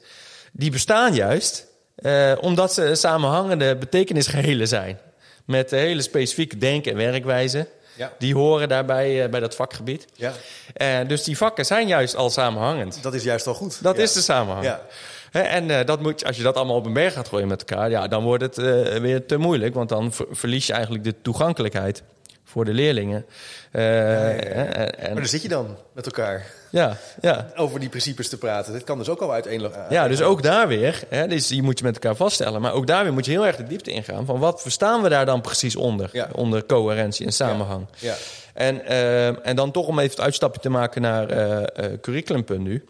die 0.53 0.71
bestaan 0.71 1.15
juist 1.15 1.67
eh, 1.95 2.33
omdat 2.41 2.73
ze 2.73 2.95
samenhangende 2.95 3.77
betekenisgehelen 3.77 4.69
zijn. 4.69 4.99
Met 5.45 5.71
hele 5.71 6.03
specifieke 6.03 6.57
denken 6.59 6.93
en 6.93 6.99
werkwijze. 6.99 7.67
Ja. 7.97 8.13
Die 8.19 8.35
horen 8.35 8.69
daarbij 8.69 9.25
eh, 9.25 9.31
bij 9.31 9.41
dat 9.41 9.55
vakgebied. 9.55 10.07
Ja. 10.15 10.33
Eh, 10.75 10.99
dus 11.07 11.25
die 11.25 11.37
vakken 11.37 11.65
zijn 11.67 11.87
juist 11.87 12.17
al 12.17 12.31
samenhangend. 12.31 13.03
Dat 13.03 13.15
is 13.15 13.23
juist 13.23 13.47
al 13.47 13.55
goed. 13.55 13.83
Dat 13.83 13.97
Ja. 13.97 14.03
is 14.03 14.13
de 14.13 14.21
samenhang. 14.21 14.65
Ja. 14.65 14.87
Hè, 15.31 15.41
en 15.41 15.87
dat 15.87 16.01
moet, 16.01 16.25
als 16.25 16.37
je 16.37 16.43
dat 16.43 16.57
allemaal 16.57 16.77
op 16.77 16.87
een 16.87 16.93
berg 16.93 17.13
gaat 17.15 17.29
gooien 17.29 17.49
met 17.49 17.65
elkaar, 17.65 17.91
ja, 17.91 18.09
dan 18.09 18.23
wordt 18.23 18.43
het 18.43 18.57
weer 19.01 19.27
te 19.27 19.37
moeilijk. 19.37 19.75
Want 19.75 19.89
dan 19.89 20.13
ver- 20.13 20.27
verlies 20.31 20.67
je 20.67 20.73
eigenlijk 20.73 21.05
de 21.05 21.15
toegankelijkheid 21.23 22.03
voor 22.45 22.65
de 22.65 22.73
leerlingen. 22.73 23.27
En- 23.71 24.41
en- 24.41 24.93
Maar 25.01 25.15
daar 25.15 25.27
zit 25.27 25.43
je 25.43 25.49
dan 25.49 25.77
met 25.95 26.07
elkaar 26.07 26.47
ja, 26.73 26.97
ja. 27.21 27.47
over 27.57 27.81
die 27.81 27.89
principes 27.89 28.29
te 28.29 28.39
praten. 28.39 28.73
Dit 28.73 28.85
kan 28.85 28.99
dus 28.99 29.09
ook 29.09 29.21
al 29.21 29.33
uiteenlopen. 29.33 29.87
Ja, 29.91 30.09
dus 30.09 30.23
ook 30.23 30.43
daar 30.43 30.69
weer, 30.69 31.03
hè, 31.09 31.27
dus 31.27 31.47
die 31.47 31.63
moet 31.63 31.79
je 31.79 31.85
met 31.85 31.95
elkaar 31.95 32.17
vaststellen. 32.17 32.61
Maar 32.61 32.73
ook 32.73 32.87
daar 32.87 33.03
weer 33.05 33.13
moet 33.13 33.25
je 33.25 33.31
heel 33.31 33.47
erg 33.47 33.57
de 33.57 33.65
diepte 33.65 33.91
ingaan. 33.91 34.27
Van 34.27 34.39
wat 34.39 34.63
verstaan 34.63 35.03
we 35.03 35.09
daar 35.09 35.27
dan 35.27 35.41
precies 35.41 35.77
onder? 35.77 36.09
Ja. 36.13 36.29
Onder 36.35 36.67
coherentie 36.67 37.27
en 37.27 37.33
samenhang. 37.33 37.87
Ja. 37.99 38.15
En, 38.55 38.85
eh, 38.87 39.47
en 39.47 39.57
dan 39.57 39.71
toch 39.71 39.87
om 39.87 39.99
even 39.99 40.11
het 40.11 40.21
uitstapje 40.21 40.61
te 40.61 40.69
maken 40.71 41.03
naar 41.03 41.29
eh 41.29 41.63
eh, 41.93 42.01
curriculum.nu. 42.01 42.85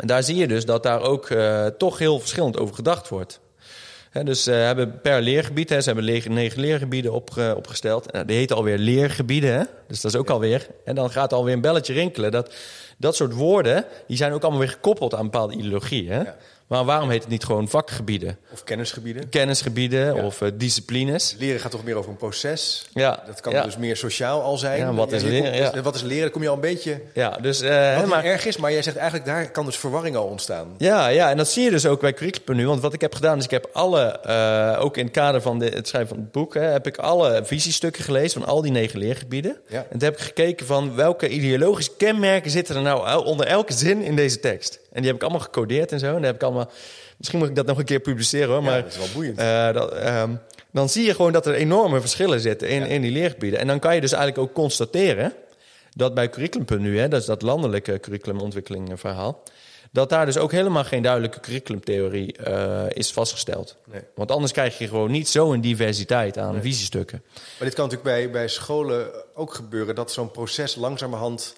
En 0.00 0.06
daar 0.06 0.22
zie 0.22 0.36
je 0.36 0.48
dus 0.48 0.64
dat 0.64 0.82
daar 0.82 1.00
ook 1.02 1.30
eh, 1.30 1.66
toch 1.66 1.98
heel 1.98 2.18
verschillend 2.20 2.58
over 2.58 2.74
gedacht 2.74 3.08
wordt. 3.08 3.40
Hè, 4.10 4.24
dus 4.24 4.42
ze 4.42 4.50
hebben 4.52 5.00
per 5.00 5.20
leergebied, 5.22 5.68
hè, 5.68 5.80
ze 5.80 5.86
hebben 5.86 6.04
le- 6.04 6.22
negen 6.28 6.60
leergebieden 6.60 7.12
opge- 7.12 7.54
opgesteld. 7.56 8.10
En 8.10 8.26
die 8.26 8.36
heten 8.36 8.56
alweer 8.56 8.78
leergebieden, 8.78 9.52
hè? 9.54 9.62
dus 9.88 10.00
dat 10.00 10.12
is 10.12 10.18
ook 10.20 10.30
alweer. 10.30 10.66
En 10.84 10.94
dan 10.94 11.10
gaat 11.10 11.32
alweer 11.32 11.54
een 11.54 11.60
belletje 11.60 11.92
rinkelen. 11.92 12.30
Dat, 12.30 12.54
dat 12.98 13.16
soort 13.16 13.32
woorden, 13.32 13.84
die 14.06 14.16
zijn 14.16 14.32
ook 14.32 14.42
allemaal 14.42 14.60
weer 14.60 14.68
gekoppeld 14.68 15.14
aan 15.14 15.24
bepaalde 15.24 15.54
ideologieën. 15.54 16.24
Ja. 16.24 16.36
Maar 16.68 16.84
waarom 16.84 17.10
heet 17.10 17.20
het 17.22 17.30
niet 17.30 17.44
gewoon 17.44 17.68
vakgebieden? 17.68 18.38
Of 18.52 18.64
kennisgebieden. 18.64 19.28
Kennisgebieden 19.28 20.14
Ja. 20.16 20.24
of 20.24 20.40
eh, 20.42 20.48
disciplines? 20.54 21.36
Leren 21.38 21.60
gaat 21.60 21.70
toch 21.70 21.84
meer 21.84 21.94
over 21.96 22.10
een 22.10 22.16
proces. 22.16 22.86
Ja, 22.92 23.22
Dat 23.26 23.40
kan 23.40 23.52
ja. 23.52 23.62
dus 23.62 23.76
meer 23.76 23.96
sociaal 23.96 24.42
al 24.42 24.58
zijn. 24.58 24.78
Ja, 24.78 24.94
wat 24.94 25.12
is 25.12 25.22
leren, 25.22 25.42
komt- 25.60 25.74
ja. 25.74 25.82
Wat 25.82 25.94
is 25.94 26.02
leren? 26.02 26.22
Dan 26.22 26.30
kom 26.30 26.42
je 26.42 26.48
al 26.48 26.54
een 26.54 26.60
beetje... 26.60 27.00
Ja, 27.14 27.30
dus, 27.30 27.60
eh, 27.60 27.96
Wat 27.96 28.06
maar, 28.06 28.24
erg 28.24 28.46
is, 28.46 28.56
maar 28.56 28.72
jij 28.72 28.82
zegt 28.82 28.96
eigenlijk 28.96 29.26
daar 29.28 29.50
kan 29.50 29.64
dus 29.64 29.76
verwarring 29.76 30.16
al 30.16 30.24
ontstaan. 30.26 30.74
Ja, 30.78 31.08
ja, 31.08 31.30
en 31.30 31.36
dat 31.36 31.48
zie 31.48 31.64
je 31.64 31.70
dus 31.70 31.86
ook 31.86 32.00
bij 32.00 32.12
Curriculum 32.14 32.56
nu. 32.56 32.66
Want 32.66 32.80
wat 32.80 32.92
ik 32.92 33.00
heb 33.00 33.14
gedaan 33.14 33.38
is, 33.38 33.44
ik 33.44 33.50
heb 33.50 33.68
alle, 33.72 34.02
eh, 34.20 34.84
ook 34.84 34.96
in 34.96 35.04
het 35.04 35.12
kader 35.12 35.42
van 35.42 35.58
de, 35.58 35.66
het 35.66 35.88
schrijven 35.88 36.08
van 36.08 36.18
het 36.18 36.32
boek, 36.32 36.54
hè, 36.54 36.60
heb 36.62 36.86
ik 36.86 36.96
alle 36.98 37.40
visiestukken 37.44 38.04
gelezen 38.04 38.40
van 38.40 38.50
al 38.50 38.62
die 38.62 38.72
negen 38.72 38.98
leergebieden. 38.98 39.56
Ja. 39.68 39.76
En 39.78 39.98
toen 39.98 40.08
heb 40.08 40.14
ik 40.16 40.20
gekeken 40.24 40.66
van 40.66 40.94
welke 40.94 41.28
ideologische 41.28 41.90
kenmerken 41.96 42.50
zitten 42.50 42.76
er 42.76 42.82
nou 42.82 43.24
onder 43.24 43.46
elke 43.46 43.72
zin 43.72 44.02
in 44.02 44.16
deze 44.16 44.40
tekst. 44.40 44.78
En 44.98 45.04
die 45.04 45.12
heb 45.12 45.22
ik 45.22 45.28
allemaal 45.28 45.46
gecodeerd 45.46 45.92
en 45.92 45.98
zo. 45.98 46.06
En 46.06 46.14
daar 46.14 46.24
heb 46.24 46.34
ik 46.34 46.42
allemaal, 46.42 46.70
misschien 47.16 47.38
moet 47.38 47.48
ik 47.48 47.54
dat 47.54 47.66
nog 47.66 47.78
een 47.78 47.84
keer 47.84 48.00
publiceren 48.00 48.48
hoor. 48.48 48.62
Ja, 48.62 48.70
maar, 48.70 48.82
dat 48.82 48.92
is 48.92 48.98
wel 48.98 49.06
boeiend. 49.14 49.38
eh, 49.38 49.72
dat, 49.72 49.92
ehm, 49.92 50.34
dan 50.72 50.88
zie 50.88 51.04
je 51.04 51.14
gewoon 51.14 51.32
dat 51.32 51.46
er 51.46 51.54
enorme 51.54 52.00
verschillen 52.00 52.40
zitten 52.40 52.68
in, 52.68 52.86
in 52.86 53.02
die 53.02 53.10
leergebieden. 53.10 53.60
En 53.60 53.66
dan 53.66 53.78
kan 53.78 53.94
je 53.94 54.00
dus 54.00 54.12
eigenlijk 54.12 54.48
ook 54.48 54.54
constateren 54.54 55.32
dat 55.90 56.14
bij 56.14 56.30
curriculum.nu, 56.30 56.98
hè, 56.98 57.08
dat 57.08 57.20
is 57.20 57.26
dat 57.26 57.42
landelijke 57.42 58.00
curriculumontwikkeling 58.00 59.00
verhaal, 59.00 59.42
dat 59.92 60.08
daar 60.08 60.26
dus 60.26 60.36
ook 60.36 60.52
helemaal 60.52 60.84
geen 60.84 61.02
duidelijke 61.02 61.40
curriculumtheorie 61.40 62.36
eh, 62.36 62.84
is 62.88 63.12
vastgesteld. 63.12 63.76
Nee. 63.84 64.00
Want 64.14 64.30
anders 64.30 64.52
krijg 64.52 64.78
je 64.78 64.88
gewoon 64.88 65.10
niet 65.10 65.28
zo'n 65.28 65.60
diversiteit 65.60 66.38
aan 66.38 66.60
visiestukken. 66.62 67.22
Maar 67.34 67.68
dit 67.68 67.74
kan 67.74 67.88
natuurlijk 67.88 68.16
bij, 68.16 68.30
bij 68.30 68.48
scholen 68.48 69.10
ook 69.34 69.54
gebeuren... 69.54 69.94
dat 69.94 70.12
zo'n 70.12 70.30
proces 70.30 70.74
langzamerhand 70.74 71.54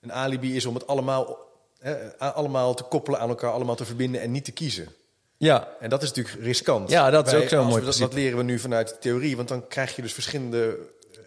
een 0.00 0.12
alibi 0.12 0.56
is 0.56 0.66
om 0.66 0.74
het 0.74 0.86
allemaal, 0.86 1.36
hè, 1.82 1.94
allemaal 2.18 2.74
te 2.74 2.82
koppelen 2.82 3.20
aan 3.20 3.28
elkaar... 3.28 3.50
allemaal 3.52 3.74
te 3.74 3.84
verbinden 3.84 4.20
en 4.20 4.30
niet 4.30 4.44
te 4.44 4.52
kiezen. 4.52 4.88
Ja, 5.36 5.68
En 5.80 5.90
dat 5.90 6.02
is 6.02 6.12
natuurlijk 6.12 6.44
riskant. 6.44 6.90
Ja, 6.90 7.10
dat 7.10 7.26
is 7.26 7.32
Bij- 7.32 7.42
ook 7.42 7.52
als 7.52 7.68
mooi 7.72 7.84
dat, 7.84 7.96
dat 7.96 8.12
leren 8.14 8.36
we 8.38 8.44
nu 8.44 8.58
vanuit 8.58 8.88
de 8.88 8.98
theorie, 9.00 9.36
want 9.36 9.48
dan 9.48 9.68
krijg 9.68 9.96
je 9.96 10.02
dus 10.02 10.12
verschillende 10.12 10.76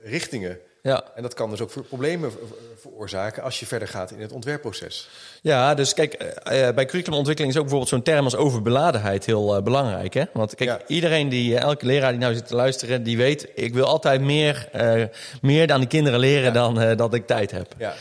richtingen. 0.04 0.58
ja. 0.82 1.04
En 1.16 1.22
dat 1.22 1.34
kan 1.34 1.50
dus 1.50 1.62
ook 1.62 1.70
voor 1.70 1.84
problemen 1.84 2.32
ver- 2.32 2.40
veroorzaken 2.82 3.44
als 3.44 3.60
je 3.60 3.66
verder 3.66 3.88
gaat 3.88 4.12
in 4.12 4.22
het 4.22 4.32
ontwerpproces. 4.32 5.10
Ja, 5.42 5.74
dus 5.74 5.94
kijk, 5.94 6.14
eh, 6.14 6.68
eh, 6.68 6.76
bij 6.76 6.86
curriculumontwikkeling 6.86 7.54
is 7.54 7.60
ook 7.60 7.66
bijvoorbeeld 7.70 7.94
zo'n 7.94 8.14
term 8.14 8.24
als 8.24 8.36
overbeladenheid 8.36 9.26
heel 9.26 9.56
eh, 9.56 9.64
belangrijk. 9.64 10.14
Hè? 10.14 10.24
Want 10.34 10.56
kijk, 10.56 10.70
Ja. 10.70 10.80
iedereen 10.88 11.30
die, 11.30 11.56
eh, 11.56 11.62
elke 11.62 11.86
leraar 11.86 12.12
die 12.12 12.20
nou 12.20 12.34
zit 12.34 12.48
te 12.48 12.56
luisteren, 12.56 13.04
die 13.04 13.18
weet, 13.18 13.48
ik 13.56 13.74
wil 13.74 13.86
altijd 13.86 14.22
meer, 14.22 14.68
eh, 14.72 15.04
meer 15.42 15.72
aan 15.72 15.80
die 15.80 15.90
kinderen 15.90 16.20
leren 16.20 16.44
Ja. 16.44 16.52
dan 16.52 16.80
eh, 16.82 16.98
dat 16.98 17.14
ik 17.14 17.28
tijd 17.28 17.52
heb. 17.52 17.74
Ja. 17.78 17.94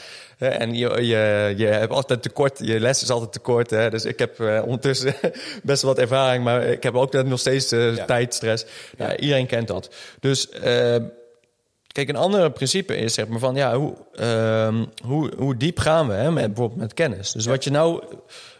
En 0.52 0.74
je, 0.74 0.88
je, 1.07 1.54
je 1.57 1.66
hebt 1.66 1.92
altijd 1.92 2.22
tekort, 2.22 2.59
je 2.62 2.80
les 2.80 3.02
is 3.02 3.11
altijd 3.11 3.33
tekort. 3.33 3.70
Hè? 3.70 3.90
Dus 3.90 4.04
ik 4.04 4.18
heb 4.18 4.40
eh, 4.40 4.62
ondertussen 4.64 5.14
best 5.62 5.83
wel 5.83 5.90
wat 5.94 6.00
ervaring, 6.00 6.44
maar 6.44 6.62
ik 6.64 6.83
heb 6.83 6.94
ook 6.94 7.12
nog 7.12 7.38
steeds 7.40 7.72
eh, 7.72 7.96
Ja. 7.96 8.04
tijdstress. 8.04 8.64
Ja, 8.98 9.16
iedereen 9.16 9.46
kent 9.46 9.68
dat. 9.68 9.94
Dus 10.20 10.48
eh, 10.50 10.96
kijk, 11.87 12.09
een 12.09 12.16
ander 12.16 12.50
principe 12.50 12.96
is 12.96 13.14
zeg 13.14 13.26
maar 13.28 13.38
van 13.38 13.54
ja, 13.54 13.76
hoe, 13.76 13.94
ehm, 14.14 14.85
hoe, 15.04 15.33
hoe 15.37 15.57
diep 15.57 15.78
gaan 15.78 16.09
we 16.09 16.14
hè, 16.14 16.30
met, 16.30 16.46
bijvoorbeeld 16.46 16.80
met 16.80 16.94
kennis? 16.94 17.33
Dus 17.33 17.46
wat 17.46 17.64
je 17.64 17.70
nou. 17.70 18.02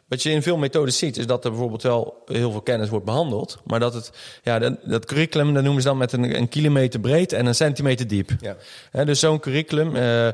Wat 0.09 0.23
je 0.23 0.31
in 0.31 0.42
veel 0.42 0.57
methodes 0.57 0.99
ziet, 0.99 1.16
is 1.16 1.27
dat 1.27 1.44
er 1.44 1.51
bijvoorbeeld 1.51 1.83
wel 1.83 2.23
heel 2.27 2.51
veel 2.51 2.61
kennis 2.61 2.88
wordt 2.88 3.05
behandeld. 3.05 3.59
Maar 3.64 3.81
dat 3.81 3.94
het, 3.94 4.11
ja, 4.42 4.59
dat, 4.59 4.75
dat 4.85 5.05
curriculum, 5.05 5.55
dat 5.55 5.62
noemen 5.62 5.83
ze 5.83 5.88
dan 5.88 5.97
met 5.97 6.12
een, 6.12 6.37
een 6.37 6.49
kilometer 6.49 7.01
breed 7.01 7.33
en 7.33 7.47
een 7.47 7.55
centimeter 7.55 8.07
diep. 8.07 8.31
Ja. 8.40 8.57
Hè, 8.90 9.05
dus 9.05 9.20
zo'n 9.20 9.40
curriculum 9.40 9.97
eh, 9.97 10.29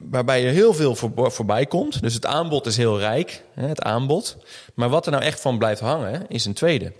waarbij 0.00 0.42
je 0.42 0.48
heel 0.48 0.74
veel 0.74 0.94
voor, 0.94 1.32
voorbij 1.32 1.66
komt. 1.66 2.02
Dus 2.02 2.14
het 2.14 2.26
aanbod 2.26 2.66
is 2.66 2.76
heel 2.76 2.98
rijk, 2.98 3.42
hè, 3.54 3.66
het 3.66 3.82
aanbod. 3.82 4.36
Maar 4.74 4.88
wat 4.88 5.06
er 5.06 5.12
nou 5.12 5.24
echt 5.24 5.40
van 5.40 5.58
blijft 5.58 5.80
hangen, 5.80 6.26
is 6.28 6.44
een 6.44 6.54
tweede. 6.54 6.92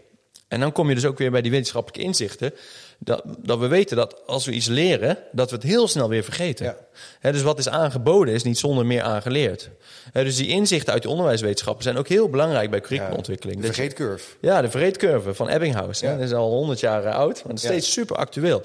En 0.49 0.61
dan 0.61 0.73
kom 0.73 0.89
je 0.89 0.95
dus 0.95 1.05
ook 1.05 1.19
weer 1.19 1.31
bij 1.31 1.43
die 1.43 1.51
wetenschappelijke 1.51 2.07
inzichten. 2.07 2.53
Dat, 2.99 3.23
dat 3.39 3.59
we 3.59 3.67
weten 3.67 3.97
dat 3.97 4.27
als 4.27 4.45
we 4.47 4.53
iets 4.53 4.67
leren, 4.67 5.19
dat 5.33 5.51
we 5.51 5.57
het 5.57 5.65
heel 5.65 5.89
snel 5.89 6.09
weer 6.09 6.25
vergeten. 6.25 6.77
Ja. 7.23 7.33
Dus 7.33 7.43
wat 7.43 7.59
is 7.59 7.69
aangeboden, 7.69 8.35
is 8.35 8.43
niet 8.43 8.59
zonder 8.59 8.87
meer 8.87 9.03
aangeleerd. 9.03 9.71
Dus 10.13 10.37
die 10.37 10.49
inzichten 10.49 10.93
uit 10.93 11.03
de 11.03 11.09
onderwijswetenschappen 11.09 11.83
zijn 11.85 11.97
ook 11.97 12.09
heel 12.09 12.29
belangrijk 12.29 12.71
bij 12.71 12.81
curriculumontwikkeling. 12.81 13.61
De 13.61 13.67
vergeetcurve. 13.67 14.25
ja, 14.41 14.63
de 14.63 14.71
verreedcurve 14.71 15.35
van 15.35 15.49
Ebbinghaus. 15.49 16.01
Ja. 16.01 16.13
Dat 16.13 16.21
is 16.21 16.33
al 16.33 16.51
100 16.51 16.81
jaar 16.81 17.05
eh, 17.05 17.15
oud, 17.15 17.35
maar 17.35 17.53
het 17.53 17.57
is 17.57 17.63
Ja. 17.63 17.69
steeds 17.69 17.93
super 17.93 18.17
actueel. 18.17 18.63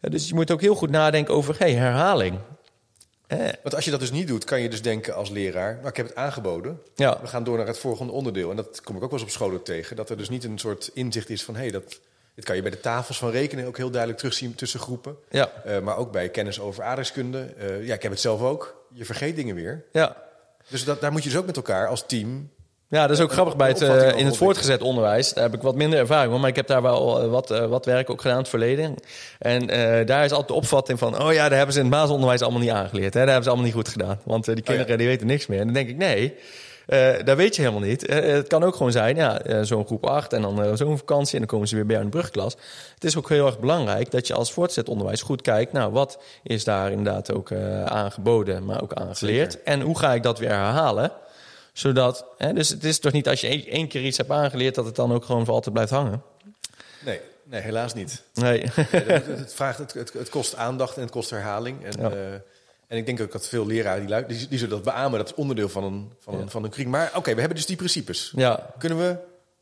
Eh, 0.00 0.10
Dus 0.10 0.28
je 0.28 0.34
moet 0.34 0.50
ook 0.50 0.60
heel 0.60 0.74
goed 0.74 0.90
nadenken 0.90 1.34
over 1.34 1.54
hey, 1.58 1.72
herhaling. 1.74 2.38
Eh, 3.26 3.38
Want 3.38 3.74
als 3.74 3.84
je 3.84 3.90
dat 3.90 4.00
dus 4.00 4.10
niet 4.10 4.26
doet, 4.26 4.44
kan 4.44 4.60
je 4.60 4.68
dus 4.68 4.82
denken 4.82 5.14
als 5.14 5.30
leraar... 5.30 5.74
nou, 5.74 5.88
ik 5.88 5.96
heb 5.96 6.06
het 6.06 6.16
aangeboden, 6.16 6.80
ja. 6.94 7.18
we 7.20 7.26
gaan 7.26 7.44
door 7.44 7.56
naar 7.56 7.66
het 7.66 7.78
volgende 7.78 8.12
onderdeel. 8.12 8.50
En 8.50 8.56
dat 8.56 8.80
kom 8.80 8.96
ik 8.96 9.02
ook 9.02 9.10
wel 9.10 9.18
eens 9.18 9.28
op 9.28 9.34
scholen 9.34 9.62
tegen. 9.62 9.96
Dat 9.96 10.10
er 10.10 10.16
dus 10.16 10.28
niet 10.28 10.44
een 10.44 10.58
soort 10.58 10.90
inzicht 10.94 11.30
is 11.30 11.44
van... 11.44 11.54
hé, 11.54 11.60
hey, 11.60 11.70
dat, 11.70 12.00
dit 12.34 12.44
kan 12.44 12.56
je 12.56 12.62
bij 12.62 12.70
de 12.70 12.80
tafels 12.80 13.18
van 13.18 13.30
rekenen 13.30 13.66
ook 13.66 13.76
heel 13.76 13.90
duidelijk 13.90 14.20
terugzien 14.20 14.54
tussen 14.54 14.80
groepen. 14.80 15.16
Ja. 15.30 15.52
Eh, 15.64 15.80
maar 15.80 15.96
ook 15.96 16.12
bij 16.12 16.28
kennis 16.28 16.60
over 16.60 16.84
aardrijkskunde. 16.84 17.54
Eh, 17.58 17.86
ja, 17.86 17.94
ik 17.94 18.02
heb 18.02 18.10
het 18.10 18.20
zelf 18.20 18.40
ook. 18.40 18.86
Je 18.92 19.04
vergeet 19.04 19.36
dingen 19.36 19.54
weer. 19.54 19.84
Ja. 19.92 20.16
Dus 20.68 20.84
dat, 20.84 21.00
daar 21.00 21.12
moet 21.12 21.22
je 21.22 21.28
dus 21.28 21.38
ook 21.38 21.46
met 21.46 21.56
elkaar 21.56 21.88
als 21.88 22.06
team... 22.06 22.50
ja, 22.88 23.06
dat 23.06 23.16
is 23.16 23.22
ook 23.22 23.28
Een- 23.28 23.34
grappig 23.34 23.56
bij 23.56 23.68
het, 23.68 23.80
een 23.80 23.98
eh, 23.98 24.18
in 24.18 24.26
het 24.26 24.36
voortgezet 24.36 24.80
onderwijs. 24.82 25.32
Daar 25.32 25.44
heb 25.44 25.54
ik 25.54 25.62
wat 25.62 25.74
minder 25.74 25.98
ervaring 25.98 26.30
van, 26.32 26.40
maar 26.40 26.50
ik 26.50 26.56
heb 26.56 26.66
daar 26.66 26.82
wel 26.82 27.22
eh, 27.22 27.28
wat, 27.28 27.50
eh, 27.50 27.66
wat 27.66 27.84
werk 27.84 28.10
ook 28.10 28.20
gedaan 28.20 28.34
in 28.36 28.40
het 28.42 28.50
verleden. 28.50 28.94
En 29.38 29.68
eh, 29.70 30.06
daar 30.06 30.24
is 30.24 30.30
altijd 30.30 30.48
de 30.48 30.54
opvatting 30.54 30.98
van, 30.98 31.22
oh 31.22 31.32
ja, 31.32 31.48
daar 31.48 31.56
hebben 31.56 31.72
ze 31.74 31.78
in 31.80 31.86
het 31.86 31.94
basisonderwijs 31.94 32.42
allemaal 32.42 32.60
niet 32.60 32.70
aangeleerd. 32.70 33.14
Hè? 33.14 33.18
Daar 33.20 33.26
hebben 33.26 33.42
ze 33.44 33.48
allemaal 33.48 33.66
niet 33.66 33.76
goed 33.76 33.88
gedaan, 33.88 34.20
want 34.24 34.48
eh, 34.48 34.54
die 34.54 34.62
Oh 34.64 34.68
ja. 34.70 34.74
kinderen 34.74 34.98
die 34.98 35.06
weten 35.06 35.26
niks 35.26 35.46
meer. 35.46 35.58
En 35.58 35.64
dan 35.64 35.74
denk 35.74 35.88
ik, 35.88 35.96
nee, 35.96 36.34
eh 36.86 37.08
dat 37.24 37.36
weet 37.36 37.56
je 37.56 37.62
helemaal 37.62 37.88
niet. 37.88 38.06
Eh, 38.06 38.32
het 38.32 38.46
kan 38.46 38.64
ook 38.64 38.76
gewoon 38.76 38.92
zijn, 38.92 39.16
ja, 39.16 39.40
eh, 39.40 39.58
zo'n 39.62 39.86
groep 39.86 40.06
8 40.06 40.32
en 40.32 40.42
dan 40.42 40.62
eh, 40.62 40.70
zo'n 40.74 40.98
vakantie 40.98 41.32
en 41.32 41.38
dan 41.38 41.48
komen 41.48 41.68
ze 41.68 41.74
weer 41.74 41.86
bij 41.86 41.94
jou 41.94 42.06
in 42.06 42.12
de 42.12 42.18
brugklas. 42.18 42.56
Het 42.94 43.04
is 43.04 43.16
ook 43.16 43.28
heel 43.28 43.46
erg 43.46 43.58
belangrijk 43.58 44.10
dat 44.10 44.26
je 44.26 44.34
als 44.34 44.52
voortgezet 44.52 44.88
onderwijs 44.88 45.22
goed 45.22 45.42
kijkt, 45.42 45.72
nou, 45.72 45.92
wat 45.92 46.18
is 46.42 46.64
daar 46.64 46.90
inderdaad 46.90 47.32
ook 47.32 47.50
eh, 47.50 47.84
aangeboden, 47.84 48.64
maar 48.64 48.82
ook 48.82 48.92
aangeleerd. 48.92 49.62
En 49.62 49.80
hoe 49.80 49.98
ga 49.98 50.14
ik 50.14 50.22
dat 50.22 50.38
weer 50.38 50.48
herhalen? 50.48 51.12
Zodat, 51.76 52.24
hè, 52.36 52.52
dus 52.52 52.68
het 52.68 52.84
is 52.84 52.98
toch 52.98 53.12
niet 53.12 53.28
als 53.28 53.40
je 53.40 53.66
één, 53.68 53.88
keer 53.88 54.02
iets 54.04 54.16
hebt 54.16 54.30
aangeleerd, 54.30 54.74
dat 54.74 54.84
het 54.84 54.96
dan 54.96 55.12
ook 55.12 55.24
gewoon 55.24 55.44
voor 55.44 55.54
altijd 55.54 55.74
blijft 55.74 55.92
hangen. 55.92 56.22
Nee, 57.04 57.20
nee 57.44 57.60
helaas 57.60 57.94
niet. 57.94 58.22
Nee. 58.34 58.64
Het, 58.90 59.54
vraagt, 59.54 59.78
het, 59.78 59.92
het, 59.92 60.12
het 60.12 60.28
kost 60.28 60.54
aandacht 60.54 60.96
en 60.96 61.02
het 61.02 61.10
kost 61.10 61.30
herhaling. 61.30 61.84
En, 61.84 62.00
Ja. 62.00 62.10
eh, 62.10 62.32
en 62.86 62.96
ik 62.96 63.06
denk 63.06 63.20
ook 63.20 63.32
dat 63.32 63.48
veel 63.48 63.66
leraren 63.66 64.06
die, 64.06 64.26
die, 64.38 64.48
die 64.48 64.58
zullen 64.58 64.74
dat 64.74 64.84
beamen. 64.94 65.18
Dat 65.18 65.28
is 65.28 65.34
onderdeel 65.34 65.68
van 65.68 65.84
een, 65.84 66.12
van 66.20 66.34
een, 66.34 66.40
Ja. 66.40 66.46
van 66.48 66.64
een 66.64 66.70
curriculum. 66.70 67.00
Maar 67.00 67.10
oké, 67.14 67.32
we 67.34 67.38
hebben 67.40 67.56
dus 67.56 67.66
die 67.66 67.76
principes. 67.76 68.32
ja, 68.36 68.70
Kunnen 68.78 68.98
we 68.98 69.16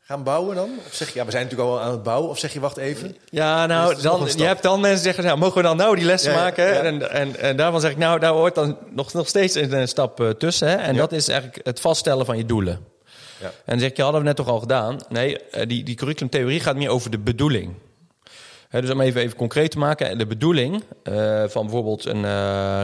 gaan 0.07 0.23
bouwen 0.23 0.55
dan? 0.55 0.69
Of 0.87 0.93
zeg 0.93 1.07
je, 1.07 1.19
ja, 1.19 1.25
we 1.25 1.31
zijn 1.31 1.43
natuurlijk 1.43 1.69
al 1.69 1.81
aan 1.81 1.91
het 1.91 2.03
bouwen. 2.03 2.29
Of 2.29 2.39
zeg 2.39 2.53
je, 2.53 2.59
wacht 2.59 2.77
even. 2.77 3.17
Ja, 3.29 3.65
nou, 3.65 4.01
dan, 4.01 4.29
je 4.35 4.43
hebt 4.43 4.63
dan 4.63 4.79
mensen 4.79 4.95
die 4.95 5.05
zeggen, 5.05 5.23
nou, 5.23 5.37
mogen 5.37 5.57
we 5.57 5.63
dan 5.63 5.77
nou 5.77 5.95
die 5.95 6.05
lessen 6.05 6.31
Ja, 6.31 6.37
maken? 6.37 6.65
ja. 6.65 6.81
En, 6.81 7.11
en, 7.11 7.39
en 7.39 7.57
daarvan 7.57 7.81
zeg 7.81 7.91
ik, 7.91 7.97
nou, 7.97 8.19
daar 8.19 8.31
hoort 8.31 8.55
dan 8.55 8.77
nog, 8.89 9.13
nog 9.13 9.27
steeds 9.27 9.55
een, 9.55 9.87
stap 9.87 10.19
eh, 10.19 10.29
tussen. 10.29 10.67
Hè? 10.67 10.75
En 10.75 10.95
dat 10.95 11.11
is 11.11 11.27
eigenlijk 11.27 11.65
het 11.65 11.79
vaststellen 11.79 12.25
van 12.25 12.37
je 12.37 12.45
doelen. 12.45 12.79
Ja. 13.41 13.45
En 13.45 13.53
dan 13.65 13.79
zeg 13.79 13.95
ja, 13.95 14.03
hadden 14.03 14.21
we 14.21 14.27
net 14.27 14.35
toch 14.35 14.47
al 14.47 14.59
gedaan. 14.59 14.99
Nee, 15.09 15.39
eh, 15.39 15.67
die, 15.67 15.83
die 15.83 15.95
curriculumtheorie 15.95 16.59
gaat 16.59 16.75
meer 16.75 16.89
over 16.89 17.11
de 17.11 17.19
bedoeling. 17.19 17.73
Dus 18.69 18.89
om 18.89 19.01
even, 19.01 19.21
even 19.21 19.37
concreet 19.37 19.71
te 19.71 19.77
maken, 19.77 20.17
de 20.17 20.27
bedoeling 20.27 20.83
eh, 21.03 21.43
van 21.47 21.63
bijvoorbeeld 21.63 22.05
een 22.05 22.21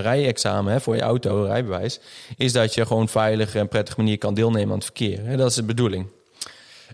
rijexamen 0.01 0.73
hè, 0.73 0.81
voor 0.81 0.95
je 0.95 1.01
auto, 1.01 1.43
rijbewijs, 1.43 1.99
is 2.37 2.53
dat 2.53 2.73
je 2.73 2.85
gewoon 2.85 3.09
veilig 3.09 3.55
en 3.55 3.67
prettige 3.67 3.97
manier 3.97 4.17
kan 4.17 4.33
deelnemen 4.33 4.69
aan 4.69 4.75
het 4.75 4.83
verkeer. 4.83 5.37
Dat 5.37 5.49
is 5.49 5.55
de 5.55 5.63
bedoeling. 5.63 6.07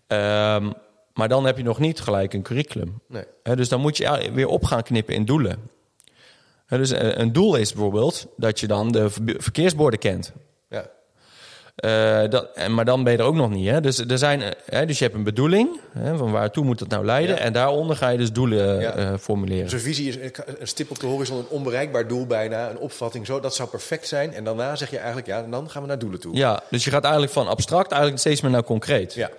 Ehm, 0.07 0.71
maar 1.13 1.27
dan 1.27 1.45
heb 1.45 1.57
je 1.57 1.63
nog 1.63 1.79
niet 1.79 1.99
gelijk 1.99 2.33
een 2.33 2.41
curriculum. 2.41 3.01
Nee. 3.07 3.25
Dus 3.43 3.69
dan 3.69 3.81
moet 3.81 3.97
je 3.97 4.31
weer 4.33 4.47
op 4.47 4.63
gaan 4.63 4.83
knippen 4.83 5.13
in 5.13 5.25
doelen. 5.25 5.69
Dus 6.67 6.91
eh, 6.91 7.17
een 7.17 7.33
doel 7.33 7.55
is 7.55 7.73
bijvoorbeeld 7.73 8.27
dat 8.37 8.59
je 8.59 8.67
dan 8.67 8.91
de 8.91 9.09
verkeersborden 9.37 9.99
kent. 9.99 10.33
Ja. 10.69 10.89
Eh, 11.77 12.19
dat, 12.29 12.47
en, 12.55 12.73
maar 12.73 12.85
dan 12.85 13.03
ben 13.03 13.13
je 13.13 13.19
er 13.19 13.25
ook 13.25 13.35
nog 13.35 13.49
niet. 13.49 13.69
Hè? 13.69 13.81
Dus, 13.81 13.99
er 13.99 14.17
zijn, 14.17 14.41
eh, 14.41 14.49
hè, 14.65 14.85
dus 14.85 14.97
je 14.97 15.03
hebt 15.03 15.15
een 15.17 15.23
bedoeling, 15.23 15.79
hè, 15.91 16.17
van 16.17 16.31
waartoe 16.31 16.63
moet 16.65 16.79
het 16.79 16.89
nou 16.89 17.05
leiden. 17.05 17.35
Ja. 17.35 17.41
En 17.41 17.53
daaronder 17.53 17.95
ga 17.95 18.09
je 18.09 18.17
dus 18.17 18.31
doelen 18.31 18.79
Ja. 18.79 18.91
eh, 18.95 19.13
formuleren. 19.19 19.63
Dus 19.63 19.73
een 19.73 19.79
visie 19.79 20.07
is 20.07 20.15
een- 20.15 20.31
een 20.59 20.67
stip 20.67 20.91
op 20.91 20.99
de 20.99 21.05
horizon, 21.07 21.37
een 21.37 21.47
onbereikbaar 21.49 22.07
doel 22.07 22.25
bijna, 22.27 22.69
een 22.69 22.77
opvatting 22.77 23.25
zo. 23.25 23.39
Dat 23.39 23.55
zou 23.55 23.69
perfect 23.69 24.07
zijn. 24.07 24.33
En 24.33 24.43
daarna 24.43 24.75
zeg 24.75 24.89
je 24.89 24.97
eigenlijk, 24.97 25.27
ja, 25.27 25.43
en 25.43 25.51
dan 25.51 25.69
gaan 25.69 25.81
we 25.81 25.87
naar 25.87 25.99
doelen 25.99 26.19
toe. 26.19 26.35
Ja, 26.35 26.61
dus 26.69 26.83
je 26.83 26.91
gaat 26.91 27.03
eigenlijk 27.03 27.33
van 27.33 27.47
abstract 27.47 27.91
eigenlijk 27.91 28.21
steeds 28.21 28.41
meer 28.41 28.51
naar 28.51 28.63
concreet. 28.63 29.13
Ja. 29.13 29.29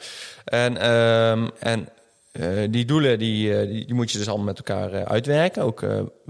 En, 0.44 0.76
ehm, 0.76 1.48
en 1.58 1.88
eh, 2.32 2.46
die 2.70 2.84
doelen 2.84 3.18
die, 3.18 3.58
eh, 3.58 3.68
die, 3.68 3.86
die 3.86 3.94
moet 3.94 4.10
je 4.10 4.18
dus 4.18 4.28
allemaal 4.28 4.46
met 4.46 4.58
elkaar 4.58 4.92
eh, 4.92 5.02
uitwerken. 5.02 5.62
Ook 5.62 5.84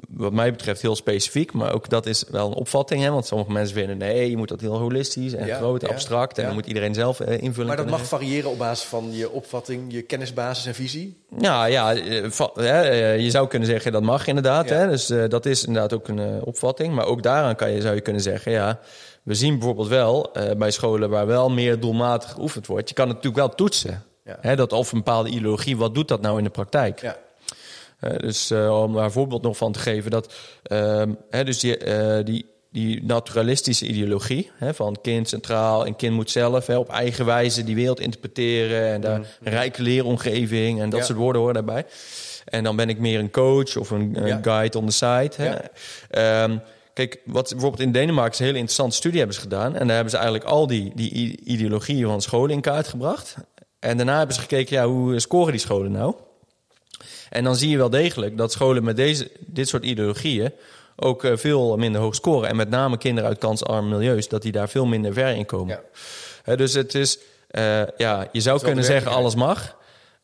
wat 0.09 0.33
mij 0.33 0.51
betreft 0.51 0.83
heel 0.83 0.97
specifiek, 0.97 1.53
maar 1.53 1.75
ook 1.75 1.89
dat 1.89 2.07
is 2.07 2.25
wel 2.31 2.47
een 2.47 2.55
opvatting. 2.55 3.03
Hè? 3.03 3.11
Want 3.11 3.27
sommige 3.27 3.53
mensen 3.53 3.75
vinden 3.75 3.99
nee, 3.99 4.31
je 4.31 4.37
moet 4.37 4.49
dat 4.49 4.61
heel 4.61 4.79
holistisch 4.79 5.33
en 5.33 5.47
Ja, 5.47 5.57
groot, 5.57 5.81
ja, 5.81 5.89
abstract. 5.89 6.37
En 6.37 6.43
ja. 6.43 6.49
dan 6.49 6.57
moet 6.57 6.67
iedereen 6.67 6.95
zelf 6.95 7.21
invullen. 7.21 7.67
Maar 7.67 7.77
dat 7.77 7.91
mag 7.91 8.07
variëren 8.07 8.51
op 8.51 8.59
basis 8.59 8.87
van 8.87 9.13
je 9.13 9.31
opvatting, 9.31 9.93
je 9.93 10.03
kennisbasis 10.03 10.67
en 10.67 10.75
visie. 10.75 11.23
Ja, 11.39 11.65
ja 11.65 11.91
je 11.91 13.31
zou 13.31 13.49
kunnen 13.49 13.69
zeggen 13.69 13.93
dat 13.93 14.03
mag 14.03 14.27
inderdaad. 14.27 14.69
Hè? 14.69 14.89
Dus 14.89 15.07
dat 15.07 15.47
is 15.47 15.65
inderdaad 15.65 15.93
ook 15.93 16.09
een 16.09 16.43
opvatting. 16.43 16.95
Maar 16.95 17.07
ook 17.07 17.23
daaraan 17.23 17.57
kan 17.57 17.71
je, 17.71 17.81
zou 17.81 17.95
je 17.95 18.01
kunnen 18.01 18.23
zeggen, 18.23 18.53
ja, 18.53 18.81
we 19.23 19.35
zien 19.35 19.59
bijvoorbeeld 19.59 19.89
wel 19.89 20.31
bij 20.59 20.71
scholen 20.71 21.11
waar 21.11 21.27
wel 21.27 21.51
meer 21.51 21.81
doelmatig 21.81 22.31
geoefend 22.31 22.67
wordt. 22.67 22.89
Je 22.89 22.95
kan 22.95 23.09
het 23.09 23.17
natuurlijk 23.17 23.47
wel 23.47 23.55
toetsen. 23.55 24.03
Ja. 24.29 24.39
Hè, 24.41 24.57
dat 24.57 24.73
of 24.73 24.93
een 24.93 24.99
bepaalde 24.99 25.29
ideologie, 25.29 25.77
wat 25.77 25.95
doet 25.95 26.09
dat 26.09 26.21
nou 26.21 26.39
in 26.39 26.45
de 26.45 26.51
praktijk? 26.51 27.01
Ja. 27.01 27.17
Dus 28.17 28.51
eh, 28.51 28.83
om 28.83 28.95
daar 28.95 29.05
een 29.05 29.11
voorbeeld 29.11 29.43
nog 29.43 29.57
van 29.57 29.73
te 29.73 29.79
geven, 29.79 30.11
dat 30.11 30.35
ehm, 30.63 31.13
hè, 31.31 31.45
dus 31.45 31.59
die, 31.59 31.77
eh, 31.77 32.25
die, 32.25 32.47
die 32.73 33.05
naturalistische 33.05 33.87
ideologie 33.87 34.51
hè, 34.55 34.75
van 34.75 34.99
kind 35.03 35.29
centraal 35.29 35.87
en 35.87 35.97
kind 35.97 36.15
moet 36.15 36.31
zelf 36.31 36.67
hè, 36.67 36.77
op 36.77 36.89
eigen 36.91 37.25
wijze 37.27 37.65
die 37.65 37.75
wereld 37.75 38.01
interpreteren 38.01 38.93
en 38.93 39.01
daar 39.01 39.15
een 39.15 39.27
rijke 39.53 39.83
leeromgeving 39.83 40.81
en 40.81 40.91
dat 40.91 40.99
Ja. 41.01 41.05
soort 41.07 41.19
woorden 41.19 41.41
horen 41.41 41.55
daarbij. 41.55 41.87
En 42.45 42.65
dan 42.65 42.77
ben 42.77 42.89
ik 42.89 42.99
meer 42.99 43.19
een 43.19 43.31
coach 43.31 43.77
of 43.77 43.91
een, 43.91 44.17
guide 44.43 44.79
on 44.79 44.87
the 44.87 44.93
side. 44.93 45.31
Hè. 45.37 45.55
Ehm, 46.11 46.59
kijk, 46.93 47.21
wat 47.25 47.51
bijvoorbeeld 47.51 47.83
in 47.83 47.93
Denemarken 47.93 48.39
een 48.39 48.47
hele 48.47 48.59
interessante 48.59 48.97
studie 48.97 49.19
hebben 49.19 49.37
ze 49.37 49.43
gedaan. 49.43 49.77
En 49.77 49.87
daar 49.87 49.95
hebben 49.95 50.11
ze 50.11 50.17
eigenlijk 50.17 50.47
al 50.47 50.67
die, 50.67 50.93
die 50.95 51.41
ideologieën 51.45 52.07
van 52.07 52.21
scholen 52.21 52.51
in 52.51 52.61
kaart 52.61 52.89
gebracht. 52.89 53.37
En 53.81 53.97
daarna 53.97 54.17
hebben 54.17 54.35
ze 54.35 54.41
gekeken, 54.41 54.77
ja, 54.77 54.87
hoe 54.87 55.21
scoren 55.21 55.53
die 55.53 55.61
scholen 55.61 55.93
nou? 55.93 56.15
En 57.31 57.45
dan 57.45 57.57
zie 57.57 57.71
je 57.71 57.77
wel 57.77 57.91
degelijk 57.91 58.37
dat 58.37 58.53
scholen 58.53 58.85
met 58.85 58.97
deze, 58.97 59.31
dit 59.39 59.69
soort 59.69 59.85
ideologieën 59.85 60.53
ook 61.01 61.25
eh, 61.25 61.37
veel 61.37 61.77
minder 61.77 62.01
hoog 62.01 62.15
scoren. 62.15 62.49
En 62.49 62.57
met 62.57 62.71
name 62.71 62.99
kinderen 62.99 63.29
uit 63.29 63.39
kansarme 63.39 63.89
milieus, 63.89 64.29
dat 64.29 64.43
die 64.43 64.53
daar 64.53 64.69
veel 64.69 64.87
minder 64.87 65.13
ver 65.13 65.37
in 65.37 65.47
komen. 65.47 65.81
Ja. 66.45 66.57
Dus 66.57 66.75
het 66.75 66.95
is, 66.95 67.19
eh, 67.49 67.83
ja, 67.97 68.29
je 68.33 68.41
zou 68.41 68.61
kunnen 68.61 68.85
zeggen 68.85 69.13
alles 69.13 69.35
mag. 69.35 69.77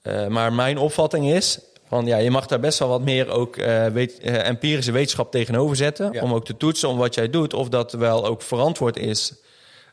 Eh, 0.02 0.26
maar 0.26 0.52
mijn 0.52 0.78
opvatting 0.78 1.30
is, 1.30 1.58
van, 1.88 2.06
ja, 2.06 2.16
je 2.16 2.30
mag 2.30 2.46
daar 2.46 2.60
best 2.60 2.78
wel 2.78 2.88
wat 2.88 3.02
meer 3.02 3.28
ook 3.28 3.56
weet, 3.92 4.18
empirische 4.20 4.92
wetenschap 4.92 5.30
tegenover 5.30 5.76
zetten. 5.76 6.12
Ja. 6.12 6.22
Om 6.22 6.32
ook 6.32 6.44
te 6.44 6.56
toetsen 6.56 6.88
om 6.88 6.96
wat 6.96 7.14
jij 7.14 7.30
doet. 7.30 7.54
Of 7.54 7.68
dat 7.68 7.92
wel 7.92 8.26
ook 8.26 8.42
verantwoord 8.42 8.96
is 8.96 9.32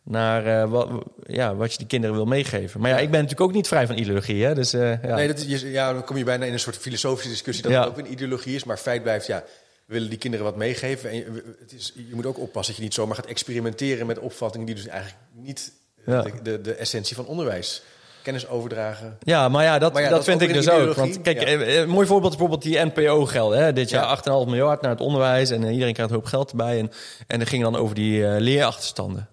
naar 0.04 0.46
eh, 0.62 0.70
wat, 0.70 0.90
ja, 1.28 1.56
wat 1.56 1.72
je 1.72 1.78
die 1.78 1.88
kinderen 1.88 2.16
wil 2.16 2.26
meegeven. 2.26 2.82
Maar 2.82 2.90
ja, 2.90 2.96
ik 2.98 3.12
ben 3.12 3.22
natuurlijk 3.22 3.50
ook 3.50 3.56
niet 3.56 3.68
vrij 3.68 3.88
van 3.88 3.98
ideologie. 3.98 4.46
Hè? 4.46 4.54
Dus, 4.56 4.74
eh, 4.74 5.04
ja. 5.04 5.16
Nee, 5.16 5.28
dat 5.28 5.38
is, 5.40 5.62
ja, 5.62 5.94
dan 5.94 6.04
kom 6.04 6.18
je 6.18 6.24
bijna 6.24 6.46
in 6.46 6.54
een 6.54 6.60
soort 6.60 6.78
filosofische 6.78 7.30
discussie 7.30 7.64
dat 7.64 7.72
Ja. 7.72 7.80
het 7.80 7.90
ook 7.90 7.98
een 7.98 8.12
ideologie 8.12 8.56
is. 8.56 8.64
Maar 8.64 8.78
feit 8.78 9.04
blijft, 9.04 9.28
ja, 9.28 9.44
we 9.86 9.94
willen 9.94 10.10
die 10.10 10.18
kinderen 10.18 10.46
wat 10.46 10.56
meegeven. 10.56 11.10
En 11.10 11.16
je, 11.16 11.56
het 11.60 11.74
is, 11.74 11.94
je 11.96 12.16
moet 12.16 12.26
ook 12.26 12.40
oppassen 12.40 12.74
dat 12.74 12.76
je 12.76 12.82
niet 12.88 12.94
zomaar 12.94 13.16
gaat 13.16 13.26
experimenteren 13.26 14.06
met 14.06 14.20
opvattingen 14.20 14.66
die 14.66 14.76
dus 14.76 14.88
eigenlijk 14.88 15.20
niet 15.34 15.72
Ja. 16.06 16.22
de, 16.22 16.32
de, 16.44 16.62
de 16.62 16.74
essentie 16.74 17.16
van 17.16 17.26
onderwijs. 17.26 17.82
Kennis 18.24 18.48
overdragen. 18.48 19.18
Ja, 19.22 19.50
maar 19.50 19.64
ja, 19.64 19.80
dat, 19.80 19.94
Maar 19.94 20.02
ja, 20.02 20.10
dat, 20.10 20.24
vind 20.24 20.42
ik 20.42 20.54
dus 20.54 20.70
ook. 20.70 20.94
Want 20.94 21.22
kijk, 21.22 21.40
Ja. 21.42 21.46
eh, 21.48 21.76
een 21.80 21.90
mooi 21.90 22.08
voorbeeld 22.08 22.32
is 22.34 22.38
bijvoorbeeld 22.38 22.72
die 22.72 22.86
NPO-gelden. 22.86 23.60
Hè? 23.64 23.74
Dit 23.74 23.90
jaar 23.90 24.04
Ja. 24.04 24.10
8,5 24.46 24.46
miljard 24.50 24.82
naar 24.82 24.92
het 24.92 25.00
onderwijs 25.00 25.50
en 25.50 25.64
eh, 25.64 25.72
iedereen 25.72 25.94
krijgt 25.94 26.12
een 26.12 26.18
hoop 26.18 26.28
geld 26.28 26.50
erbij. 26.52 26.80
En, 26.80 26.92
en 27.28 27.40
dat 27.40 27.48
ging 27.48 27.64
dan 27.64 27.76
over 27.76 27.96
die 27.96 28.26
eh, 28.28 28.40
leerachterstanden. 28.40 29.28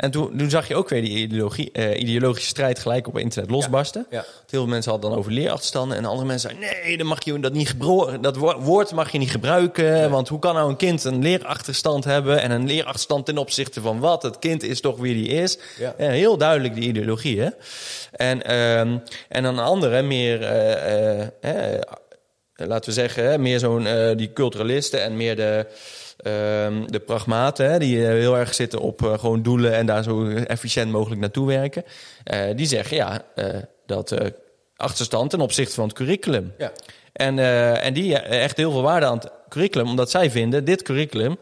En 0.00 0.10
toen, 0.10 0.36
toen 0.38 0.50
zag 0.50 0.68
je 0.68 0.74
ook 0.74 0.88
weer 0.88 1.02
die 1.02 1.18
ideologie, 1.18 1.70
eh, 1.72 2.00
ideologische 2.00 2.48
strijd 2.48 2.78
gelijk 2.78 3.06
op 3.06 3.18
internet 3.18 3.50
losbarsten. 3.50 4.06
Ja. 4.10 4.16
Heel 4.16 4.24
veel 4.46 4.66
mensen 4.66 4.90
hadden 4.90 5.10
dan 5.10 5.18
over 5.18 5.32
leerachterstanden. 5.32 5.96
En 5.96 6.04
andere 6.04 6.26
mensen 6.26 6.50
zeiden, 6.50 6.82
nee, 6.84 6.96
dan 6.96 7.06
mag 7.06 7.24
je 7.24 7.40
dat, 7.40 7.52
niet 7.52 7.74
dat 8.20 8.36
wo- 8.36 8.58
woord 8.60 8.92
mag 8.92 9.12
je 9.12 9.18
niet 9.18 9.30
gebruiken. 9.30 10.10
Want 10.10 10.28
hoe 10.28 10.38
kan 10.38 10.54
nou 10.54 10.70
een 10.70 10.76
kind 10.76 11.04
een 11.04 11.22
leerachterstand 11.22 12.04
hebben? 12.04 12.40
En 12.40 12.50
een 12.50 12.66
leerachterstand 12.66 13.26
ten 13.26 13.38
opzichte 13.38 13.80
van 13.80 13.98
wat? 13.98 14.22
Het 14.22 14.38
kind 14.38 14.62
is 14.62 14.80
toch 14.80 14.98
wie 14.98 15.14
die 15.14 15.28
is. 15.28 15.58
Ja. 15.78 15.94
Heel 15.96 16.36
duidelijk 16.36 16.74
die 16.74 16.88
ideologie, 16.88 17.40
hè? 17.40 17.48
En, 18.12 18.42
ehm, 18.42 18.98
en 19.28 19.42
dan 19.42 19.58
andere, 19.58 20.02
meer... 20.02 20.42
eh, 20.42 21.22
eh, 21.74 21.80
laten 22.54 22.88
we 22.88 22.94
zeggen, 22.94 23.40
meer 23.40 23.58
zo'n 23.58 23.86
die 24.16 24.32
culturalisten 24.32 25.02
en 25.02 25.16
meer 25.16 25.36
de, 25.36 25.66
ehm, 26.22 26.86
de 26.86 27.02
pragmaten, 27.06 27.70
hè, 27.70 27.78
die 27.78 28.06
eh, 28.06 28.12
heel 28.12 28.36
erg 28.36 28.54
zitten 28.54 28.80
op 28.80 29.04
eh, 29.04 29.18
gewoon 29.18 29.42
doelen 29.42 29.74
en 29.74 29.86
daar 29.86 30.02
zo 30.02 30.28
efficiënt 30.28 30.90
mogelijk 30.90 31.20
naartoe 31.20 31.46
werken. 31.46 31.84
Eh, 32.24 32.56
die 32.56 32.66
zeggen 32.66 32.96
ja, 32.96 33.24
dat 33.86 34.14
achterstand 34.76 35.30
ten 35.30 35.40
opzichte 35.40 35.74
van 35.74 35.84
het 35.84 35.96
curriculum. 35.96 36.52
Ja. 36.58 36.72
En, 37.12 37.38
en 37.78 37.94
die 37.94 38.18
echt 38.18 38.56
heel 38.56 38.70
veel 38.70 38.82
waarde 38.82 39.06
aan 39.06 39.18
het 39.18 39.30
curriculum, 39.48 39.88
omdat 39.88 40.10
zij 40.10 40.30
vinden 40.30 40.64
dit 40.64 40.82
curriculum 40.82 41.36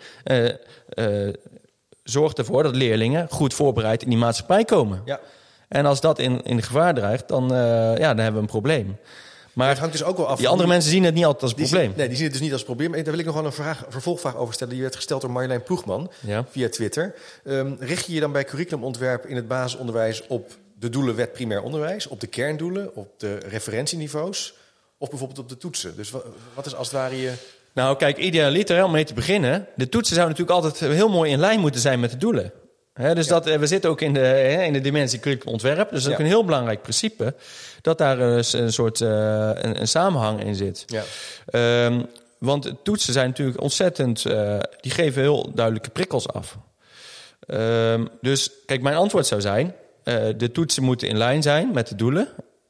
zorgt 2.03 2.39
ervoor 2.39 2.63
dat 2.63 2.77
leerlingen 2.77 3.27
goed 3.31 3.55
voorbereid 3.55 4.03
in 4.03 4.09
die 4.09 4.19
maatschappij 4.19 4.65
komen. 4.65 5.03
Ja. 5.05 5.21
En 5.69 5.87
als 5.87 6.01
dat 6.01 6.19
in, 6.19 6.43
in 6.43 6.63
gevaar 6.63 6.95
dreigt, 6.95 7.29
dan, 7.29 7.49
ja, 7.49 8.15
dan 8.15 8.19
hebben 8.19 8.35
we 8.35 8.41
een 8.41 8.47
probleem. 8.47 8.99
Maar 9.59 9.69
het 9.69 9.79
hangt 9.79 9.93
dus 9.93 10.05
ook 10.05 10.17
wel 10.17 10.27
af 10.27 10.39
die 10.39 10.49
andere 10.49 10.69
mensen 10.69 10.91
zien 10.91 11.05
het 11.05 11.15
niet 11.15 11.25
altijd 11.25 11.43
als 11.43 11.55
probleem. 11.55 11.89
Zien, 11.89 11.93
nee, 11.97 12.07
die 12.09 12.17
zien 12.17 12.25
het 12.25 12.33
dus 12.33 12.43
niet 12.43 12.53
als 12.53 12.63
probleem. 12.63 12.95
En 12.95 13.03
daar 13.03 13.11
wil 13.11 13.21
ik 13.21 13.27
nog 13.27 13.35
wel 13.35 13.45
een, 13.45 13.53
vraag, 13.53 13.85
vervolgvraag 13.89 14.37
over 14.37 14.55
stellen. 14.55 14.73
Die 14.73 14.83
werd 14.83 14.97
gesteld 14.97 15.21
door 15.21 15.31
Marjolein 15.31 15.63
Ploegman 15.63 16.11
Ja. 16.21 16.45
via 16.51 16.69
Twitter. 16.69 17.15
Ehm, 17.45 17.73
richt 17.79 18.07
je 18.07 18.13
je 18.13 18.21
dan 18.21 18.33
bij 18.33 18.45
curriculumontwerp 18.45 19.27
in 19.27 19.37
het 19.37 19.49
basisonderwijs 19.49 20.27
op 20.27 20.53
de 20.79 20.89
doelen 20.89 21.15
wet 21.17 21.33
primair 21.33 21.63
onderwijs, 21.63 22.07
op 22.07 22.21
de 22.21 22.27
kerndoelen, 22.27 22.95
op 22.95 23.09
de 23.17 23.39
referentieniveaus 23.39 24.55
of 24.99 25.09
bijvoorbeeld 25.09 25.39
op 25.39 25.49
de 25.49 25.57
toetsen? 25.57 25.97
Dus 25.97 26.11
wat, 26.11 26.25
wat 26.55 26.67
is 26.67 26.75
als 26.75 26.87
het 26.87 26.97
ware 26.97 27.21
je... 27.21 27.33
Nou, 27.73 27.97
kijk, 27.97 28.17
idealiter 28.17 28.85
om 28.85 28.91
mee 28.91 29.05
te 29.05 29.15
beginnen. 29.15 29.67
De 29.77 29.89
toetsen 29.89 30.15
zouden 30.17 30.37
natuurlijk 30.37 30.65
altijd 30.67 30.93
heel 30.93 31.09
mooi 31.09 31.31
in 31.31 31.39
lijn 31.39 31.61
moeten 31.61 31.81
zijn 31.81 32.01
met 32.01 32.11
de 32.11 32.17
doelen. 32.17 32.53
Dus 33.15 33.27
dat, 33.27 33.47
eh, 33.47 33.59
we 33.59 33.67
zitten 33.67 33.91
ook 33.91 34.01
in 34.01 34.15
de, 34.15 34.63
in 34.67 34.73
de 34.73 34.81
dimensie 34.81 35.19
curriculumontwerp. 35.19 35.91
Dus 35.91 36.03
dat 36.03 36.09
is 36.09 36.19
ook 36.19 36.19
een 36.19 36.31
heel 36.31 36.45
belangrijk 36.45 36.83
principe. 36.83 37.35
Dat 37.81 37.99
daar 37.99 38.19
een 38.21 38.73
soort 38.73 39.01
eh, 39.01 39.51
een, 39.55 39.81
een 39.81 39.89
samenhang 39.89 40.45
in 40.45 40.55
zit. 40.55 40.85
Ja. 40.87 41.03
Ehm, 41.47 42.03
want 42.39 42.73
toetsen 42.83 43.13
zijn 43.13 43.29
natuurlijk 43.29 43.61
ontzettend... 43.61 44.25
eh, 44.25 44.59
die 44.81 44.93
geven 44.93 45.23
heel 45.23 45.51
duidelijke 45.55 45.91
prikkels 45.91 46.29
af. 46.29 46.57
Ehm, 47.47 48.07
dus 48.21 48.51
kijk, 48.67 48.83
mijn 48.83 48.97
antwoord 48.97 49.27
zou 49.27 49.41
zijn... 49.41 49.75
eh, 50.03 50.25
de 50.37 50.53
toetsen 50.53 50.83
moeten 50.83 51.09
in 51.09 51.17
lijn 51.17 51.43
zijn 51.43 51.71
met 51.73 51.89
de 51.89 51.95
doelen. 51.95 52.29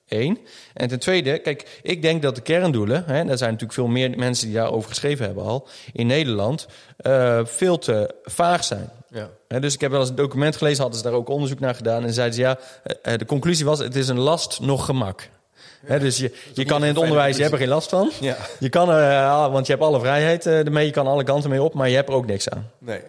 Eén. 0.09 0.39
En 0.75 0.89
ten 0.89 0.99
tweede, 0.99 1.39
kijk, 1.39 1.81
ik 1.83 2.03
denk 2.03 2.23
dat 2.23 2.35
de 2.35 2.41
kerndoelen... 2.41 3.05
Hè, 3.07 3.15
er 3.15 3.39
zijn 3.39 3.51
natuurlijk 3.51 3.73
veel 3.73 3.87
meer 3.87 4.19
mensen 4.19 4.47
die 4.47 4.57
daarover 4.57 4.89
geschreven 4.89 5.27
hebben 5.27 5.45
al... 5.45 5.69
in 5.93 6.07
Nederland 6.07 6.67
eh, 6.97 7.41
veel 7.45 7.79
te 7.79 8.15
vaag 8.25 8.65
zijn. 8.65 8.91
Ja. 9.11 9.31
Hè, 9.49 9.61
dus 9.61 9.75
ik 9.75 9.81
heb 9.81 9.91
wel 9.91 10.01
eens 10.01 10.09
een 10.09 10.15
document 10.15 10.57
gelezen, 10.57 10.81
hadden 10.81 10.99
ze 10.99 11.05
daar 11.05 11.15
ook 11.15 11.29
onderzoek 11.29 11.61
naar 11.61 11.75
gedaan... 11.75 12.05
en 12.05 12.13
zeiden 12.13 12.35
ze, 12.35 12.41
ja, 12.41 12.59
eh, 12.83 13.13
eh, 13.13 13.19
de 13.19 13.25
conclusie 13.25 13.65
was... 13.65 13.79
het 13.79 13.97
is 13.97 14.09
een 14.09 14.19
last 14.19 14.61
nog 14.61 14.85
gemak. 14.85 15.29
Hè, 15.85 15.99
dus 15.99 16.17
je, 16.17 16.33
je 16.55 16.65
kan 16.65 16.83
in 16.83 16.89
het 16.89 16.99
onderwijs, 16.99 17.37
je 17.37 17.43
hebt 17.43 17.55
er 17.55 17.61
geen 17.61 17.69
last 17.69 17.89
van. 17.89 18.11
Ja. 18.21 18.37
Je 18.59 18.69
kan 18.69 18.91
eh, 18.91 19.53
want 19.53 19.67
je 19.67 19.73
hebt 19.73 19.85
alle 19.85 20.01
vrijheid 20.01 20.47
ermee, 20.47 20.87
je 20.87 20.93
kan 20.93 21.07
alle 21.07 21.25
kanten 21.25 21.51
mee 21.51 21.63
op, 21.63 21.75
maar 21.75 21.89
je 21.89 21.95
hebt 21.95 22.09
er 22.09 22.15
ook 22.15 22.27
niks 22.27 22.49
aan. 22.49 22.71
Nee. 22.79 23.01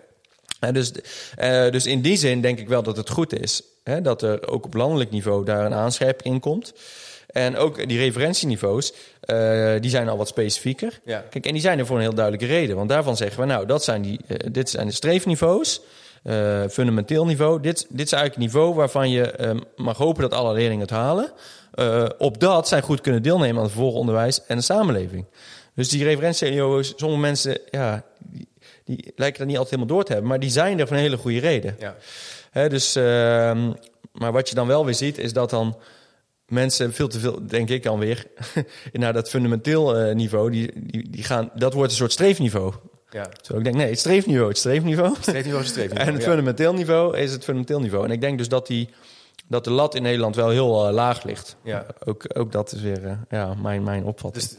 Hè, 0.59 0.71
dus, 0.71 0.91
eh, 1.35 1.71
dus 1.71 1.85
in 1.85 2.01
die 2.01 2.17
zin 2.17 2.41
denk 2.41 2.59
ik 2.59 2.67
wel 2.67 2.83
dat 2.83 2.97
het 2.97 3.09
goed 3.09 3.39
is 3.39 3.61
hè, 3.83 4.01
dat 4.01 4.21
er 4.21 4.47
ook 4.47 4.65
op 4.65 4.73
landelijk 4.73 5.11
niveau 5.11 5.45
daar 5.45 5.65
een 5.65 5.73
aanscherping 5.73 6.33
in 6.33 6.39
komt. 6.39 6.73
En 7.27 7.57
ook 7.57 7.87
die 7.87 7.97
referentieniveaus, 7.97 8.93
eh, 9.21 9.73
die 9.79 9.89
zijn 9.89 10.09
al 10.09 10.17
wat 10.17 10.27
specifieker. 10.27 10.99
Ja. 11.05 11.25
Kijk, 11.29 11.45
en 11.45 11.53
die 11.53 11.61
zijn 11.61 11.79
er 11.79 11.85
voor 11.85 11.95
een 11.95 12.01
heel 12.01 12.13
duidelijke 12.13 12.53
reden. 12.53 12.75
Want 12.75 12.89
daarvan 12.89 13.17
zeggen 13.17 13.39
we, 13.39 13.45
nou, 13.45 13.65
dat 13.65 13.83
zijn 13.83 14.01
die, 14.01 14.19
eh, 14.27 14.37
dit 14.51 14.69
zijn 14.69 14.87
de 14.87 14.93
streefniveaus, 14.93 15.81
fundamenteel 16.69 17.25
niveau. 17.25 17.61
Dit, 17.61 17.85
dit 17.89 18.05
is 18.05 18.11
eigenlijk 18.11 18.33
het 18.33 18.53
niveau 18.53 18.73
waarvan 18.75 19.09
je 19.09 19.55
mag 19.75 19.97
hopen 19.97 20.21
dat 20.21 20.33
alle 20.33 20.53
leerlingen 20.53 20.81
het 20.81 20.89
halen. 20.89 21.31
Op 22.17 22.39
dat 22.39 22.67
zij 22.67 22.81
goed 22.81 23.01
kunnen 23.01 23.21
deelnemen 23.21 23.55
aan 23.55 23.63
het 23.63 23.71
vervolgonderwijs 23.71 24.45
en 24.45 24.57
de 24.57 24.63
samenleving. 24.63 25.25
Dus 25.75 25.89
die 25.89 26.03
referentieniveaus, 26.03 26.93
sommige 26.95 27.21
mensen, 27.21 27.59
ja, 27.69 28.03
die, 28.17 28.48
die 28.95 29.13
lijken 29.15 29.39
dat 29.39 29.47
niet 29.47 29.57
altijd 29.57 29.75
helemaal 29.75 29.95
door 29.95 30.05
te 30.05 30.11
hebben. 30.11 30.29
Maar 30.29 30.39
die 30.39 30.49
zijn 30.49 30.79
er 30.79 30.87
voor 30.87 30.95
een 30.95 31.01
hele 31.01 31.17
goede 31.17 31.39
reden. 31.39 31.75
Ja. 31.79 31.95
Hè, 32.51 32.69
dus, 32.69 32.95
ehm, 32.95 33.71
maar 34.11 34.31
wat 34.31 34.49
je 34.49 34.55
dan 34.55 34.67
wel 34.67 34.85
weer 34.85 34.93
ziet, 34.93 35.17
is 35.17 35.33
dat 35.33 35.49
dan 35.49 35.77
mensen 36.47 36.93
veel 36.93 37.07
te 37.07 37.19
veel, 37.19 37.47
denk 37.47 37.69
ik 37.69 37.83
dan 37.83 37.99
weer, 37.99 38.25
naar 38.91 39.13
dat 39.13 39.29
fundamenteel 39.29 39.97
eh, 39.97 40.15
niveau, 40.15 40.51
die, 40.51 40.71
die, 40.75 41.09
die 41.09 41.23
gaan, 41.23 41.51
dat 41.55 41.73
wordt 41.73 41.91
een 41.91 41.97
soort 41.97 42.11
streefniveau. 42.11 42.73
ja. 43.09 43.29
Zo 43.41 43.57
ik 43.57 43.63
denk, 43.63 43.75
nee, 43.75 43.89
het 43.89 43.99
streefniveau, 43.99 44.47
het 44.47 44.57
streefniveau. 44.57 45.15
Streefniveau 45.21 45.63
is 45.63 45.69
streefniveau. 45.69 46.07
En 46.07 46.13
het 46.13 46.23
ja. 46.23 46.29
fundamenteel 46.29 46.73
niveau 46.73 47.17
is 47.17 47.31
het 47.31 47.43
fundamenteel 47.43 47.79
niveau. 47.79 48.05
En 48.05 48.11
ik 48.11 48.21
denk 48.21 48.37
dus 48.37 48.49
dat, 48.49 48.67
die, 48.67 48.89
dat 49.47 49.63
de 49.63 49.71
lat 49.71 49.95
in 49.95 50.01
Nederland 50.01 50.35
wel 50.35 50.49
heel 50.49 50.87
eh, 50.87 50.93
laag 50.93 51.23
ligt. 51.23 51.55
Ja. 51.63 51.85
Ook, 52.05 52.25
ook 52.33 52.51
dat 52.51 52.71
is 52.71 52.81
weer 52.81 53.05
eh, 53.05 53.17
ja, 53.29 53.53
mijn, 53.53 53.83
mijn 53.83 54.03
opvatting. 54.03 54.45
Dus, 54.45 54.57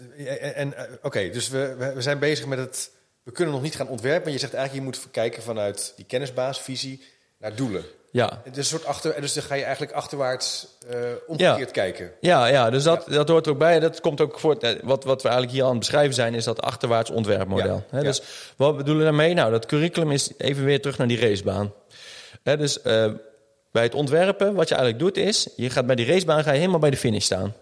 en, 0.54 0.74
Oké, 1.02 1.30
dus 1.30 1.48
we 1.48 1.92
we 1.94 2.02
zijn 2.02 2.18
bezig 2.18 2.46
met 2.46 2.58
het... 2.58 2.90
We 3.30 3.36
kunnen 3.36 3.54
nog 3.54 3.62
niet 3.62 3.74
gaan 3.76 3.88
ontwerpen. 3.88 4.22
Maar 4.22 4.32
je 4.32 4.38
zegt 4.38 4.54
eigenlijk, 4.54 4.86
je 4.86 4.90
moet 4.92 5.10
kijken 5.10 5.42
vanuit 5.42 5.92
die 5.96 6.04
kennisbaas, 6.04 6.60
visie, 6.60 7.02
naar 7.38 7.54
doelen. 7.54 7.84
ja, 8.10 8.40
Het 8.44 8.56
is 8.56 8.72
een 8.72 8.78
soort 8.78 8.84
achter, 8.84 9.20
dus 9.20 9.32
dan 9.32 9.42
ga 9.42 9.54
je 9.54 9.62
eigenlijk 9.62 9.92
achterwaarts 9.92 10.66
eh 10.88 10.98
omgekeerd 11.26 11.70
kijken. 11.70 12.12
Ja, 12.20 12.46
ja 12.46 12.70
dus 12.70 12.82
dat, 12.82 13.04
dat 13.08 13.28
hoort 13.28 13.46
er 13.46 13.52
ook 13.52 13.58
bij. 13.58 13.80
Dat 13.80 14.00
komt 14.00 14.20
ook 14.20 14.38
voor. 14.38 14.56
eh, 14.56 14.70
Wat, 14.82 15.04
wat 15.04 15.22
we 15.22 15.28
eigenlijk 15.28 15.56
hier 15.56 15.64
aan 15.66 15.70
het 15.70 15.78
beschrijven 15.78 16.14
zijn, 16.14 16.34
is 16.34 16.44
dat 16.44 16.62
achterwaarts 16.62 17.10
ontwerpmodel. 17.10 17.84
Ja. 17.92 18.00
Dus 18.02 18.22
wat 18.56 18.76
bedoelen 18.76 19.04
we 19.04 19.08
daarmee? 19.10 19.34
Nou, 19.34 19.50
dat 19.50 19.66
curriculum 19.66 20.10
is 20.12 20.30
even 20.38 20.64
weer 20.64 20.80
terug 20.80 20.98
naar 20.98 21.08
die 21.08 21.20
racebaan. 21.20 21.72
Dus 22.42 22.82
eh, 22.82 23.12
bij 23.72 23.82
het 23.82 23.94
ontwerpen, 23.94 24.54
wat 24.54 24.68
je 24.68 24.74
eigenlijk 24.74 25.04
doet, 25.04 25.16
is 25.26 25.48
je 25.56 25.70
gaat 25.70 25.86
bij 25.86 25.96
die 25.96 26.06
racebaan 26.06 26.42
ga 26.42 26.52
je 26.52 26.58
helemaal 26.58 26.80
bij 26.80 26.90
de 26.90 26.96
finish 26.96 27.24
staan. 27.24 27.54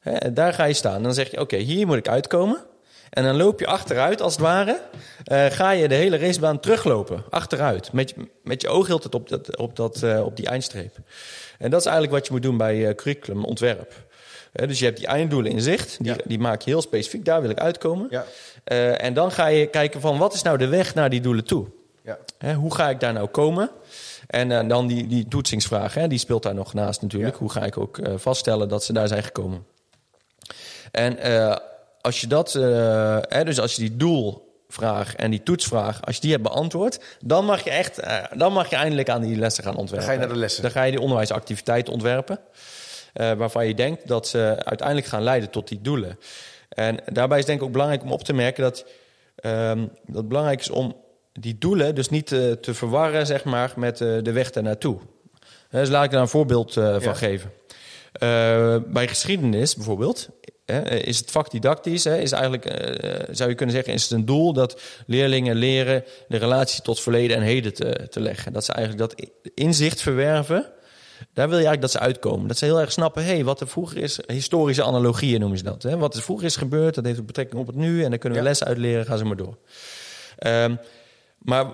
Hè, 0.00 0.12
en 0.12 0.34
daar 0.34 0.52
ga 0.54 0.64
je 0.64 0.74
staan. 0.74 0.94
En 0.96 1.02
dan 1.02 1.14
zeg 1.14 1.30
je: 1.30 1.40
Oké, 1.40 1.56
hier 1.56 1.86
moet 1.86 1.96
ik 1.96 2.08
uitkomen. 2.08 2.64
En 3.10 3.24
dan 3.24 3.36
loop 3.36 3.60
je 3.60 3.66
achteruit, 3.66 4.20
als 4.22 4.32
het 4.32 4.42
ware. 4.42 4.80
eh, 5.24 5.46
ga 5.46 5.70
je 5.70 5.88
de 5.88 5.94
hele 5.94 6.18
racebaan 6.18 6.60
teruglopen. 6.60 7.24
Achteruit. 7.30 7.92
Met, 7.92 8.10
je- 8.10 8.28
met 8.42 8.62
je 8.62 8.68
oog 8.68 8.86
heel 8.86 9.00
het 9.02 9.14
op, 9.14 9.28
dat, 9.28 9.56
op, 9.56 9.76
dat, 9.76 10.02
eh, 10.02 10.24
op 10.24 10.36
die 10.36 10.46
eindstreep. 10.46 10.96
En 11.58 11.70
dat 11.70 11.80
is 11.80 11.86
eigenlijk 11.86 12.14
wat 12.16 12.26
je 12.26 12.32
moet 12.32 12.42
doen 12.42 12.56
bij 12.56 12.88
eh 12.88 12.94
curriculumontwerp. 12.94 13.92
Dus 14.52 14.78
je 14.78 14.84
hebt 14.84 14.96
die 14.96 15.06
einddoelen 15.06 15.50
in 15.52 15.60
zicht. 15.60 15.96
Die, 15.98 16.06
Ja. 16.12 16.16
die 16.24 16.38
maak 16.38 16.60
je 16.62 16.70
heel 16.70 16.82
specifiek. 16.82 17.24
Daar 17.24 17.40
wil 17.40 17.50
ik 17.50 17.58
uitkomen. 17.58 18.06
Ja, 18.10 18.24
en 18.96 19.14
dan 19.14 19.32
ga 19.32 19.46
je 19.46 19.66
kijken 19.66 20.00
van 20.00 20.18
wat 20.18 20.34
is 20.34 20.42
nou 20.42 20.58
de 20.58 20.66
weg 20.68 20.94
naar 20.94 21.10
die 21.10 21.20
doelen 21.20 21.44
toe? 21.44 21.66
ja. 22.02 22.18
Hè, 22.38 22.54
hoe 22.54 22.74
ga 22.74 22.88
ik 22.90 23.00
daar 23.00 23.12
nou 23.12 23.26
komen? 23.26 23.70
En 24.26 24.68
dan 24.68 24.86
die, 24.86 25.06
die 25.06 25.28
toetsingsvraag, 25.28 25.94
hè, 25.94 26.08
die 26.08 26.18
speelt 26.18 26.42
daar 26.42 26.54
nog 26.54 26.74
naast 26.74 27.02
natuurlijk. 27.02 27.32
Ja. 27.34 27.38
Hoe 27.40 27.50
ga 27.50 27.64
ik 27.64 27.78
ook 27.78 27.98
vaststellen 28.16 28.68
dat 28.68 28.84
ze 28.84 28.92
daar 28.92 29.08
zijn 29.08 29.22
gekomen? 29.22 29.64
En 30.90 31.18
als 32.00 32.20
je 32.20 32.26
dat, 32.26 32.54
eh, 32.54 33.18
hè, 33.20 33.44
dus 33.44 33.60
als 33.60 33.74
je 33.74 33.80
die 33.82 33.96
doelvraag 33.96 35.14
en 35.16 35.30
die 35.30 35.42
toetsvraag, 35.42 36.04
als 36.04 36.14
je 36.14 36.20
die 36.20 36.30
hebt 36.30 36.42
beantwoord, 36.42 37.00
dan 37.20 37.44
mag 37.44 37.64
je 37.64 37.70
echt, 37.70 37.98
eh, 37.98 38.16
dan 38.36 38.52
mag 38.52 38.70
je 38.70 38.76
eindelijk 38.76 39.08
aan 39.08 39.20
die 39.22 39.36
lessen 39.36 39.64
gaan 39.64 39.76
ontwerpen. 39.76 40.06
Dan 40.06 40.14
ga 40.16 40.20
je 40.20 40.26
naar 40.26 40.34
de 40.36 40.40
lessen. 40.40 40.62
Dan 40.62 40.70
ga 40.70 40.82
je 40.82 40.90
die 40.90 41.00
onderwijsactiviteiten 41.00 41.92
ontwerpen, 41.92 42.38
eh, 43.12 43.32
waarvan 43.32 43.66
je 43.66 43.74
denkt 43.74 44.08
dat 44.08 44.28
ze 44.28 44.54
uiteindelijk 44.64 45.06
gaan 45.08 45.22
leiden 45.22 45.50
tot 45.50 45.68
die 45.68 45.80
doelen. 45.80 46.18
En 46.68 46.96
daarbij 47.12 47.38
is 47.38 47.44
denk 47.44 47.58
ik 47.60 47.64
ook 47.66 47.72
belangrijk 47.72 48.02
om 48.02 48.12
op 48.12 48.22
te 48.24 48.32
merken 48.32 48.62
dat, 48.62 48.84
ehm, 49.36 49.78
dat 50.06 50.16
het 50.16 50.28
belangrijk 50.28 50.60
is 50.60 50.70
om 50.70 50.96
die 51.32 51.58
doelen 51.58 51.94
dus 51.94 52.08
niet 52.08 52.26
te 52.26 52.58
verwarren 52.74 53.26
zeg 53.26 53.44
maar, 53.44 53.72
met 53.76 53.98
de 53.98 54.32
weg 54.32 54.50
ernaartoe. 54.50 54.98
Eh, 55.70 55.80
Dus 55.80 55.88
laat 55.88 56.04
ik 56.04 56.10
daar 56.10 56.20
een 56.20 56.28
voorbeeld 56.28 56.72
van 56.72 57.00
Ja. 57.00 57.14
geven. 57.14 57.52
Eh, 58.18 58.76
bij 58.86 59.08
geschiedenis 59.08 59.74
bijvoorbeeld 59.74 60.28
hè, 60.64 60.94
is 60.94 61.18
het 61.18 61.30
vak 61.30 61.50
didactisch. 61.50 62.04
Hè, 62.04 62.18
is 62.18 62.32
eigenlijk, 62.32 62.64
eh, 62.64 63.24
zou 63.30 63.48
je 63.50 63.54
kunnen 63.56 63.74
zeggen, 63.74 63.92
is 63.92 64.02
het 64.02 64.10
een 64.12 64.24
doel 64.24 64.52
dat 64.52 64.80
leerlingen 65.06 65.56
leren 65.56 66.04
de 66.28 66.36
relatie 66.36 66.82
tot 66.82 67.00
verleden 67.00 67.36
en 67.36 67.42
heden 67.42 67.74
te, 67.74 68.06
te 68.10 68.20
leggen. 68.20 68.52
Dat 68.52 68.64
ze 68.64 68.72
eigenlijk 68.72 69.10
dat 69.10 69.26
inzicht 69.54 70.00
verwerven. 70.00 70.66
Daar 71.32 71.48
wil 71.48 71.58
je 71.58 71.66
eigenlijk 71.66 71.80
dat 71.80 71.90
ze 71.90 71.98
uitkomen. 71.98 72.48
Dat 72.48 72.58
ze 72.58 72.64
heel 72.64 72.80
erg 72.80 72.92
snappen, 72.92 73.24
hé, 73.24 73.34
hey, 73.34 73.44
wat 73.44 73.60
er 73.60 73.68
vroeger 73.68 73.98
is, 73.98 74.18
historische 74.26 74.84
analogieën 74.84 75.40
noemen 75.40 75.58
ze 75.58 75.64
dat. 75.64 75.82
Hè? 75.82 75.96
Wat 75.96 76.14
er 76.14 76.22
vroeger 76.22 76.46
is 76.46 76.56
gebeurd, 76.56 76.94
dat 76.94 77.04
heeft 77.04 77.26
betrekking 77.26 77.60
op 77.60 77.66
het 77.66 77.76
nu. 77.76 78.04
En 78.04 78.10
daar 78.10 78.18
kunnen 78.18 78.38
we 78.38 78.44
Ja. 78.44 78.50
lessen 78.50 78.66
uit 78.66 78.78
leren, 78.78 79.06
gaan 79.06 79.18
ze 79.18 79.24
maar 79.24 79.36
door. 79.36 79.56
Ehm, 80.38 80.74
maar 81.38 81.66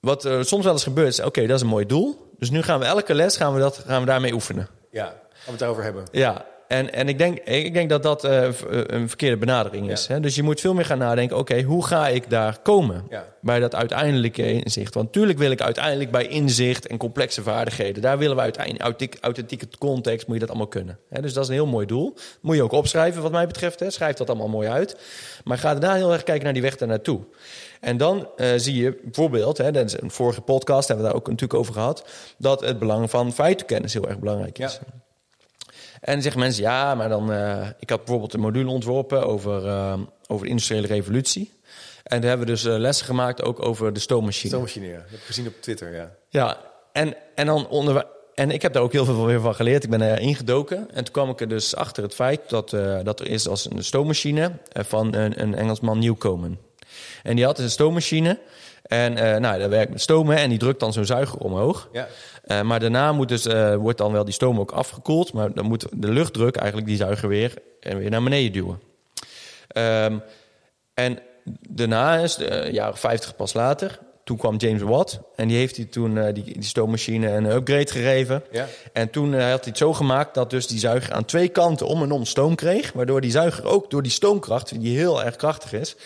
wat 0.00 0.24
er 0.24 0.44
soms 0.44 0.64
wel 0.64 0.72
eens 0.72 0.82
gebeurt, 0.82 1.08
is, 1.08 1.20
oké, 1.20 1.46
dat 1.46 1.56
is 1.56 1.62
een 1.62 1.68
mooi 1.68 1.86
doel. 1.86 2.30
Dus 2.38 2.50
nu 2.50 2.62
gaan 2.62 2.78
we 2.78 2.84
elke 2.84 3.14
les, 3.14 3.36
gaan 3.36 3.54
we, 3.54 3.60
dat, 3.60 3.82
gaan 3.86 4.00
we 4.00 4.06
daarmee 4.06 4.32
oefenen. 4.32 4.68
Ja, 4.90 5.14
we 5.46 5.50
het 5.50 5.58
daarover 5.58 5.82
hebben. 5.82 6.04
Ja, 6.12 6.44
en, 6.68 6.92
en 6.92 7.08
ik, 7.08 7.18
denk, 7.18 7.38
ik 7.38 7.72
denk 7.74 7.88
dat 7.88 8.02
dat 8.02 8.24
eh, 8.24 8.46
eh, 8.46 8.54
een 8.68 9.08
verkeerde 9.08 9.36
benadering 9.36 9.90
is. 9.90 10.06
Ja. 10.06 10.14
Hè? 10.14 10.20
Dus 10.20 10.34
je 10.34 10.42
moet 10.42 10.60
veel 10.60 10.74
meer 10.74 10.84
gaan 10.84 10.98
nadenken, 10.98 11.36
oké, 11.36 11.62
hoe 11.62 11.86
ga 11.86 12.08
ik 12.08 12.30
daar 12.30 12.58
komen? 12.62 13.06
Ja. 13.10 13.24
Bij 13.40 13.60
dat 13.60 13.74
uiteindelijke 13.74 14.52
inzicht. 14.52 14.94
Want 14.94 15.06
natuurlijk 15.06 15.38
wil 15.38 15.50
ik 15.50 15.60
uiteindelijk 15.60 16.10
bij 16.10 16.26
inzicht 16.26 16.86
en 16.86 16.96
complexe 16.96 17.42
vaardigheden... 17.42 18.02
daar 18.02 18.18
willen 18.18 18.36
we 18.36 18.42
uiteindelijk, 18.42 18.84
authentiek- 18.84 19.18
authentieke 19.20 19.66
context, 19.78 20.26
moet 20.26 20.34
je 20.34 20.40
dat 20.40 20.48
allemaal 20.48 20.68
kunnen. 20.68 20.98
Hè? 21.08 21.22
Dus 21.22 21.32
dat 21.32 21.42
is 21.42 21.48
een 21.48 21.54
heel 21.54 21.66
mooi 21.66 21.86
doel. 21.86 22.14
Moet 22.40 22.56
je 22.56 22.62
ook 22.62 22.72
opschrijven 22.72 23.22
wat 23.22 23.32
mij 23.32 23.46
betreft. 23.46 23.80
Hè? 23.80 23.90
Schrijf 23.90 24.16
dat 24.16 24.28
allemaal 24.28 24.48
mooi 24.48 24.68
uit. 24.68 24.96
Maar 25.44 25.58
ga 25.58 25.74
daarna 25.74 25.96
heel 25.96 26.12
erg 26.12 26.22
kijken 26.22 26.44
naar 26.44 26.52
die 26.52 26.62
weg 26.62 26.76
daar 26.76 26.88
naartoe. 26.88 27.20
En 27.80 27.96
dan 27.96 28.28
eh, 28.36 28.48
zie 28.56 28.82
je 28.82 28.98
bijvoorbeeld, 29.02 29.58
hè, 29.58 29.70
dat 29.70 29.84
is 29.84 30.00
een 30.00 30.10
vorige 30.10 30.40
podcast 30.40 30.88
hebben 30.88 31.06
we 31.06 31.12
daar 31.12 31.20
ook 31.20 31.28
natuurlijk 31.28 31.60
over 31.60 31.72
gehad... 31.72 32.08
dat 32.38 32.60
het 32.60 32.78
belang 32.78 33.10
van 33.10 33.32
feitenkennis 33.32 33.92
heel 33.92 34.08
erg 34.08 34.18
belangrijk 34.18 34.58
is. 34.58 34.80
Ja. 34.86 35.04
En 36.00 36.12
dan 36.12 36.22
zeggen 36.22 36.40
mensen, 36.40 36.62
ja, 36.62 36.94
maar 36.94 37.08
dan... 37.08 37.32
eh, 37.32 37.68
ik 37.78 37.90
had 37.90 37.98
bijvoorbeeld 37.98 38.34
een 38.34 38.40
module 38.40 38.70
ontworpen 38.70 39.26
over, 39.26 39.66
eh, 39.66 39.98
over 40.26 40.44
de 40.44 40.50
industriële 40.50 40.86
revolutie. 40.86 41.52
En 42.02 42.20
daar 42.20 42.28
hebben 42.28 42.46
we 42.46 42.52
dus 42.52 42.64
eh, 42.64 42.76
lessen 42.76 43.06
gemaakt 43.06 43.42
ook 43.42 43.62
over 43.62 43.92
de 43.92 44.00
stoommachine. 44.00 44.48
Stoommachine, 44.48 44.86
ja. 44.86 44.92
Dat 44.92 45.10
heb 45.10 45.18
ik 45.18 45.24
gezien 45.24 45.46
op 45.46 45.54
Twitter, 45.60 45.94
ja. 45.94 46.14
Ja, 46.28 46.60
en, 46.92 47.14
en, 47.34 47.46
dan 47.46 47.68
onder, 47.68 48.06
en 48.34 48.50
ik 48.50 48.62
heb 48.62 48.72
daar 48.72 48.82
ook 48.82 48.92
heel 48.92 49.04
veel 49.04 49.26
weer 49.26 49.40
van 49.40 49.54
geleerd. 49.54 49.84
Ik 49.84 49.90
ben 49.90 50.02
erin 50.02 50.34
gedoken. 50.34 50.78
En 50.78 51.04
toen 51.04 51.12
kwam 51.12 51.30
ik 51.30 51.40
er 51.40 51.48
dus 51.48 51.74
achter 51.74 52.02
het 52.02 52.14
feit 52.14 52.40
dat, 52.48 52.70
dat 53.02 53.20
er 53.20 53.28
is 53.28 53.48
als 53.48 53.70
een 53.70 53.84
stoommachine 53.84 54.52
van 54.72 55.14
een, 55.14 55.42
een 55.42 55.54
Engelsman 55.54 55.98
Newcomen. 55.98 56.58
En 57.22 57.36
die 57.36 57.44
had 57.44 57.56
dus 57.56 57.64
een 57.64 57.70
stoommachine. 57.70 58.38
En 58.86 59.16
eh 59.16 59.40
nou, 59.40 59.58
dat 59.58 59.68
werkt 59.68 59.90
met 59.90 60.00
stomen 60.00 60.36
en 60.36 60.48
die 60.48 60.58
drukt 60.58 60.80
dan 60.80 60.92
zo'n 60.92 61.04
zuiger 61.04 61.38
omhoog. 61.38 61.88
Ja, 61.92 62.08
Eh, 62.42 62.60
maar 62.62 62.80
daarna 62.80 63.12
moet 63.12 63.28
dus, 63.28 63.46
eh, 63.46 63.74
wordt 63.74 63.98
dan 63.98 64.12
wel 64.12 64.24
die 64.24 64.34
stoom 64.34 64.60
ook 64.60 64.70
afgekoeld. 64.70 65.32
Maar 65.32 65.52
dan 65.52 65.64
moet 65.64 65.86
de 65.92 66.08
luchtdruk 66.12 66.56
eigenlijk 66.56 66.88
die 66.88 66.96
zuiger 66.96 67.28
weer, 67.28 67.54
en 67.80 67.98
weer 67.98 68.10
naar 68.10 68.22
beneden 68.22 68.52
duwen. 68.52 68.80
Ehm, 69.68 70.18
en 70.94 71.18
daarna 71.68 72.16
is 72.16 72.34
de 72.34 72.66
uh, 72.66 72.72
jaren 72.72 72.96
50 72.96 73.36
pas 73.36 73.52
later. 73.54 73.98
Toen 74.24 74.36
kwam 74.36 74.56
James 74.56 74.82
Watt. 74.82 75.18
En 75.36 75.48
die 75.48 75.56
heeft 75.56 75.76
hij 75.76 75.84
toen 75.84 76.32
die, 76.32 76.44
die 76.44 76.62
stoommachine 76.62 77.30
een 77.30 77.44
upgrade 77.46 77.90
gegeven. 77.90 78.42
ja. 78.50 78.66
En 78.92 79.10
toen 79.10 79.34
eh, 79.34 79.40
had 79.40 79.60
hij 79.60 79.68
het 79.68 79.78
zo 79.78 79.92
gemaakt 79.92 80.34
dat 80.34 80.50
dus 80.50 80.66
die 80.66 80.78
zuiger 80.78 81.12
aan 81.12 81.24
twee 81.24 81.48
kanten 81.48 81.86
om 81.86 82.02
en 82.02 82.10
om 82.12 82.24
stoom 82.24 82.54
kreeg. 82.54 82.92
Waardoor 82.92 83.20
die 83.20 83.30
zuiger 83.30 83.64
ook 83.64 83.90
door 83.90 84.02
die 84.02 84.12
stoomkracht, 84.12 84.80
die 84.80 84.96
heel 84.96 85.24
erg 85.24 85.36
krachtig 85.36 85.72
is, 85.72 85.96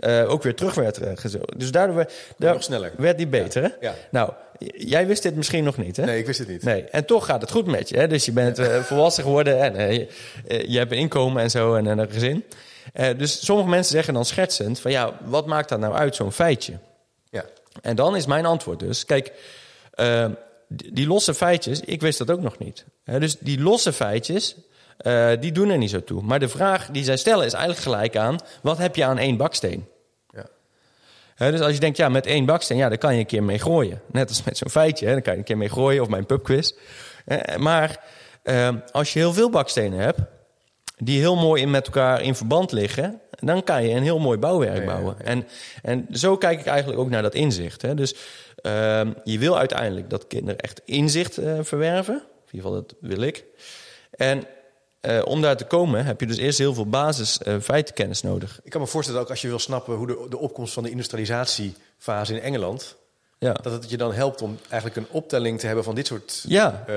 eh, 0.00 0.30
ook 0.30 0.42
weer 0.42 0.54
terug 0.54 0.74
werd 0.74 1.00
gezogen. 1.14 1.58
Dus 1.58 1.70
daardoor 1.70 1.96
werd, 1.96 2.12
daar 2.36 2.52
nog 2.52 2.62
sneller. 2.62 2.92
werd 2.96 3.16
die 3.16 3.26
beter. 3.26 3.62
Hè? 3.62 3.68
Ja. 3.80 3.94
Nou, 4.10 4.32
jij 4.76 5.06
wist 5.06 5.22
dit 5.22 5.36
misschien 5.36 5.64
nog 5.64 5.76
niet, 5.76 5.96
hè? 5.96 6.04
Nee, 6.04 6.18
ik 6.18 6.26
wist 6.26 6.38
het 6.38 6.48
niet. 6.48 6.62
Nee, 6.62 6.84
en 6.84 7.04
toch 7.04 7.24
gaat 7.26 7.40
het 7.40 7.50
goed 7.50 7.66
met 7.66 7.88
je. 7.88 7.96
Hè? 7.96 8.08
Dus 8.08 8.24
je 8.24 8.32
bent 8.32 8.58
eh, 8.58 8.78
volwassen 8.78 9.22
geworden 9.22 9.60
en 9.60 9.76
eh, 9.76 9.92
je, 9.92 10.08
eh, 10.48 10.64
je 10.68 10.78
hebt 10.78 10.92
een 10.92 10.98
inkomen 10.98 11.42
en 11.42 11.50
zo 11.50 11.74
en, 11.74 11.86
en 11.86 11.98
een 11.98 12.10
gezin. 12.10 12.44
Eh, 12.92 13.18
dus 13.18 13.44
sommige 13.44 13.68
mensen 13.68 13.92
zeggen 13.92 14.14
dan 14.14 14.24
schertsend 14.24 14.80
van 14.80 14.90
ja, 14.90 15.18
wat 15.24 15.46
maakt 15.46 15.68
dat 15.68 15.78
nou 15.78 15.94
uit, 15.94 16.14
zo'n 16.16 16.32
feitje? 16.32 16.78
Ja. 17.30 17.44
En 17.82 17.96
dan 17.96 18.16
is 18.16 18.26
mijn 18.26 18.46
antwoord 18.46 18.78
dus, 18.78 19.04
kijk, 19.04 19.32
eh, 19.94 20.26
die, 20.68 21.06
losse 21.06 21.34
feitjes, 21.34 21.80
ik 21.80 22.00
wist 22.00 22.18
dat 22.18 22.30
ook 22.30 22.40
nog 22.40 22.58
niet. 22.58 22.84
Dus 23.04 23.36
die 23.38 23.60
losse 23.60 23.92
feitjes, 23.92 24.56
eh, 25.02 25.30
die 25.40 25.52
doen 25.52 25.70
er 25.70 25.78
niet 25.78 25.90
zo 25.90 26.04
toe. 26.04 26.22
Maar 26.22 26.38
de 26.38 26.48
vraag 26.48 26.86
die 26.86 27.04
zij 27.04 27.16
stellen 27.16 27.46
is 27.46 27.52
eigenlijk 27.52 27.82
gelijk 27.82 28.16
aan, 28.16 28.38
wat 28.62 28.78
heb 28.78 28.96
je 28.96 29.04
aan 29.04 29.18
één 29.18 29.36
baksteen? 29.36 29.86
Ja. 31.36 31.50
Dus 31.50 31.60
als 31.60 31.72
je 31.72 31.80
denkt, 31.80 31.96
ja, 31.96 32.08
met 32.08 32.26
één 32.26 32.44
baksteen, 32.44 32.76
ja, 32.76 32.88
daar 32.88 32.98
kan 32.98 33.14
je 33.14 33.20
een 33.20 33.26
keer 33.26 33.42
mee 33.42 33.58
gooien. 33.58 34.00
Net 34.06 34.28
als 34.28 34.42
met 34.42 34.56
zo'n 34.56 34.70
feitje, 34.70 35.06
hè, 35.06 35.12
daar 35.12 35.22
kan 35.22 35.32
je 35.32 35.38
een 35.38 35.44
keer 35.44 35.56
mee 35.56 35.68
gooien, 35.68 36.02
of 36.02 36.08
mijn 36.08 36.26
pubquiz. 36.26 36.72
Eh, 37.24 37.56
maar 37.56 38.04
eh, 38.42 38.68
als 38.92 39.12
je 39.12 39.18
heel 39.18 39.32
veel 39.32 39.50
bakstenen 39.50 39.98
hebt, 39.98 40.20
die 40.98 41.18
heel 41.18 41.36
mooi 41.36 41.62
in 41.62 41.70
met 41.70 41.86
elkaar 41.86 42.22
in 42.22 42.34
verband 42.34 42.72
liggen, 42.72 43.20
dan 43.30 43.64
kan 43.64 43.84
je 43.84 43.94
een 43.94 44.02
heel 44.02 44.18
mooi 44.18 44.38
bouwwerk 44.38 44.78
ja, 44.78 44.84
bouwen. 44.84 45.14
ja. 45.18 45.24
En, 45.24 45.46
en 45.82 46.06
zo 46.12 46.36
kijk 46.36 46.60
ik 46.60 46.66
eigenlijk 46.66 47.00
ook 47.00 47.10
naar 47.10 47.22
dat 47.22 47.34
inzicht. 47.34 47.82
Hè. 47.82 47.94
Dus 47.94 48.14
Ehm, 48.62 49.12
je 49.24 49.38
wil 49.38 49.58
uiteindelijk 49.58 50.10
dat 50.10 50.26
kinderen 50.26 50.60
echt 50.60 50.80
inzicht 50.84 51.38
eh, 51.38 51.58
verwerven. 51.62 52.14
In 52.14 52.56
ieder 52.56 52.70
geval, 52.70 52.72
dat 52.72 52.94
wil 53.00 53.20
ik. 53.20 53.44
En 54.10 54.44
eh, 55.00 55.20
om 55.24 55.40
daar 55.40 55.56
te 55.56 55.64
komen 55.64 56.04
heb 56.04 56.20
je 56.20 56.26
dus 56.26 56.36
eerst 56.36 56.58
heel 56.58 56.74
veel 56.74 56.86
basis 56.88 57.38
eh, 57.38 57.60
feitenkennis 57.60 58.22
nodig. 58.22 58.60
Ik 58.64 58.70
kan 58.70 58.80
me 58.80 58.86
voorstellen, 58.86 59.20
ook 59.20 59.30
als 59.30 59.40
je 59.40 59.48
wil 59.48 59.58
snappen 59.58 59.94
hoe 59.94 60.06
de, 60.06 60.26
de 60.28 60.38
opkomst 60.38 60.72
van 60.72 60.82
de 60.82 60.90
industrialisatiefase 60.90 62.34
in 62.34 62.40
Engeland... 62.40 62.98
Ja. 63.38 63.52
dat 63.52 63.72
het 63.72 63.90
je 63.90 63.96
dan 63.96 64.12
helpt 64.12 64.42
om 64.42 64.58
eigenlijk 64.68 64.96
een 64.96 65.06
optelling 65.10 65.58
te 65.60 65.66
hebben 65.66 65.84
van 65.84 65.94
dit 65.94 66.06
soort 66.06 66.44
Ja, 66.48 66.84
eh, 66.86 66.94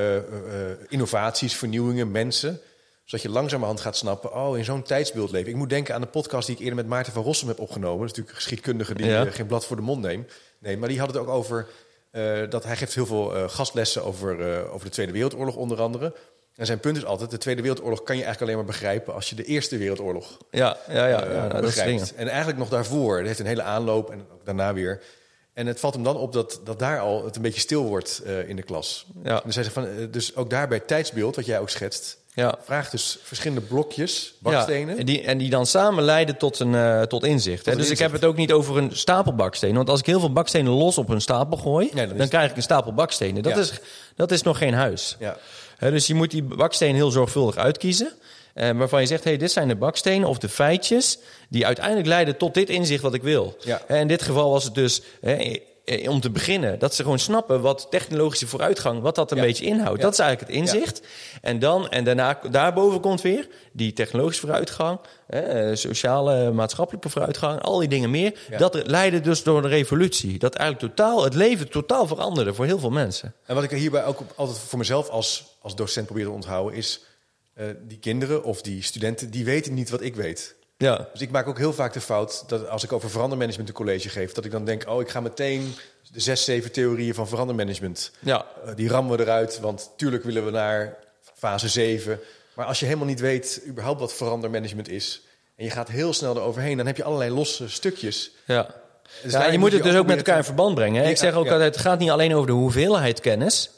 innovaties, 0.90 1.56
vernieuwingen, 1.56 2.12
mensen. 2.12 2.60
Zodat 3.04 3.22
je 3.26 3.30
langzamerhand 3.30 3.80
gaat 3.80 3.98
snappen, 3.98 4.34
oh, 4.36 4.58
in 4.58 4.64
zo'n 4.64 4.84
tijdsbeeld 4.84 5.32
leven. 5.32 5.50
Ik 5.50 5.56
moet 5.56 5.70
denken 5.70 5.96
aan 5.96 6.02
de 6.02 6.08
podcast 6.08 6.46
die 6.48 6.56
ik 6.56 6.62
eerder 6.62 6.78
met 6.78 6.88
Maarten 6.88 7.14
van 7.14 7.24
Rossum 7.24 7.48
heb 7.48 7.60
opgenomen. 7.60 8.00
Dat 8.00 8.06
is 8.06 8.10
natuurlijk 8.10 8.30
een 8.30 8.42
geschiedkundige 8.42 8.94
die 8.94 9.06
Ja. 9.06 9.26
geen 9.26 9.46
blad 9.46 9.66
voor 9.66 9.76
de 9.76 9.82
mond 9.82 10.02
neemt. 10.02 10.32
Nee, 10.60 10.78
maar 10.78 10.90
die 10.90 11.00
had 11.00 11.08
het 11.08 11.18
ook 11.18 11.28
over 11.28 11.68
dat 12.50 12.64
hij 12.64 12.76
geeft 12.76 12.94
heel 12.96 13.06
veel 13.06 13.50
gastlessen 13.50 14.04
over, 14.04 14.70
over 14.70 14.86
de 14.86 14.92
Tweede 14.92 15.12
Wereldoorlog 15.12 15.56
onder 15.56 15.82
andere. 15.82 16.14
En 16.56 16.66
zijn 16.66 16.80
punt 16.80 16.98
is 16.98 17.06
altijd, 17.06 17.32
de 17.32 17.38
Tweede 17.38 17.62
Wereldoorlog 17.62 18.04
kan 18.04 18.18
je 18.18 18.24
eigenlijk 18.24 18.52
alleen 18.52 18.66
maar 18.66 18.74
begrijpen 18.74 19.14
als 19.14 19.30
je 19.30 19.36
de 19.36 19.44
Eerste 19.44 19.78
Wereldoorlog 19.78 20.38
ja, 20.52 20.78
ja, 20.88 21.08
ja, 21.08 21.08
ja 21.08 21.18
nou, 21.20 21.50
dat 21.62 21.64
is 21.64 21.76
dingen. 21.76 21.92
begrijpt. 21.92 22.16
En 22.16 22.28
eigenlijk 22.28 22.58
nog 22.58 22.70
daarvoor, 22.70 23.18
het 23.18 23.28
heeft 23.28 23.40
een 23.40 23.46
hele 23.46 23.62
aanloop 23.62 24.12
en 24.12 24.26
ook 24.34 24.46
daarna 24.46 24.74
weer. 24.74 25.02
En 25.54 25.68
het 25.68 25.80
valt 25.80 25.94
hem 25.94 26.04
dan 26.04 26.16
op 26.18 26.34
dat, 26.34 26.62
dat 26.64 26.80
daar 26.80 27.00
al 27.00 27.26
het 27.26 27.36
een 27.36 27.42
beetje 27.42 27.60
stil 27.60 27.84
wordt 27.84 28.22
eh, 28.26 28.50
in 28.50 28.56
de 28.56 28.64
klas. 28.64 29.06
Ja. 29.24 29.42
Dus, 29.46 29.56
hij 29.56 29.64
zegt 29.64 29.76
van, 29.76 29.86
eh, 29.88 29.92
dus 30.12 30.36
ook 30.36 30.50
daar 30.50 30.68
bij 30.68 30.78
het 30.78 30.88
tijdsbeeld, 30.88 31.36
wat 31.36 31.46
jij 31.46 31.60
ook 31.60 31.70
schetst, 31.70 32.18
Ja. 32.34 32.56
vraagt 32.64 32.92
dus 32.92 33.20
verschillende 33.24 33.66
blokjes, 33.66 34.34
bakstenen. 34.40 34.94
Ja, 34.94 35.00
en, 35.00 35.06
die, 35.06 35.22
en 35.22 35.38
die 35.38 35.50
dan 35.50 35.66
samen 35.66 36.04
leiden 36.04 36.38
tot, 36.38 36.60
een, 36.60 37.08
tot 37.08 37.24
inzicht. 37.24 37.66
hè. 37.66 37.72
een 37.72 37.78
dus 37.78 37.90
ik 37.90 38.00
heb 38.00 38.12
het 38.12 38.26
ook 38.26 38.36
niet 38.36 38.52
over 38.52 38.78
een 38.78 38.96
stapel 38.96 39.36
bakstenen. 39.36 39.76
Want 39.76 39.90
als 39.90 40.00
ik 40.00 40.06
heel 40.06 40.20
veel 40.20 40.34
bakstenen 40.34 40.72
los 40.72 40.98
op 40.98 41.10
een 41.10 41.22
stapel 41.22 41.58
gooi, 41.58 41.90
Ja, 41.94 42.06
dan 42.06 42.18
dan, 42.18 42.28
krijg 42.28 42.50
ik 42.50 42.56
een 42.56 42.62
stapel 42.64 42.94
bakstenen. 42.94 43.44
Dat, 43.44 43.58
is, 43.58 43.80
dat 44.16 44.32
is 44.32 44.42
nog 44.42 44.58
geen 44.58 44.74
huis. 44.74 45.16
Ja. 45.20 45.38
Dus 45.92 46.08
je 46.08 46.14
moet 46.14 46.32
die 46.32 46.44
bakstenen 46.44 46.96
heel 46.96 47.12
zorgvuldig 47.12 47.56
uitkiezen. 47.58 48.12
Eh, 48.54 48.72
waarvan 48.72 49.02
je 49.02 49.08
zegt, 49.08 49.24
hey, 49.24 49.38
dit 49.38 49.52
zijn 49.52 49.68
de 49.68 49.76
bakstenen 49.76 50.28
of 50.28 50.38
de 50.38 50.50
feitjes... 50.50 51.18
die 51.50 51.66
uiteindelijk 51.66 52.08
leiden 52.08 52.38
tot 52.38 52.54
dit 52.54 52.70
inzicht 52.70 53.02
wat 53.02 53.14
ik 53.14 53.24
wil. 53.24 53.58
Ja. 53.64 53.82
En 53.88 54.00
in 54.00 54.08
dit 54.08 54.22
geval 54.22 54.52
was 54.52 54.64
het 54.64 54.76
dus... 54.76 55.02
hè, 55.22 55.58
eh, 55.86 56.10
om 56.10 56.20
te 56.22 56.30
beginnen, 56.30 56.80
dat 56.80 56.96
ze 56.96 57.04
gewoon 57.04 57.20
snappen 57.20 57.62
wat 57.62 57.88
technologische 57.90 58.48
vooruitgang, 58.48 59.02
wat 59.02 59.16
dat 59.16 59.32
een 59.32 59.38
Ja. 59.38 59.44
beetje 59.44 59.66
inhoudt. 59.66 59.98
Ja. 59.98 60.04
Dat 60.04 60.14
is 60.14 60.20
eigenlijk 60.20 60.52
het 60.52 60.60
inzicht. 60.60 61.02
En 61.42 61.60
dan, 61.60 61.90
en 61.90 62.04
daarna, 62.04 62.40
daarboven 62.52 63.00
komt 63.00 63.22
weer 63.22 63.48
die 63.72 63.94
technologische 63.94 64.42
vooruitgang, 64.42 65.00
hè, 65.34 65.70
eh, 65.70 65.76
sociale, 65.76 66.52
maatschappelijke 66.52 67.10
vooruitgang, 67.10 67.62
al 67.62 67.80
die 67.80 67.88
dingen 67.88 68.10
meer. 68.10 68.40
Ja. 68.50 68.58
Dat 68.58 68.88
leidde 68.88 69.22
dus 69.22 69.44
door 69.44 69.62
de 69.62 69.68
revolutie. 69.68 70.40
Dat 70.40 70.56
eigenlijk 70.56 70.96
totaal, 70.96 71.24
het 71.24 71.34
leven 71.34 71.70
totaal 71.70 72.08
veranderde 72.08 72.54
voor 72.54 72.66
heel 72.66 72.80
veel 72.80 72.90
mensen. 72.90 73.34
En 73.46 73.56
wat 73.56 73.64
ik 73.64 73.72
hierbij 73.72 74.06
ook 74.06 74.20
altijd 74.36 74.58
voor 74.58 74.80
mezelf 74.80 75.10
als, 75.10 75.58
als 75.62 75.76
docent 75.76 76.06
probeer 76.06 76.26
te 76.26 76.32
onthouden... 76.32 76.78
is 76.78 77.02
eh, 77.54 77.66
die 77.88 78.00
kinderen 78.00 78.44
of 78.44 78.62
die 78.62 78.84
studenten, 78.84 79.30
die 79.30 79.46
weten 79.46 79.74
niet 79.74 79.90
wat 79.90 80.02
ik 80.02 80.16
weet. 80.16 80.56
Ja, 80.78 81.08
Dus 81.12 81.22
ik 81.22 81.32
maak 81.32 81.48
ook 81.48 81.58
heel 81.58 81.74
vaak 81.74 81.94
de 81.94 82.02
fout 82.02 82.44
dat 82.48 82.70
als 82.70 82.84
ik 82.84 82.92
over 82.92 83.10
verandermanagement 83.10 83.70
een 83.70 83.76
college 83.76 84.10
geef... 84.10 84.32
dat 84.32 84.46
ik 84.46 84.52
dan 84.52 84.66
denk, 84.66 84.90
oh, 84.90 85.02
ik 85.02 85.10
ga 85.10 85.20
meteen 85.20 85.74
de 86.12 86.20
zes, 86.20 86.44
zeven 86.44 86.72
theorieën 86.72 87.14
van 87.14 87.28
verandermanagement... 87.28 88.12
ja, 88.20 88.46
Eh, 88.66 88.76
die 88.76 88.90
rammen 88.90 89.18
we 89.18 89.24
eruit, 89.24 89.60
want 89.60 89.92
tuurlijk 89.98 90.24
willen 90.24 90.46
we 90.46 90.52
naar 90.52 90.98
fase 91.34 91.70
7. 91.70 92.20
Maar 92.56 92.66
als 92.66 92.80
je 92.80 92.86
helemaal 92.86 93.08
niet 93.08 93.20
weet 93.20 93.62
überhaupt 93.68 94.00
wat 94.00 94.14
verandermanagement 94.14 94.90
is... 94.90 95.22
en 95.56 95.64
je 95.66 95.72
gaat 95.72 95.88
heel 95.90 96.14
snel 96.14 96.36
eroverheen, 96.36 96.78
dan 96.78 96.86
heb 96.86 96.98
je 96.98 97.04
allerlei 97.04 97.32
losse 97.32 97.70
stukjes. 97.70 98.32
ja. 98.46 98.82
Dus 99.24 99.32
ja, 99.32 99.46
je 99.52 99.58
moet 99.58 99.72
het 99.72 99.84
dus 99.84 99.96
ook 99.96 100.08
met 100.08 100.18
elkaar 100.18 100.38
in 100.38 100.44
verband 100.44 100.76
brengen. 100.76 101.04
Hè? 101.04 101.10
Ik 101.10 101.18
zeg 101.18 101.34
ook 101.34 101.50
altijd, 101.50 101.76
het 101.76 101.84
gaat 101.84 102.00
niet 102.00 102.10
alleen 102.10 102.34
over 102.34 102.48
de 102.48 102.54
hoeveelheid 102.54 103.20
kennis... 103.20 103.70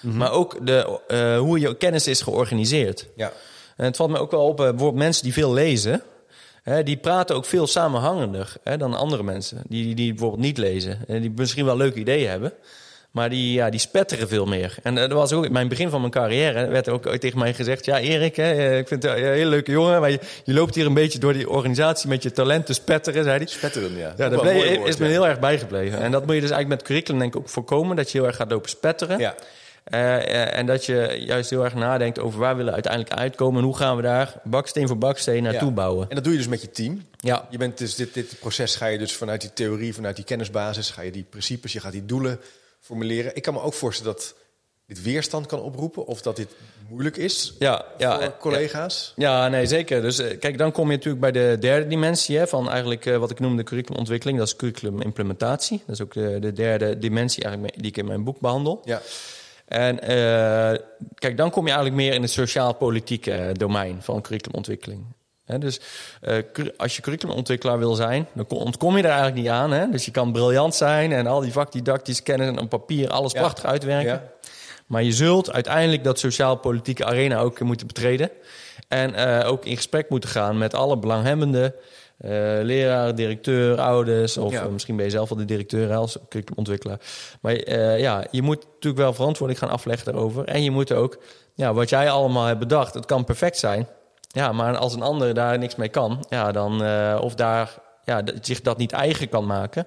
maar 0.00 0.32
ook 0.32 0.66
de, 0.66 1.00
eh, 1.08 1.38
hoe 1.38 1.60
je 1.60 1.76
kennis 1.76 2.06
is 2.06 2.22
georganiseerd. 2.22 3.06
Ja, 3.16 3.32
En 3.76 3.84
het 3.84 3.96
valt 3.96 4.10
me 4.10 4.18
ook 4.18 4.30
wel 4.30 4.46
op, 4.46 4.60
eh, 4.60 4.68
bijvoorbeeld 4.68 5.02
mensen 5.02 5.22
die 5.22 5.32
veel 5.32 5.52
lezen... 5.52 6.02
Hè, 6.62 6.82
die 6.82 6.96
praten 6.96 7.36
ook 7.36 7.44
veel 7.44 7.66
samenhangender 7.66 8.52
hè, 8.62 8.76
dan 8.76 8.94
andere 8.94 9.22
mensen. 9.22 9.62
Die, 9.68 9.94
die 9.94 10.10
bijvoorbeeld 10.10 10.42
niet 10.42 10.58
lezen. 10.58 10.98
En 11.06 11.20
die 11.20 11.32
misschien 11.36 11.64
wel 11.64 11.76
leuke 11.76 11.98
ideeën 11.98 12.30
hebben... 12.30 12.52
Maar 13.14 13.30
die, 13.30 13.52
ja, 13.52 13.70
die 13.70 13.80
spetteren 13.80 14.28
veel 14.28 14.46
meer. 14.46 14.76
En 14.82 14.94
eh, 14.98 15.08
dat 15.08 15.12
was 15.12 15.32
ook 15.32 15.44
in 15.44 15.52
mijn 15.52 15.68
begin 15.68 15.90
van 15.90 16.00
mijn 16.00 16.12
carrière. 16.12 16.66
werd 16.66 16.88
ook 16.88 17.16
tegen 17.16 17.38
mij 17.38 17.54
gezegd: 17.54 17.84
Ja, 17.84 17.98
Erik, 17.98 18.36
hè, 18.36 18.52
eh, 18.52 18.78
ik 18.78 18.88
vind 18.88 19.02
het 19.02 19.12
een 19.12 19.24
hele 19.24 19.50
leuke 19.50 19.70
jongen. 19.72 20.00
Maar 20.00 20.10
je, 20.10 20.18
je 20.44 20.54
loopt 20.54 20.74
hier 20.74 20.86
een 20.86 20.94
beetje 20.94 21.18
door 21.18 21.32
die 21.32 21.50
organisatie 21.50 22.08
met 22.08 22.22
je 22.22 22.32
talent 22.32 22.66
te 22.66 22.72
spetteren, 22.72 23.24
zei 23.24 23.36
hij. 23.36 23.46
spetteren, 23.46 23.96
ja. 23.96 24.14
Ja, 24.16 24.28
dat 24.28 24.40
bleef- 24.40 24.76
woord, 24.76 24.88
is 24.88 24.96
me 24.96 25.04
ja. 25.04 25.10
heel 25.10 25.26
erg 25.26 25.38
bijgebleven. 25.38 25.98
En 25.98 26.10
dat 26.10 26.26
moet 26.26 26.34
je 26.34 26.40
dus 26.40 26.50
eigenlijk 26.50 26.80
met 26.80 26.88
curriculum 26.88 27.20
denk 27.20 27.34
ik 27.34 27.40
ook 27.40 27.48
voorkomen. 27.48 27.96
Dat 27.96 28.10
je 28.10 28.18
heel 28.18 28.26
erg 28.26 28.36
gaat 28.36 28.50
lopen 28.50 28.70
spetteren. 28.70 29.18
Ja, 29.18 29.34
Eh, 29.84 30.16
eh, 30.16 30.58
en 30.58 30.66
dat 30.66 30.84
je 30.86 31.16
juist 31.26 31.50
heel 31.50 31.64
erg 31.64 31.74
nadenkt 31.74 32.18
over 32.18 32.38
waar 32.40 32.52
willen 32.56 32.68
we 32.68 32.74
uiteindelijk 32.74 33.14
uitkomen. 33.14 33.58
En 33.60 33.64
hoe 33.64 33.76
gaan 33.76 33.96
we 33.96 34.02
daar 34.02 34.34
baksteen 34.44 34.86
voor 34.86 34.98
baksteen 34.98 35.42
naartoe 35.42 35.68
ja. 35.68 35.74
bouwen. 35.74 36.06
En 36.08 36.14
dat 36.14 36.24
doe 36.24 36.32
je 36.32 36.38
dus 36.38 36.48
met 36.48 36.60
je 36.60 36.70
team. 36.70 37.02
Ja, 37.16 37.46
Je 37.50 37.58
bent 37.58 37.78
dus 37.78 37.94
dit, 37.94 38.14
dit 38.14 38.36
proces 38.40 38.76
ga 38.76 38.86
je 38.86 38.98
dus 38.98 39.12
vanuit 39.12 39.40
die 39.40 39.50
theorie, 39.54 39.94
vanuit 39.94 40.16
die 40.16 40.24
kennisbasis... 40.24 40.90
ga 40.90 41.02
je 41.02 41.10
die 41.10 41.26
principes, 41.30 41.72
je 41.72 41.80
gaat 41.80 41.92
die 41.92 42.04
doelen 42.06 42.40
formuleren. 42.84 43.36
Ik 43.36 43.42
kan 43.42 43.54
me 43.54 43.60
ook 43.60 43.74
voorstellen 43.74 44.12
dat 44.12 44.34
dit 44.86 45.02
weerstand 45.02 45.46
kan 45.46 45.60
oproepen... 45.60 46.06
of 46.06 46.22
dat 46.22 46.36
dit 46.36 46.48
moeilijk 46.88 47.16
is 47.16 47.54
ja, 47.58 47.84
ja. 47.98 48.14
voor 48.14 48.22
eh, 48.22 48.30
collega's. 48.40 49.12
Ja, 49.16 49.48
nee, 49.48 49.66
zeker. 49.66 50.02
Dus 50.02 50.18
eh, 50.18 50.38
kijk, 50.38 50.58
dan 50.58 50.72
kom 50.72 50.90
je 50.90 50.96
natuurlijk 50.96 51.20
bij 51.20 51.32
de 51.32 51.56
derde 51.60 51.86
dimensie 51.86 52.38
hè, 52.38 52.46
van 52.46 52.70
eigenlijk 52.70 53.06
eh, 53.06 53.16
wat 53.16 53.30
ik 53.30 53.40
noemde 53.40 53.62
curriculumontwikkeling. 53.62 54.38
Dat 54.38 54.46
is 54.46 54.56
curriculumimplementatie. 54.56 55.82
Dat 55.86 55.94
is 55.94 56.02
ook 56.02 56.12
de, 56.12 56.38
de 56.40 56.52
derde 56.52 56.98
dimensie 56.98 57.42
eigenlijk 57.42 57.74
die 57.76 57.90
ik 57.90 57.96
in 57.96 58.06
mijn 58.06 58.24
boek 58.24 58.40
behandel. 58.40 58.80
Ja, 58.84 59.02
En 59.66 60.00
eh, 60.00 60.80
kijk, 61.14 61.36
dan 61.36 61.50
kom 61.50 61.66
je 61.66 61.72
eigenlijk 61.72 62.02
meer 62.02 62.14
in 62.14 62.22
het 62.22 62.30
sociaal-politieke 62.30 63.32
eh, 63.32 63.54
domein 63.54 64.02
van 64.02 64.22
curriculumontwikkeling. 64.22 65.04
Dus 65.46 65.80
eh, 66.20 66.36
als 66.76 66.96
je 66.96 67.02
curriculumontwikkelaar 67.02 67.78
wil 67.78 67.94
zijn, 67.94 68.26
dan 68.34 68.46
ko- 68.46 68.56
ontkom 68.56 68.92
je 68.96 69.02
er 69.02 69.08
eigenlijk 69.08 69.36
niet 69.40 69.48
aan. 69.48 69.72
Hè? 69.72 69.90
Dus 69.90 70.04
je 70.04 70.10
kan 70.10 70.32
briljant 70.32 70.74
zijn 70.74 71.12
en 71.12 71.26
al 71.26 71.40
die 71.40 71.52
vakdidactische 71.52 72.22
kennis 72.22 72.48
en 72.48 72.58
op 72.60 72.68
papier 72.68 73.10
alles 73.10 73.32
Ja. 73.32 73.40
prachtig 73.40 73.64
uitwerken. 73.64 74.12
Ja. 74.12 74.22
Maar 74.86 75.02
je 75.02 75.12
zult 75.12 75.52
uiteindelijk 75.52 76.04
dat 76.04 76.18
sociaal-politieke 76.18 77.04
arena 77.04 77.38
ook 77.40 77.60
moeten 77.60 77.86
betreden. 77.86 78.30
En 78.88 79.14
eh, 79.14 79.50
ook 79.50 79.64
in 79.64 79.76
gesprek 79.76 80.08
moeten 80.08 80.28
gaan 80.30 80.58
met 80.58 80.74
alle 80.74 80.98
belanghebbenden. 80.98 81.74
eh 82.18 82.30
leraar, 82.62 83.14
directeur, 83.14 83.80
ouders. 83.80 84.36
Of 84.36 84.52
Ja. 84.52 84.64
misschien 84.68 84.96
ben 84.96 85.04
je 85.04 85.10
zelf 85.10 85.28
wel 85.28 85.38
de 85.38 85.44
directeur 85.44 85.94
als 85.94 86.16
curriculumontwikkelaar. 86.28 86.98
Maar 87.40 87.68
ja, 87.98 88.24
je 88.30 88.42
moet 88.42 88.64
natuurlijk 88.74 89.02
wel 89.02 89.12
verantwoording 89.14 89.58
gaan 89.58 89.68
afleggen 89.70 90.12
daarover. 90.12 90.44
En 90.44 90.62
je 90.62 90.70
moet 90.70 90.92
ook, 90.92 91.18
ja, 91.54 91.72
wat 91.74 91.88
jij 91.88 92.10
allemaal 92.10 92.44
hebt 92.46 92.58
bedacht, 92.58 92.94
het 92.94 93.06
kan 93.06 93.24
perfect 93.24 93.58
zijn. 93.58 93.88
Ja, 94.34 94.52
maar 94.52 94.76
als 94.76 94.94
een 94.94 95.02
ander 95.02 95.34
daar 95.34 95.58
niks 95.58 95.74
mee 95.76 95.88
kan, 95.88 96.24
ja, 96.28 96.52
dan, 96.52 96.84
eh, 96.84 97.18
of 97.22 97.34
daar 97.34 97.74
ja, 98.04 98.22
zich 98.40 98.60
dat 98.60 98.76
niet 98.78 98.92
eigen 98.92 99.28
kan 99.28 99.46
maken, 99.46 99.86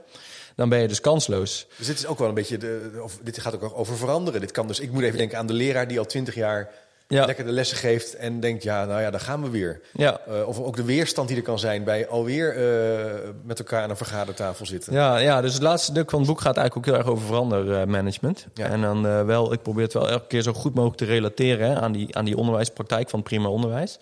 dan 0.56 0.70
ben 0.70 0.80
je 0.80 0.88
dus 0.88 1.02
kansloos. 1.02 1.68
Dus 1.78 1.88
dit 1.88 1.98
is 1.98 2.06
ook 2.06 2.20
wel 2.20 2.28
een 2.28 2.34
beetje, 2.34 2.58
de- 2.58 3.00
of 3.04 3.18
dit 3.24 3.39
gaat 3.39 3.56
ook 3.64 3.78
over 3.78 3.98
veranderen. 3.98 4.41
Dit 4.41 4.52
kan 4.52 4.68
dus, 4.68 4.80
ik 4.80 4.91
moet 4.91 5.04
even 5.04 5.18
denken 5.18 5.38
aan 5.38 5.48
de 5.48 5.54
leraar 5.54 5.88
die 5.88 6.00
al 6.00 6.06
twintig 6.06 6.36
jaar 6.36 6.70
Ja. 7.08 7.26
lekker 7.26 7.45
de 7.45 7.51
lessen 7.51 7.78
geeft 7.78 8.16
en 8.16 8.39
denkt, 8.39 8.64
ja, 8.64 8.86
nou 8.86 9.01
ja, 9.01 9.12
daar 9.12 9.20
gaan 9.20 9.43
we 9.43 9.49
weer. 9.49 9.82
Ja, 9.93 10.20
Eh, 10.28 10.47
of 10.47 10.60
ook 10.60 10.76
de 10.76 10.84
weerstand 10.84 11.28
die 11.28 11.38
er 11.38 11.43
kan 11.43 11.60
zijn 11.60 11.84
bij 11.84 12.08
alweer 12.08 12.55
eh, 12.55 13.30
met 13.43 13.60
elkaar 13.60 13.84
aan 13.84 13.89
een 13.89 13.97
vergadertafel 13.97 14.66
zitten. 14.66 14.93
Ja, 14.93 15.18
ja, 15.18 15.41
dus 15.41 15.53
het 15.53 15.62
laatste 15.62 15.91
stuk 15.91 16.10
van 16.10 16.20
het 16.20 16.28
boek 16.28 16.41
gaat 16.41 16.58
eigenlijk 16.58 16.88
ook 16.88 16.93
heel 16.93 17.03
erg 17.03 17.14
over 17.14 17.28
verandermanagement. 17.28 18.45
Ja. 18.53 18.66
En 18.66 18.82
dan 18.82 19.08
eh, 19.08 19.26
wel, 19.26 19.53
ik 19.53 19.62
probeer 19.62 19.84
het 19.84 19.93
wel 19.93 20.10
elke 20.10 20.28
keer 20.28 20.41
zo 20.41 20.53
goed 20.53 20.74
mogelijk 20.74 20.97
te 20.97 21.05
relateren 21.05 21.70
hè, 21.70 21.76
aan, 21.80 21.91
die, 21.91 22.16
aan 22.16 22.26
die 22.26 22.38
onderwijspraktijk 22.38 23.10
van 23.10 23.20
het 23.20 23.28
primair 23.28 23.51
onderwijs. 23.51 23.99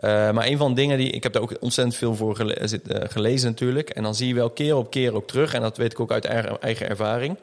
Maar 0.00 0.46
een 0.46 0.58
van 0.58 0.68
de 0.68 0.80
dingen 0.80 0.98
die, 0.98 1.10
ik 1.10 1.22
heb 1.22 1.32
daar 1.32 1.42
ook 1.42 1.56
ontzettend 1.60 1.96
veel 1.96 2.14
voor 2.14 2.36
gelezen 2.88 3.48
natuurlijk. 3.48 3.90
En 3.90 4.02
dan 4.02 4.14
zie 4.14 4.28
je 4.28 4.34
wel 4.34 4.50
keer 4.50 4.76
op 4.76 4.90
keer 4.90 5.14
ook 5.14 5.26
terug, 5.26 5.54
en 5.54 5.60
dat 5.60 5.76
weet 5.76 5.92
ik 5.92 6.00
ook 6.00 6.12
uit 6.12 6.24
eigen, 6.24 6.60
eigen 6.60 6.88
ervaring, 6.88 7.36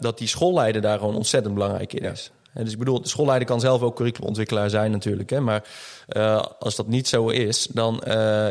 dat 0.00 0.18
die 0.18 0.28
schoolleider 0.28 0.82
daar 0.82 0.98
gewoon 0.98 1.16
ontzettend 1.16 1.54
belangrijk 1.54 1.92
in 1.92 2.10
is. 2.10 2.30
Dus 2.62 2.72
ik 2.72 2.78
bedoel, 2.78 3.02
de 3.02 3.08
schoolleider 3.08 3.48
kan 3.48 3.60
zelf 3.60 3.82
ook 3.82 3.96
curriculumontwikkelaar 3.96 4.70
zijn 4.70 4.90
natuurlijk. 4.90 5.30
Hè, 5.30 5.40
maar 5.40 5.68
eh, 6.06 6.42
als 6.58 6.76
dat 6.76 6.86
niet 6.86 7.08
zo 7.08 7.28
is, 7.28 7.66
dan 7.66 8.02
uh, 8.08 8.46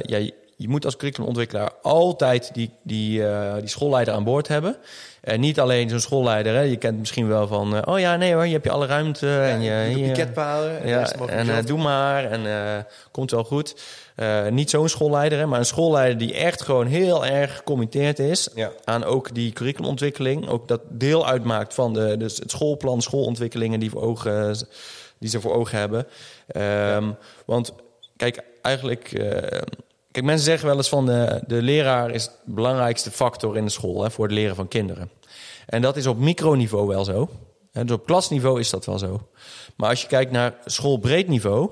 je, 0.58 0.70
moet 0.70 0.86
als 0.86 0.96
curriculumontwikkelaar 0.96 1.72
altijd 1.82 2.54
die, 2.54 2.72
die, 2.84 3.20
uh, 3.20 3.56
die 3.60 3.68
schoolleider 3.68 4.14
aan 4.14 4.24
boord 4.24 4.48
hebben. 4.48 4.78
En 5.22 5.40
niet 5.40 5.60
alleen 5.60 5.90
zo'n 5.90 6.00
schoolleider. 6.00 6.54
Hè. 6.54 6.62
Je 6.62 6.76
kent 6.76 7.00
misschien 7.00 7.28
wel 7.28 7.48
van... 7.48 7.76
Uh, 7.76 7.82
oh 7.86 8.00
ja, 8.00 8.16
nee 8.16 8.34
hoor, 8.34 8.46
je 8.46 8.52
hebt 8.52 8.64
je 8.64 8.72
alle 8.72 8.86
ruimte. 8.86 9.26
Ja, 9.26 9.48
en 9.48 9.62
je, 9.62 10.00
je 10.00 10.08
piketpalen. 10.08 10.82
En, 10.82 10.88
ja, 10.88 11.12
en 11.28 11.48
uh, 11.48 11.58
doe 11.66 11.78
maar. 11.82 12.32
En 12.32 12.86
komt 13.12 13.32
wel 13.32 13.44
goed. 13.44 13.76
Niet 14.50 14.70
zo'n 14.70 14.90
schoolleider, 14.90 15.40
hè, 15.40 15.46
maar 15.46 15.60
een 15.60 15.66
schoolleider 15.66 16.18
die 16.18 16.34
echt 16.34 16.62
gewoon 16.62 16.88
heel 16.88 17.26
erg 17.26 17.56
gecommitteerd 17.56 18.20
is... 18.20 18.50
Ja. 18.56 18.72
aan 18.84 19.04
ook 19.04 19.36
die 19.36 19.54
curriculumontwikkeling. 19.54 20.50
Ook 20.50 20.68
dat 20.68 20.82
deel 20.90 21.28
uitmaakt 21.28 21.74
van 21.74 21.94
de, 21.94 22.18
dus 22.18 22.38
het 22.38 22.52
schoolplan, 22.52 23.02
schoolontwikkelingen... 23.02 23.80
die, 23.80 23.90
voor 23.90 24.02
ogen, 24.02 24.68
die 25.18 25.30
ze 25.30 25.42
voor 25.42 25.54
ogen 25.54 25.78
hebben. 25.78 26.00
Um, 26.56 26.62
ja. 26.62 27.18
Want 27.46 27.74
kijk, 28.18 28.44
eigenlijk... 28.62 29.24
Kijk, 30.14 30.26
mensen 30.26 30.46
zeggen 30.46 30.68
wel 30.68 30.78
eens 30.78 30.90
van 30.90 31.06
de, 31.06 31.44
de 31.48 31.62
leraar 31.62 32.12
is 32.12 32.26
de 32.26 32.54
belangrijkste 32.54 33.12
factor 33.12 33.58
in 33.58 33.66
de 33.66 33.72
school 33.72 34.04
hè, 34.04 34.12
voor 34.12 34.26
het 34.26 34.34
leren 34.34 34.56
van 34.56 34.68
kinderen. 34.68 35.10
En 35.66 35.82
dat 35.82 35.98
is 35.98 36.08
op 36.08 36.18
microniveau 36.18 36.88
wel 36.88 37.04
zo. 37.04 37.30
Hè, 37.72 37.86
dus 37.86 37.96
op 37.96 38.06
klasniveau 38.06 38.60
is 38.60 38.70
dat 38.70 38.86
wel 38.86 38.98
zo. 38.98 39.28
Maar 39.76 39.90
als 39.90 40.02
je 40.02 40.08
kijkt 40.08 40.32
naar 40.32 40.54
schoolbreed 40.66 41.28
niveau, 41.28 41.70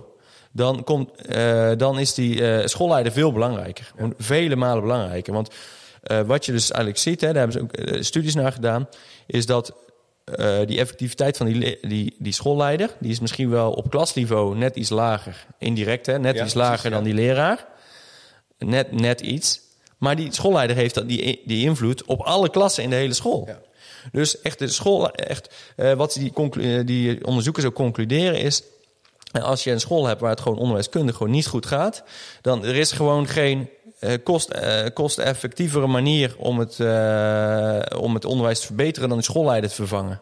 dan, 0.51 0.83
komt, 0.83 1.15
eh, 1.15 1.71
dan 1.77 1.99
is 1.99 2.13
die 2.13 2.47
eh, 2.47 2.67
schoolleider 2.67 3.11
veel 3.11 3.31
belangrijker. 3.31 3.91
Vele 4.17 4.55
malen 4.55 4.81
belangrijker. 4.81 5.33
Want 5.33 5.49
eh, 6.01 6.21
wat 6.21 6.45
je 6.45 6.51
dus 6.51 6.71
eigenlijk 6.71 7.01
ziet, 7.01 7.21
hè, 7.21 7.27
daar 7.27 7.47
hebben 7.47 7.53
ze 7.53 7.61
ook 7.61 7.71
eh, 7.73 8.01
studies 8.01 8.35
naar 8.35 8.51
gedaan, 8.51 8.87
is 9.25 9.45
dat 9.45 9.73
eh, 10.23 10.59
die 10.65 10.79
effectiviteit 10.79 11.37
van 11.37 11.45
die, 11.45 11.77
die, 11.81 12.15
die 12.19 12.33
schoolleider, 12.33 12.89
die 12.99 13.11
is 13.11 13.19
misschien 13.19 13.49
wel 13.49 13.71
op 13.71 13.89
klasniveau 13.89 14.57
net 14.57 14.75
iets 14.75 14.89
lager. 14.89 15.45
Indirect, 15.57 16.05
hè, 16.05 16.19
net 16.19 16.35
Ja, 16.35 16.43
iets 16.43 16.53
lager 16.53 16.89
precies, 16.89 16.97
dan 16.97 17.07
ja. 17.07 17.15
die 17.15 17.25
leraar. 17.25 17.67
Net, 18.65 18.91
net 18.91 19.21
iets. 19.21 19.59
Maar 19.97 20.15
die 20.15 20.33
schoolleider 20.33 20.75
heeft 20.75 20.95
dat, 20.95 21.07
die, 21.07 21.41
die 21.45 21.65
invloed 21.65 22.05
op 22.05 22.19
alle 22.21 22.49
klassen 22.49 22.83
in 22.83 22.89
de 22.89 22.95
hele 22.95 23.13
school. 23.13 23.43
Ja. 23.47 23.59
Dus 24.11 24.41
echt 24.41 24.59
de 24.59 24.67
school, 24.67 25.11
echt, 25.11 25.53
eh, 25.75 25.93
wat 25.93 26.13
die, 26.13 26.33
eh, 26.51 26.85
die 26.85 27.25
onderzoekers 27.25 27.65
ook 27.65 27.73
concluderen 27.73 28.39
is. 28.39 28.63
eh, 29.31 29.43
Als 29.43 29.63
je 29.63 29.71
een 29.71 29.79
school 29.79 30.05
hebt 30.05 30.21
waar 30.21 30.29
het 30.29 30.41
gewoon 30.41 30.57
onderwijskundig 30.57 31.15
gewoon 31.15 31.31
niet 31.31 31.47
goed 31.47 31.65
gaat, 31.65 32.03
dan 32.41 32.65
er 32.65 32.75
is 32.75 32.91
gewoon 32.91 33.27
geen 33.27 33.69
eh, 33.99 34.13
kost, 34.23 34.59
kosteffectievere 34.93 35.87
manier 35.87 36.35
om 36.37 36.59
het, 36.59 36.79
om 37.95 38.13
het 38.13 38.25
onderwijs 38.25 38.59
te 38.59 38.65
verbeteren 38.65 39.09
dan 39.09 39.17
een 39.17 39.23
schoolleider 39.23 39.69
te 39.69 39.75
vervangen. 39.75 40.21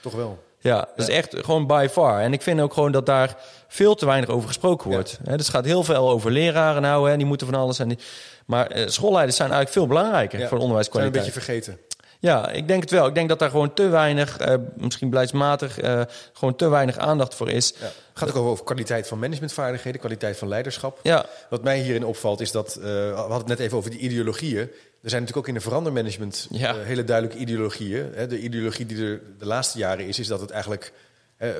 Toch 0.00 0.12
wel. 0.14 0.38
Ja, 0.62 0.88
dat 0.96 1.08
is 1.08 1.14
echt 1.14 1.34
gewoon 1.36 1.66
by 1.66 1.86
far. 1.90 2.20
En 2.20 2.32
ik 2.32 2.42
vind 2.42 2.60
ook 2.60 2.72
gewoon 2.74 2.92
dat 2.92 3.06
daar 3.06 3.36
veel 3.68 3.94
te 3.94 4.06
weinig 4.06 4.28
over 4.28 4.48
gesproken 4.48 4.90
wordt. 4.90 5.18
Dus 5.22 5.32
het 5.32 5.48
gaat 5.48 5.64
heel 5.64 5.84
veel 5.84 6.10
over 6.10 6.30
leraren 6.30 6.82
nou, 6.82 7.10
hè, 7.10 7.16
die 7.16 7.26
moeten 7.26 7.46
van 7.46 7.60
alles. 7.60 7.78
En 7.78 7.88
die, 7.88 7.98
maar 8.46 8.66
eh, 8.66 8.88
schoolleiders 8.88 9.36
zijn 9.36 9.50
eigenlijk 9.50 9.78
veel 9.78 9.86
belangrijker 9.86 10.38
Ja. 10.38 10.48
voor 10.48 10.58
de 10.58 10.64
Zijn 10.64 10.74
we 10.74 10.84
een 10.84 10.90
onderwijskwaliteit. 10.90 11.24
beetje 11.24 11.40
vergeten. 11.40 11.78
Ja, 12.20 12.48
ik 12.50 12.68
denk 12.68 12.80
het 12.82 12.90
wel. 12.90 13.06
Ik 13.06 13.14
denk 13.14 13.28
dat 13.28 13.38
daar 13.38 13.50
gewoon 13.50 13.74
te 13.74 13.88
weinig, 13.88 14.38
eh, 14.38 14.54
misschien 14.76 15.10
beleidsmatig, 15.10 15.78
eh, 15.80 16.00
gewoon 16.32 16.56
te 16.56 16.68
weinig 16.68 16.98
aandacht 16.98 17.34
voor 17.34 17.50
is. 17.50 17.74
Ja. 17.80 17.84
Het 17.84 17.94
gaat 18.14 18.34
ook 18.34 18.46
over 18.46 18.64
kwaliteit 18.64 19.08
van 19.08 19.18
managementvaardigheden, 19.18 20.00
kwaliteit 20.00 20.36
van 20.36 20.48
leiderschap. 20.48 20.98
Ja, 21.02 21.24
Wat 21.50 21.62
mij 21.62 21.78
hierin 21.78 22.04
opvalt 22.04 22.40
is 22.40 22.50
dat, 22.50 22.74
we 22.74 23.12
hadden 23.16 23.36
het 23.38 23.46
net 23.46 23.58
even 23.58 23.76
over 23.78 23.90
die 23.90 23.98
ideologieën. 24.00 24.70
Er 25.02 25.10
zijn 25.10 25.22
natuurlijk 25.22 25.36
ook 25.36 25.54
in 25.54 25.60
de 25.60 25.68
verandermanagement 25.68 26.46
Ja. 26.50 26.74
eh, 26.76 26.84
hele 26.84 27.04
duidelijke 27.04 27.40
ideologieën. 27.42 28.10
Hè. 28.14 28.26
De 28.26 28.40
ideologie 28.40 28.86
die 28.86 29.04
er 29.04 29.20
de 29.38 29.46
laatste 29.46 29.78
jaren 29.78 30.06
is, 30.06 30.18
is 30.18 30.26
dat 30.26 30.40
het 30.40 30.50
eigenlijk 30.50 30.92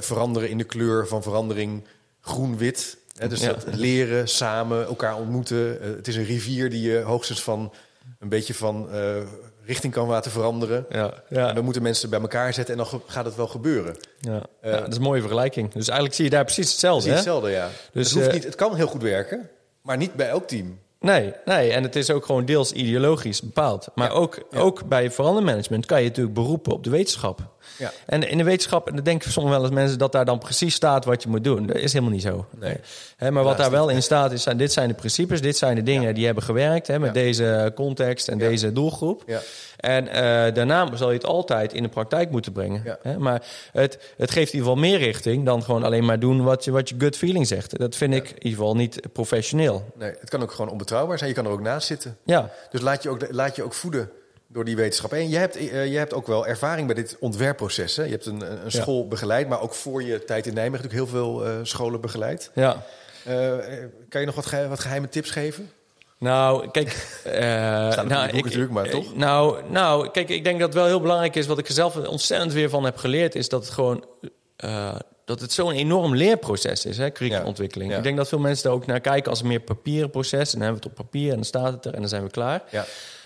veranderen 0.01 0.49
in 0.49 0.59
de 0.59 0.65
kleur 0.65 1.07
van 1.09 1.23
verandering 1.23 1.85
groen-wit. 2.21 2.97
Hè. 3.17 3.29
Dus 3.29 3.41
Ja. 3.41 3.53
dat 3.53 3.65
leren, 3.75 4.29
samen, 4.29 4.85
elkaar 4.87 5.17
ontmoeten. 5.17 5.81
Eh, 5.81 5.87
het 5.97 6.09
is 6.09 6.17
een 6.17 6.25
rivier 6.25 6.71
die 6.71 6.91
je 6.91 6.99
hoogstens 7.01 7.43
van 7.43 7.73
een 8.19 8.29
beetje 8.29 8.55
van 8.55 8.91
eh, 8.93 9.17
richting 9.65 9.93
kan 9.93 10.09
laten 10.09 10.31
veranderen. 10.31 10.87
ja, 10.91 11.23
En 11.29 11.39
ja, 11.41 11.53
dan 11.53 11.65
moeten 11.65 11.83
mensen 11.83 12.11
bij 12.11 12.21
elkaar 12.21 12.55
zetten 12.55 12.79
en 12.79 12.85
dan 12.91 13.01
gaat 13.07 13.25
het 13.25 13.37
wel 13.37 13.47
gebeuren. 13.49 13.97
ja. 14.21 14.43
Eh, 14.61 14.73
Ja, 14.73 14.79
dat 14.81 14.89
is 14.89 14.97
een 14.97 15.03
mooie 15.03 15.21
vergelijking. 15.21 15.73
Dus 15.73 15.85
eigenlijk 15.87 16.15
zie 16.17 16.25
je 16.25 16.31
daar 16.31 16.45
precies 16.45 16.71
hetzelfde. 16.71 17.09
hè? 17.09 17.15
hetzelfde, 17.15 17.51
ja. 17.51 17.69
Dus, 17.93 18.11
het, 18.11 18.19
hoeft 18.23 18.33
niet, 18.33 18.45
het 18.45 18.55
kan 18.55 18.77
heel 18.77 18.87
goed 18.87 19.03
werken, 19.03 19.49
maar 19.83 19.97
niet 19.97 20.15
bij 20.15 20.29
elk 20.29 20.49
team. 20.49 20.79
Nee, 21.03 21.33
nee, 21.45 21.71
en 21.73 21.83
het 21.83 21.97
is 21.97 22.11
ook 22.11 22.25
gewoon 22.27 22.45
deels 22.45 22.73
ideologisch 22.73 23.43
bepaald. 23.43 23.89
Maar 23.95 24.09
Ja. 24.09 24.15
ook, 24.15 24.43
ook 24.55 24.85
bij 24.89 25.11
verandermanagement 25.11 25.87
kan 25.87 26.03
je 26.03 26.09
natuurlijk 26.09 26.35
beroepen 26.35 26.73
op 26.73 26.85
de 26.85 26.91
wetenschap. 26.91 27.41
Ja. 27.83 27.93
En 28.07 28.29
in 28.29 28.39
de 28.39 28.45
wetenschap, 28.45 28.89
en 28.89 28.95
dan 28.95 29.05
denken 29.05 29.31
soms 29.31 29.51
wel 29.51 29.63
eens 29.63 29.71
mensen 29.71 29.99
dat 29.99 30.13
daar 30.13 30.25
dan 30.25 30.39
precies 30.39 30.75
staat 30.75 31.05
wat 31.05 31.23
je 31.23 31.29
moet 31.29 31.45
doen. 31.45 31.67
Dat 31.67 31.77
is 31.77 31.93
helemaal 31.93 32.15
niet 32.15 32.23
zo. 32.23 32.47
Nee. 32.59 32.77
Hè, 33.17 33.31
maar 33.31 33.45
wat 33.45 33.57
daar 33.57 33.71
wel 33.71 33.89
in 33.89 34.03
staat 34.03 34.33
is, 34.33 34.43
zijn, 34.43 34.57
dit 34.57 34.73
zijn 34.73 34.89
de 34.89 34.95
principes, 34.95 35.41
dit 35.41 35.57
zijn 35.57 35.75
de 35.75 35.83
dingen 35.83 36.15
die 36.15 36.25
hebben 36.25 36.43
gewerkt 36.43 36.87
hè, 36.87 36.99
met 36.99 37.15
deze 37.15 37.73
context 37.75 38.29
en 38.29 38.39
deze 38.39 38.73
doelgroep. 38.73 39.23
Ja. 39.27 39.41
En 39.77 40.09
eh, 40.09 40.55
daarna 40.55 40.97
zal 40.97 41.09
je 41.09 41.17
het 41.17 41.27
altijd 41.27 41.73
in 41.73 41.83
de 41.83 41.89
praktijk 41.89 42.31
moeten 42.31 42.53
brengen. 42.53 42.83
Ja. 42.85 42.99
Hè? 43.03 43.19
Maar 43.19 43.43
het, 43.73 43.99
het 44.17 44.31
geeft 44.31 44.53
in 44.53 44.59
ieder 44.59 44.73
geval 44.73 44.89
meer 44.91 44.99
richting 44.99 45.45
dan 45.45 45.63
gewoon 45.63 45.83
alleen 45.83 46.05
maar 46.05 46.19
doen 46.19 46.43
wat 46.43 46.65
je, 46.65 46.71
wat 46.71 46.89
je 46.89 46.95
gut 46.99 47.17
feeling 47.17 47.47
zegt. 47.47 47.79
Dat 47.79 47.97
vind 47.97 48.15
ik 48.15 48.29
in 48.29 48.35
ieder 48.35 48.59
geval 48.59 48.77
niet 48.77 49.13
professioneel. 49.13 49.85
Nee, 49.95 50.15
het 50.21 50.31
kan 50.31 50.43
ook 50.43 50.53
gewoon 50.53 50.71
onbetrouwbaar 50.71 51.19
zijn. 51.19 51.31
Je 51.31 51.37
kan 51.37 51.47
er 51.47 51.51
ook 51.51 51.61
naast 51.61 51.87
zitten. 51.87 52.17
Ja, 52.25 52.51
Dus 52.71 52.81
laat 52.81 53.03
je 53.03 53.09
ook, 53.09 53.27
laat 53.31 53.57
je 53.57 53.63
ook 53.63 53.75
voeden 53.75 54.11
door 54.53 54.65
die 54.65 54.77
wetenschap. 54.77 55.13
En 55.13 55.29
je 55.29 55.37
hebt, 55.37 55.57
eh, 55.57 55.87
je 55.93 55.99
hebt 55.99 56.15
ook 56.15 56.27
wel 56.27 56.47
ervaring 56.47 56.87
bij 56.87 56.95
dit 56.95 57.17
ontwerpproces. 57.21 57.97
Hè? 57.97 58.03
Je 58.05 58.11
hebt 58.11 58.27
een, 58.27 58.41
een 58.53 58.59
Ja. 58.65 58.71
school 58.71 59.09
begeleid, 59.09 59.49
maar 59.49 59.61
ook 59.61 59.75
voor 59.75 60.03
je 60.03 60.25
tijd 60.25 60.47
in 60.47 60.55
Nijmegen 60.55 60.85
natuurlijk 60.85 61.11
heel 61.11 61.21
veel 61.21 61.47
eh, 61.47 61.55
scholen 61.63 62.01
begeleid. 62.01 62.51
ja. 62.55 62.83
Eh, 63.25 63.53
kan 64.09 64.21
je 64.21 64.27
nog 64.27 64.35
wat, 64.35 64.47
ge- 64.47 64.69
wat 64.69 64.81
geheime 64.81 65.09
tips 65.09 65.31
geven? 65.31 65.71
Nou, 66.19 66.71
kijk. 66.71 67.21
nou, 68.09 68.33
boek 68.33 68.45
natuurlijk, 68.45 68.71
maar 68.73 68.89
toch? 68.89 69.17
Nou, 69.17 69.59
nou, 69.71 70.11
kijk, 70.11 70.29
ik 70.29 70.45
denk 70.45 70.59
dat 70.59 70.69
het 70.69 70.77
wel 70.79 70.87
heel 70.87 71.01
belangrijk 71.01 71.37
is. 71.37 71.47
Wat 71.47 71.59
ik 71.59 71.69
er 71.69 71.75
zelf 71.75 71.97
ontzettend 71.97 72.53
weer 72.53 72.69
van 72.71 72.85
heb 72.85 72.97
geleerd, 72.97 73.35
is 73.35 73.49
dat 73.49 73.65
het 73.65 73.73
gewoon. 73.73 74.05
dat 75.25 75.41
het 75.41 75.53
zo'n 75.53 75.73
enorm 75.73 76.15
leerproces 76.17 76.87
is, 76.87 76.99
hè, 76.99 77.11
curriculumontwikkeling. 77.13 77.89
Ja. 77.91 77.97
Ja. 77.97 77.99
Ik 78.03 78.07
denk 78.07 78.17
dat 78.19 78.29
veel 78.29 78.39
mensen 78.39 78.65
daar 78.65 78.73
ook 78.73 78.87
naar 78.87 79.01
kijken 79.01 79.31
als 79.31 79.41
een 79.41 79.47
meer 79.47 79.61
papieren 79.61 80.11
proces. 80.11 80.53
En 80.53 80.59
dan 80.59 80.63
hebben 80.69 80.83
we 80.83 80.89
het 80.89 80.99
op 80.99 81.05
papier 81.05 81.29
en 81.31 81.35
dan 81.37 81.45
staat 81.45 81.73
het 81.73 81.85
er 81.85 81.95
en 81.95 82.01
dan 82.01 82.09
zijn 82.09 82.23
we 82.23 82.31
klaar. 82.31 82.63
Ja. 82.71 82.85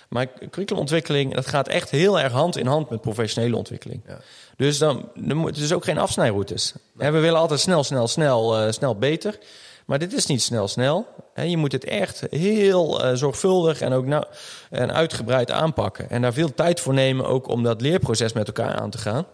Maar 0.09 0.27
curriculumontwikkeling, 0.51 1.35
dat 1.35 1.47
gaat 1.47 1.69
echt 1.69 1.91
heel 1.91 2.21
erg 2.21 2.33
hand 2.33 2.57
in 2.57 2.67
hand 2.67 2.91
met 2.91 3.01
professionele 3.01 3.57
ontwikkeling. 3.57 4.03
Ja. 4.07 4.19
Dus 4.57 4.79
dan, 4.79 5.09
dan 5.15 5.37
moet 5.37 5.55
dus 5.55 5.73
ook 5.73 5.85
geen 5.85 5.99
afsnijroutes. 5.99 6.75
We 6.93 7.11
willen 7.11 7.39
altijd 7.39 7.61
snel, 7.61 7.85
snel, 7.85 8.09
snel, 8.09 8.59
eh, 8.59 8.73
snel 8.73 8.97
beter. 8.97 9.39
Maar 9.87 9.99
dit 9.99 10.13
is 10.13 10.27
niet 10.27 10.43
snel, 10.43 10.69
snel. 10.69 11.07
Je 11.35 11.57
moet 11.57 11.73
het 11.73 11.85
echt 11.85 12.23
heel 12.31 13.05
eh, 13.05 13.15
zorgvuldig 13.15 13.81
en 13.81 13.93
ook 13.93 14.07
nou, 14.07 14.25
en 14.71 14.93
uitgebreid 14.93 15.51
aanpakken. 15.51 16.11
En 16.11 16.23
daar 16.23 16.33
veel 16.33 16.55
tijd 16.55 16.81
voor 16.81 16.95
nemen 16.95 17.27
ook 17.27 17.49
om 17.49 17.63
dat 17.63 17.81
leerproces 17.81 18.33
met 18.33 18.47
elkaar 18.47 18.75
aan 18.75 18.91
te 18.91 18.99
gaan. 18.99 19.27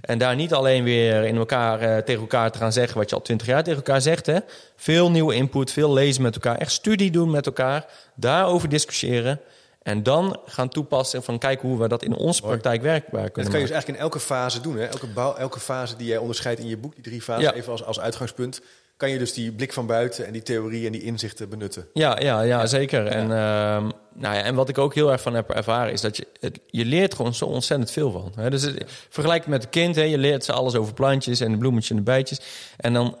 En 0.00 0.18
daar 0.18 0.34
niet 0.34 0.52
alleen 0.52 0.84
weer 0.84 1.24
in 1.24 1.36
elkaar, 1.36 1.80
eh, 1.80 1.96
tegen 1.96 2.20
elkaar 2.20 2.50
te 2.50 2.58
gaan 2.58 2.72
zeggen 2.72 2.98
wat 2.98 3.10
je 3.10 3.16
al 3.16 3.22
twintig 3.22 3.46
jaar 3.46 3.62
tegen 3.62 3.78
elkaar 3.78 4.00
zegt. 4.00 4.26
Hè. 4.26 4.38
Veel 4.76 5.10
nieuwe 5.10 5.34
input, 5.34 5.72
veel 5.72 5.92
lezen 5.92 6.22
met 6.22 6.34
elkaar. 6.34 6.58
Echt 6.58 6.72
studie 6.72 7.10
doen 7.10 7.30
met 7.30 7.46
elkaar. 7.46 7.86
Daarover 8.14 8.68
discussiëren. 8.68 9.40
En 9.82 10.02
dan 10.02 10.40
gaan 10.44 10.68
toepassen 10.68 11.22
van 11.22 11.38
kijken 11.38 11.68
hoe 11.68 11.78
we 11.78 11.88
dat 11.88 12.02
in 12.02 12.14
onze 12.14 12.42
praktijk 12.42 12.82
werkbaar 12.82 13.22
Dat 13.22 13.32
kunnen 13.32 13.50
kan 13.50 13.60
je 13.60 13.66
dus 13.66 13.74
eigenlijk 13.74 13.98
in 13.98 14.04
elke 14.04 14.20
fase 14.20 14.60
doen. 14.60 14.76
Hè? 14.76 14.84
Elke, 14.84 15.06
bouw, 15.06 15.34
elke 15.34 15.60
fase 15.60 15.96
die 15.96 16.06
jij 16.06 16.18
onderscheidt 16.18 16.60
in 16.60 16.68
je 16.68 16.76
boek, 16.76 16.94
die 16.94 17.04
drie 17.04 17.22
fasen, 17.22 17.42
Ja. 17.42 17.52
even 17.52 17.72
als, 17.72 17.84
als 17.84 18.00
uitgangspunt, 18.00 18.60
kan 18.96 19.10
je 19.10 19.18
dus 19.18 19.32
die 19.32 19.52
blik 19.52 19.72
van 19.72 19.86
buiten 19.86 20.26
en 20.26 20.32
die 20.32 20.42
theorie 20.42 20.86
en 20.86 20.92
die 20.92 21.02
inzichten 21.02 21.48
benutten. 21.48 21.88
Ja, 21.92 22.20
ja, 22.20 22.40
ja, 22.40 22.66
zeker. 22.66 23.06
En, 23.06 23.22
ehm, 23.22 23.90
nou 24.14 24.34
ja, 24.34 24.42
en 24.42 24.54
wat 24.54 24.68
ik 24.68 24.78
ook 24.78 24.94
heel 24.94 25.12
erg 25.12 25.20
van 25.20 25.34
heb 25.34 25.50
ervaren 25.50 25.92
is 25.92 26.00
dat 26.00 26.16
je, 26.16 26.26
het, 26.40 26.58
je 26.66 26.84
leert 26.84 27.14
gewoon 27.14 27.34
zo 27.34 27.44
ontzettend 27.44 27.90
veel 27.90 28.10
van. 28.10 28.32
Hè? 28.36 28.50
Dus 28.50 28.62
het, 28.62 28.84
vergelijk 29.08 29.40
het 29.40 29.50
met 29.50 29.62
een 29.62 29.70
kind, 29.70 29.96
hè? 29.96 30.02
je 30.02 30.18
leert 30.18 30.44
ze 30.44 30.52
alles 30.52 30.74
over 30.74 30.94
plantjes 30.94 31.40
en 31.40 31.52
de 31.52 31.58
bloemetjes 31.58 31.90
en 31.90 31.96
de 31.96 32.02
bijtjes. 32.02 32.40
En 32.76 32.92
dan 32.92 33.16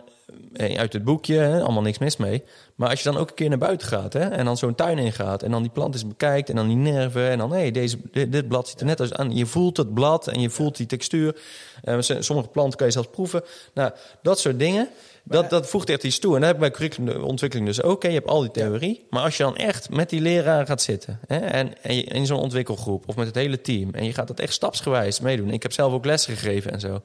eh, 0.52 0.78
uit 0.78 0.92
het 0.92 1.04
boekje, 1.04 1.36
hè? 1.38 1.62
allemaal 1.62 1.82
niks 1.82 1.98
mis 1.98 2.16
mee. 2.16 2.42
Maar 2.76 2.88
als 2.90 3.02
je 3.02 3.10
dan 3.10 3.20
ook 3.20 3.28
een 3.28 3.34
keer 3.34 3.48
naar 3.48 3.58
buiten 3.58 3.88
gaat 3.88 4.12
hè? 4.12 4.28
en 4.28 4.44
dan 4.44 4.56
zo'n 4.56 4.74
tuin 4.74 4.98
ingaat 4.98 5.42
en 5.42 5.50
dan 5.50 5.62
die 5.62 5.70
plant 5.70 5.94
eens 5.94 6.06
bekijkt 6.06 6.48
en 6.48 6.56
dan 6.56 6.66
die 6.68 6.76
nerven 6.76 7.28
en 7.28 7.38
dan 7.38 7.52
hé, 7.52 7.70
deze 7.70 7.96
dit, 8.12 8.32
dit 8.32 8.48
blad 8.48 8.68
ziet 8.68 8.80
er 8.80 8.86
net 8.86 9.00
als 9.00 9.12
aan. 9.12 9.36
Je 9.36 9.46
voelt 9.46 9.76
het 9.76 9.94
blad 9.94 10.26
en 10.28 10.40
je 10.40 10.50
voelt 10.50 10.76
die 10.76 10.86
textuur. 10.86 11.36
Eh, 11.82 11.96
sommige 12.00 12.48
planten 12.48 12.78
kan 12.78 12.86
je 12.86 12.92
zelfs 12.92 13.08
proeven. 13.08 13.42
Nou, 13.74 13.90
dat 14.22 14.38
soort 14.38 14.58
dingen. 14.58 14.88
Dat, 15.24 15.50
dat 15.50 15.68
voegt 15.68 15.90
echt 15.90 16.04
iets 16.04 16.18
toe. 16.18 16.34
En 16.34 16.40
dat 16.40 16.46
heb 16.46 16.54
ik 16.54 16.60
bij 16.62 16.70
curriculumontwikkeling 16.70 17.68
dus 17.68 17.82
ook. 17.82 18.02
hè. 18.02 18.08
Je 18.08 18.14
hebt 18.14 18.28
al 18.28 18.40
die 18.40 18.50
theorie. 18.50 19.06
Maar 19.10 19.22
als 19.22 19.36
je 19.36 19.42
dan 19.42 19.56
echt 19.56 19.90
met 19.90 20.10
die 20.10 20.20
leraar 20.20 20.66
gaat 20.66 20.82
zitten... 20.82 21.18
Hè, 21.26 21.36
en, 21.36 21.82
in 22.04 22.26
zo'n 22.26 22.40
ontwikkelgroep 22.40 23.08
of 23.08 23.16
met 23.16 23.26
het 23.26 23.34
hele 23.34 23.60
team... 23.60 23.94
en 23.94 24.04
je 24.04 24.12
gaat 24.12 24.28
dat 24.28 24.40
echt 24.40 24.52
stapsgewijs 24.52 25.20
meedoen. 25.20 25.50
Ik 25.50 25.62
heb 25.62 25.72
zelf 25.72 25.92
ook 25.92 26.04
lessen 26.04 26.36
gegeven 26.36 26.72
en 26.72 26.80
zo. 26.80 27.02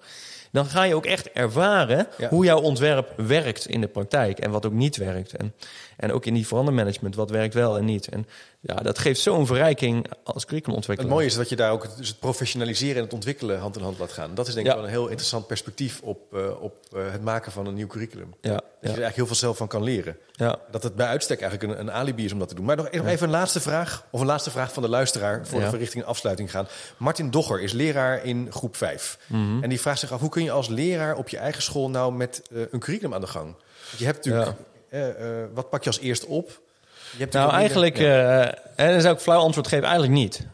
Dan 0.51 0.65
ga 0.65 0.83
je 0.83 0.95
ook 0.95 1.05
echt 1.05 1.31
ervaren 1.31 2.07
Ja. 2.17 2.29
hoe 2.29 2.45
jouw 2.45 2.61
ontwerp 2.61 3.13
werkt 3.17 3.67
in 3.67 3.81
de 3.81 3.87
praktijk. 3.87 4.39
En 4.39 4.51
wat 4.51 4.65
ook 4.65 4.73
niet 4.73 4.97
werkt. 4.97 5.35
En, 5.35 5.53
en 5.97 6.11
ook 6.11 6.25
in 6.25 6.33
die 6.33 6.47
verandermanagement, 6.47 7.15
wat 7.15 7.29
werkt 7.29 7.53
wel 7.53 7.77
en 7.77 7.85
niet. 7.85 8.07
En 8.07 8.27
ja, 8.59 8.75
dat 8.75 8.99
geeft 8.99 9.19
zo'n 9.19 9.45
verrijking 9.45 10.05
als 10.23 10.35
Het 10.35 10.45
curriculumontwikkelaar. 10.45 11.11
mooie 11.13 11.25
is 11.25 11.35
dat 11.35 11.49
je 11.49 11.55
daar 11.55 11.71
ook 11.71 11.83
het, 11.83 11.97
dus 11.97 12.07
het 12.07 12.19
professionaliseren 12.19 12.95
en 12.95 13.03
het 13.03 13.13
ontwikkelen 13.13 13.59
hand 13.59 13.75
in 13.75 13.81
hand 13.83 13.99
laat 13.99 14.11
gaan. 14.11 14.35
Dat 14.35 14.47
is 14.47 14.53
denk 14.53 14.65
ik 14.65 14.71
Ja. 14.71 14.77
wel 14.77 14.87
een 14.87 14.93
heel 14.93 15.07
interessant 15.07 15.47
perspectief 15.47 16.01
op, 16.01 16.33
eh, 16.35 16.61
op 16.61 16.75
eh, 16.91 17.01
het 17.11 17.21
maken 17.23 17.51
van 17.51 17.65
een 17.67 17.73
nieuw 17.73 17.87
curriculum. 17.87 18.33
Ja, 18.41 18.51
Dat 18.51 18.61
je 18.61 18.63
er 18.79 18.83
eigenlijk 18.87 19.15
heel 19.15 19.25
veel 19.25 19.35
zelf 19.35 19.57
van 19.57 19.67
kan 19.67 19.83
leren. 19.83 20.17
ja. 20.33 20.59
Dat 20.71 20.83
het 20.83 20.95
bij 20.95 21.07
uitstek 21.07 21.41
eigenlijk 21.41 21.73
een, 21.73 21.79
een 21.79 21.91
alibi 21.91 22.25
is 22.25 22.31
om 22.31 22.39
dat 22.39 22.47
te 22.49 22.55
doen. 22.55 22.65
Maar 22.65 22.75
nog, 22.75 22.91
nog 22.91 23.05
even 23.05 23.25
een 23.25 23.33
laatste 23.33 23.59
vraag, 23.61 24.05
of 24.11 24.19
een 24.19 24.25
laatste 24.25 24.51
vraag 24.51 24.73
van 24.73 24.83
de 24.83 24.89
luisteraar... 24.89 25.47
voor 25.47 25.59
we 25.71 25.77
richting 25.77 26.03
afsluiting 26.03 26.51
gaan. 26.51 26.67
Martin 26.97 27.29
Dogger 27.31 27.61
is 27.61 27.71
leraar 27.71 28.23
in 28.25 28.51
groep 28.51 28.75
5. 28.75 29.17
Mhm. 29.27 29.63
En 29.63 29.69
die 29.69 29.79
vraagt 29.81 29.99
zich 29.99 30.11
af, 30.11 30.19
hoe 30.19 30.29
kun 30.29 30.43
je 30.43 30.51
als 30.51 30.67
leraar 30.67 31.15
op 31.15 31.29
je 31.29 31.37
eigen 31.37 31.61
school... 31.61 31.89
nou 31.89 32.13
met 32.13 32.41
eh, 32.51 32.61
een 32.71 32.79
curriculum 32.79 33.13
aan 33.13 33.21
de 33.21 33.27
gang? 33.27 33.45
Want 33.45 33.99
je 33.99 34.05
hebt 34.05 34.25
natuurlijk... 34.25 34.57
eh, 34.89 35.09
eh, 35.41 35.47
wat 35.53 35.69
pak 35.69 35.83
je 35.83 35.89
als 35.89 35.99
eerst 35.99 36.25
op? 36.25 36.61
Je 37.11 37.17
hebt 37.23 37.33
Nou, 37.33 37.51
eigenlijk, 37.51 37.99
eh 37.99 38.41
en 38.75 38.91
dan 38.91 39.01
zou 39.01 39.13
ik 39.15 39.19
flauw 39.21 39.39
antwoord 39.39 39.67
geven, 39.67 39.83
eigenlijk 39.83 40.13
niet. 40.13 40.45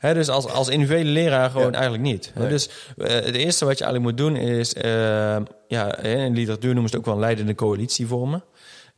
Dus 0.00 0.28
als, 0.28 0.46
als 0.46 0.68
individuele 0.68 1.10
leraar 1.10 1.50
gewoon 1.50 1.66
Ja. 1.66 1.72
eigenlijk 1.72 2.02
niet. 2.02 2.32
Nee. 2.34 2.48
Dus 2.48 2.68
eh, 2.96 3.08
het 3.14 3.34
eerste 3.34 3.64
wat 3.64 3.78
je 3.78 3.84
eigenlijk 3.84 4.02
moet 4.14 4.26
doen 4.26 4.36
is... 4.36 4.74
eh, 4.74 5.36
ja, 5.68 5.96
in 5.98 6.34
literatuur 6.34 6.72
noemen 6.72 6.90
ze 6.90 6.96
het 6.96 6.98
ook 6.98 7.04
wel 7.04 7.14
een 7.14 7.20
leidende 7.20 7.54
coalitie 7.54 8.06
vormen. 8.06 8.44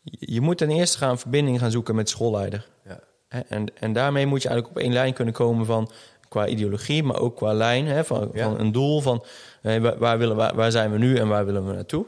Je 0.04 0.40
moet 0.40 0.58
ten 0.58 0.70
eerste 0.70 0.98
gaan 0.98 1.18
verbinding 1.18 1.58
gaan 1.58 1.70
zoeken 1.70 1.94
met 1.94 2.04
de 2.06 2.10
schoolleider. 2.12 2.66
Ja. 2.84 2.98
En, 3.48 3.66
en 3.78 3.92
daarmee 3.92 4.26
moet 4.26 4.42
je 4.42 4.48
eigenlijk 4.48 4.76
op 4.76 4.82
één 4.82 4.92
lijn 4.92 5.12
kunnen 5.12 5.34
komen 5.34 5.66
van... 5.66 5.90
qua 6.28 6.46
ideologie, 6.46 7.02
maar 7.02 7.18
ook 7.18 7.36
qua 7.36 7.52
lijn 7.52 8.04
van, 8.04 8.30
van 8.34 8.58
een 8.60 8.72
doel. 8.72 9.00
Van 9.00 9.24
waar, 9.62 9.98
waar 9.98 10.18
willen, 10.18 10.36
waar, 10.36 10.54
waar 10.54 10.70
zijn 10.70 10.92
we 10.92 10.98
nu 10.98 11.16
en 11.16 11.28
waar 11.28 11.44
willen 11.46 11.66
we 11.66 11.72
naartoe? 11.72 12.06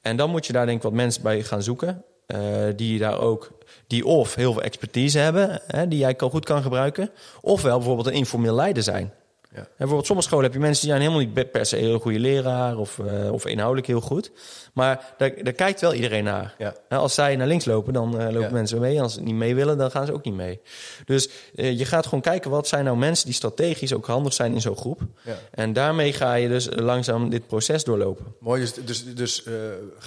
En 0.00 0.16
dan 0.16 0.30
moet 0.30 0.46
je 0.46 0.52
daar 0.52 0.64
denk 0.66 0.76
ik 0.76 0.82
wat 0.82 0.92
mensen 0.92 1.22
bij 1.22 1.42
gaan 1.42 1.62
zoeken. 1.62 2.04
Eh, 2.32 2.40
die 2.76 2.98
daar 2.98 3.18
ook, 3.18 3.50
die 3.86 4.06
of 4.06 4.34
heel 4.34 4.52
veel 4.52 4.62
expertise 4.62 5.18
hebben, 5.18 5.60
hè, 5.66 5.88
die 5.88 5.98
jij 5.98 6.14
goed 6.18 6.44
kan 6.44 6.62
gebruiken. 6.62 7.10
Ofwel 7.40 7.76
bijvoorbeeld 7.76 8.06
een 8.06 8.12
informeel 8.12 8.54
leider 8.54 8.82
zijn. 8.82 9.12
Ja. 9.54 9.58
En 9.58 9.66
bijvoorbeeld 9.76 10.06
sommige 10.06 10.28
scholen 10.28 10.44
heb 10.46 10.54
je 10.54 10.60
mensen 10.60 10.80
die 10.86 10.90
zijn 10.96 11.02
helemaal 11.08 11.26
niet 11.26 11.50
per 11.50 11.66
se 11.66 11.76
een 11.78 11.84
heel 11.84 11.98
goede 11.98 12.18
leraar 12.18 12.76
of, 12.76 12.98
eh, 12.98 13.32
of 13.32 13.46
inhoudelijk 13.46 13.86
heel 13.86 14.00
goed. 14.00 14.30
Maar 14.72 15.14
daar, 15.18 15.32
daar 15.42 15.52
kijkt 15.52 15.80
wel 15.80 15.94
iedereen 15.94 16.24
naar. 16.24 16.54
Ja. 16.58 16.74
Hè, 16.88 16.96
Als 16.96 17.14
zij 17.14 17.36
naar 17.36 17.46
links 17.46 17.64
lopen, 17.64 17.92
dan 17.92 18.18
eh, 18.18 18.24
lopen 18.26 18.40
Ja. 18.40 18.50
mensen 18.50 18.80
mee. 18.80 18.96
En 18.96 19.02
als 19.02 19.14
ze 19.14 19.20
niet 19.22 19.34
mee 19.34 19.54
willen, 19.54 19.78
dan 19.78 19.90
gaan 19.90 20.06
ze 20.06 20.12
ook 20.12 20.24
niet 20.24 20.34
mee. 20.34 20.60
Dus 21.04 21.28
eh, 21.54 21.78
je 21.78 21.84
gaat 21.84 22.04
gewoon 22.04 22.20
kijken, 22.20 22.50
wat 22.50 22.68
zijn 22.68 22.84
nou 22.84 22.96
mensen 22.96 23.24
die 23.26 23.34
strategisch 23.34 23.94
ook 23.94 24.06
handig 24.06 24.32
zijn 24.32 24.54
in 24.54 24.60
zo'n 24.60 24.76
groep. 24.76 25.00
Ja. 25.24 25.38
En 25.50 25.72
daarmee 25.72 26.12
ga 26.12 26.34
je 26.34 26.48
dus 26.48 26.68
langzaam 26.70 27.30
dit 27.30 27.46
proces 27.46 27.84
doorlopen. 27.84 28.24
Mooi, 28.38 28.60
dus, 28.60 28.74
dus, 28.74 29.14
dus 29.14 29.42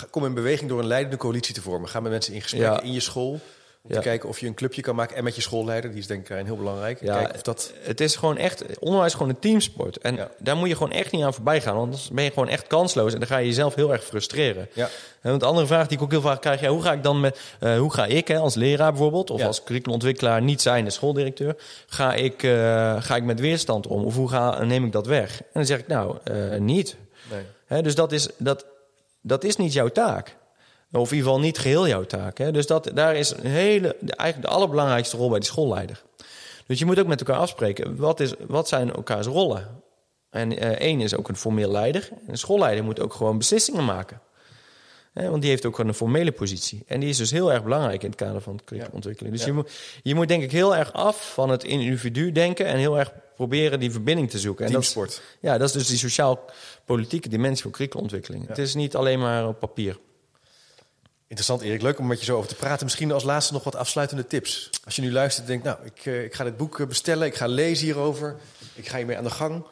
kom 0.09 0.25
in 0.25 0.33
beweging 0.33 0.69
door 0.69 0.79
een 0.79 0.87
leidende 0.87 1.17
coalitie 1.17 1.53
te 1.53 1.61
vormen. 1.61 1.89
Ga 1.89 1.99
met 1.99 2.11
mensen 2.11 2.33
in 2.33 2.41
gesprek 2.41 2.81
in 2.81 2.91
je 2.93 2.99
school. 2.99 3.39
Om 3.87 3.91
te 3.91 3.99
kijken 3.99 4.29
of 4.29 4.39
je 4.39 4.47
een 4.47 4.53
clubje 4.53 4.81
kan 4.81 4.95
maken. 4.95 5.15
En 5.15 5.23
met 5.23 5.35
je 5.35 5.41
schoolleider, 5.41 5.89
die 5.89 5.99
is 5.99 6.07
denk 6.07 6.21
ik 6.21 6.27
daarin 6.27 6.45
heel 6.45 6.57
belangrijk. 6.57 7.01
Ja, 7.01 7.31
of 7.33 7.41
dat... 7.41 7.73
Het 7.79 8.01
is 8.01 8.15
gewoon 8.15 8.37
echt, 8.37 8.79
onderwijs 8.79 9.11
is 9.11 9.17
gewoon 9.17 9.29
een 9.29 9.39
teamsport. 9.39 9.97
En 9.97 10.29
daar 10.37 10.57
moet 10.57 10.67
je 10.67 10.75
gewoon 10.75 10.91
echt 10.91 11.11
niet 11.11 11.23
aan 11.23 11.33
voorbij 11.33 11.61
gaan. 11.61 11.73
Want 11.75 11.85
anders 11.85 12.09
ben 12.09 12.23
je 12.23 12.29
gewoon 12.29 12.49
echt 12.49 12.67
kansloos. 12.67 13.13
En 13.13 13.19
dan 13.19 13.27
ga 13.27 13.37
je 13.37 13.47
jezelf 13.47 13.75
heel 13.75 13.91
erg 13.91 14.03
frustreren. 14.03 14.67
Ja. 14.73 14.89
En 15.21 15.29
want 15.29 15.41
de 15.41 15.47
andere 15.47 15.67
vraag 15.67 15.87
die 15.87 15.97
ik 15.97 16.03
ook 16.03 16.11
heel 16.11 16.21
vaak 16.21 16.41
krijg, 16.41 16.61
ja, 16.61 16.69
hoe 16.69 16.81
ga 16.81 16.91
ik 16.91 17.03
dan 17.03 17.19
met, 17.19 17.39
eh, 17.59 17.77
hoe 17.77 17.93
ga 17.93 18.05
ik 18.05 18.27
hè, 18.27 18.37
als 18.37 18.55
leraar 18.55 18.91
bijvoorbeeld, 18.91 19.29
of 19.29 19.41
als 19.41 19.63
curriculumontwikkelaar, 19.63 20.41
niet 20.41 20.61
zijnde 20.61 20.89
schooldirecteur, 20.89 21.55
ga 21.87 22.13
ik, 22.13 22.43
eh, 22.43 23.01
ga 23.01 23.15
ik 23.15 23.23
met 23.23 23.39
weerstand 23.39 23.87
om? 23.87 24.05
Of 24.05 24.15
hoe 24.15 24.29
ga, 24.29 24.63
neem 24.63 24.85
ik 24.85 24.91
dat 24.91 25.07
weg? 25.07 25.41
En 25.41 25.47
dan 25.53 25.65
zeg 25.65 25.79
ik, 25.79 25.87
nou, 25.87 26.17
eh, 26.23 26.59
niet. 26.59 26.95
Nee. 27.31 27.43
Hè, 27.65 27.81
dus 27.81 27.95
dat 27.95 28.11
is, 28.11 28.29
dat, 28.37 28.65
dat 29.21 29.43
is 29.43 29.55
niet 29.55 29.73
jouw 29.73 29.89
taak. 29.89 30.35
Of 30.91 31.11
in 31.11 31.17
ieder 31.17 31.17
geval 31.31 31.39
niet 31.45 31.57
geheel 31.57 31.87
jouw 31.87 32.03
taak. 32.03 32.37
Hè? 32.37 32.51
Dus 32.51 32.67
dat, 32.67 32.91
daar 32.93 33.15
is 33.15 33.29
een 33.31 33.45
hele, 33.51 33.95
eigenlijk 33.95 34.41
de 34.41 34.47
allerbelangrijkste 34.55 35.17
rol 35.17 35.29
bij 35.29 35.39
die 35.39 35.47
schoolleider. 35.47 36.03
Dus 36.67 36.79
je 36.79 36.85
moet 36.85 36.99
ook 36.99 37.07
met 37.07 37.19
elkaar 37.19 37.37
afspreken, 37.41 37.95
wat, 37.95 38.19
is, 38.19 38.33
wat 38.47 38.67
zijn 38.67 38.93
elkaars 38.93 39.27
rollen? 39.27 39.83
En 40.29 40.57
eh, 40.57 40.69
één 40.69 41.01
is 41.01 41.15
ook 41.15 41.27
een 41.29 41.35
formeel 41.35 41.71
leider. 41.71 42.09
En 42.11 42.19
een 42.31 42.37
schoolleider 42.37 42.83
moet 42.83 42.99
ook 42.99 43.13
gewoon 43.13 43.37
beslissingen 43.37 43.85
maken. 43.85 44.21
Hè, 45.13 45.29
want 45.29 45.41
die 45.41 45.49
heeft 45.51 45.65
ook 45.65 45.75
gewoon 45.75 45.89
een 45.89 45.95
formele 45.97 46.31
positie. 46.31 46.83
En 46.87 46.99
die 46.99 47.09
is 47.09 47.17
dus 47.17 47.31
heel 47.31 47.51
erg 47.53 47.63
belangrijk 47.63 48.03
in 48.03 48.09
het 48.09 48.17
kader 48.19 48.41
van 48.41 48.59
curriculumontwikkeling. 48.65 49.33
Dus 49.35 49.43
Ja. 49.43 49.49
je, 49.49 49.53
moet, 49.53 49.71
je 50.03 50.15
moet 50.15 50.27
denk 50.27 50.43
ik 50.43 50.51
heel 50.51 50.75
erg 50.75 50.93
af 50.93 51.33
van 51.33 51.49
het 51.49 51.63
individu 51.63 52.31
denken... 52.31 52.65
en 52.65 52.77
heel 52.77 52.99
erg 52.99 53.11
proberen 53.35 53.79
die 53.79 53.91
verbinding 53.91 54.29
te 54.29 54.39
zoeken. 54.39 54.65
En 54.65 54.71
dat 54.71 54.81
is- 54.81 55.21
ja, 55.39 55.57
dat 55.57 55.67
is 55.67 55.73
dus 55.73 55.87
die 55.87 55.97
sociaal-politieke 55.97 57.29
dimensie 57.29 57.61
van 57.61 57.71
curriculumontwikkeling. 57.71 58.47
Het 58.47 58.57
is 58.57 58.73
niet 58.73 58.95
alleen 58.95 59.19
maar 59.19 59.47
op 59.47 59.59
papier. 59.59 59.97
Interessant, 61.27 61.61
Erik. 61.61 61.81
Leuk 61.81 61.99
om 61.99 62.07
met 62.07 62.19
je 62.19 62.25
zo 62.25 62.37
over 62.37 62.49
te 62.49 62.55
praten. 62.55 62.85
Misschien 62.85 63.11
als 63.11 63.23
laatste 63.23 63.53
nog 63.53 63.63
wat 63.63 63.75
afsluitende 63.75 64.27
tips. 64.27 64.69
Als 64.85 64.95
je 64.95 65.01
nu 65.01 65.11
luistert 65.11 65.45
en 65.45 65.51
denkt, 65.51 65.65
nou, 65.65 65.77
ik, 65.95 66.05
eh, 66.05 66.23
ik 66.23 66.33
ga 66.33 66.43
dit 66.43 66.57
boek 66.57 66.79
eh, 66.79 66.87
bestellen. 66.87 67.27
Ik 67.27 67.35
ga 67.35 67.47
lezen 67.47 67.85
hierover. 67.85 68.35
Ik 68.73 68.87
ga 68.87 68.97
hiermee 68.97 69.17
aan 69.17 69.23
de 69.23 69.29
gang. 69.29 69.63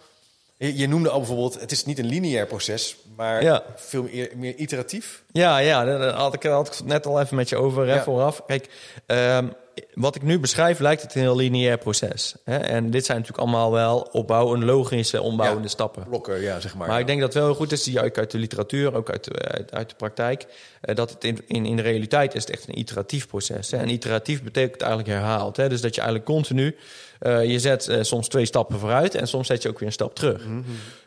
Je, 0.58 0.78
je 0.78 0.88
noemde 0.88 1.10
al 1.10 1.18
bijvoorbeeld, 1.18 1.60
het 1.60 1.72
is 1.72 1.86
niet 1.86 2.00
een 2.00 2.06
lineair 2.06 2.46
proces, 2.48 2.96
maar 3.16 3.44
Ja. 3.44 3.64
veel 3.76 4.04
meer, 4.04 4.30
meer 4.36 4.56
iteratief. 4.56 5.24
Ja, 5.32 5.58
ja, 5.58 5.84
daar 5.86 6.10
had 6.14 6.34
ik, 6.34 6.44
had 6.44 6.68
ik 6.68 6.74
het 6.74 6.86
net 6.86 7.06
al 7.06 7.22
even 7.22 7.36
met 7.36 7.50
je 7.50 7.56
over 7.56 7.88
hè, 7.88 7.94
Ja. 7.94 8.04
vooraf. 8.04 8.42
Kijk, 8.48 8.70
ehm, 9.06 9.48
wat 9.94 10.16
ik 10.16 10.22
nu 10.22 10.40
beschrijf 10.40 10.80
lijkt 10.80 11.02
het 11.02 11.16
een 11.16 11.22
heel 11.22 11.36
lineair 11.36 11.78
proces. 11.78 12.36
Hè? 12.44 12.58
En 12.58 12.92
dit 12.92 13.06
zijn 13.06 13.18
natuurlijk 13.18 13.48
allemaal 13.48 13.72
wel 13.72 14.00
opbouwende, 14.12 14.66
logische, 14.66 15.22
ombouwende 15.22 15.64
Ja. 15.64 15.70
stappen. 15.70 16.04
Blokken, 16.08 16.42
ja, 16.42 16.60
zeg 16.60 16.76
maar. 16.76 16.88
Maar 16.88 17.00
ik 17.00 17.08
denk 17.08 17.20
dat 17.20 17.28
het 17.34 17.38
wel 17.38 17.52
heel 17.52 17.60
goed 17.60 17.72
is, 17.72 17.98
ook 17.98 18.18
uit 18.18 18.32
de 18.32 18.38
literatuur, 18.38 18.96
ook 18.96 19.10
uit, 19.10 19.24
de- 19.24 19.40
uit, 19.40 19.74
uit 19.74 19.90
de 19.90 19.96
praktijk, 19.96 20.46
eh, 20.82 20.96
dat 20.96 21.10
het 21.10 21.24
in, 21.24 21.38
in, 21.48 21.66
in 21.66 21.76
de 21.76 21.82
realiteit 21.82 22.34
is 22.36 22.42
het 22.42 22.52
echt 22.52 22.68
een 22.68 22.80
iteratief 22.80 23.28
proces. 23.28 23.72
Hè? 23.72 23.78
En 23.78 23.90
iteratief 23.90 24.44
betekent 24.44 24.82
eigenlijk 24.82 25.12
herhaald. 25.12 25.58
Hè? 25.58 25.70
Dus 25.70 25.82
dat 25.82 25.96
je 25.96 26.02
eigenlijk 26.02 26.30
continu, 26.32 26.76
eh, 27.20 27.46
je 27.46 27.60
zet 27.60 27.88
eh, 27.88 28.02
soms 28.02 28.28
twee 28.28 28.46
stappen 28.46 28.80
vooruit 28.80 29.16
en 29.16 29.28
soms 29.28 29.48
zet 29.48 29.62
je 29.62 29.70
ook 29.70 29.80
weer 29.80 29.88
een 29.88 29.94
stap 29.94 30.16
terug. 30.16 30.46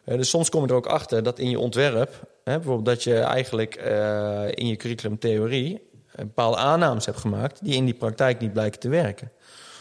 Eh, 0.04 0.16
dus 0.16 0.28
soms 0.28 0.48
kom 0.50 0.62
je 0.62 0.68
er 0.68 0.74
ook 0.74 0.86
achter 0.86 1.22
dat 1.22 1.38
in 1.38 1.50
je 1.50 1.58
ontwerp, 1.58 2.10
hè, 2.44 2.54
bijvoorbeeld 2.54 2.86
dat 2.86 3.02
je 3.02 3.14
eigenlijk 3.18 3.74
in 4.54 4.66
je 4.66 4.76
curriculumtheorie 4.76 5.72
een 5.72 5.95
bepaalde 6.24 6.56
aannames 6.56 7.06
hebt 7.06 7.18
gemaakt 7.18 7.58
die 7.64 7.74
in 7.74 7.84
die 7.84 7.94
praktijk 7.94 8.40
niet 8.40 8.52
blijken 8.52 8.80
te 8.80 8.88
werken. 8.88 9.30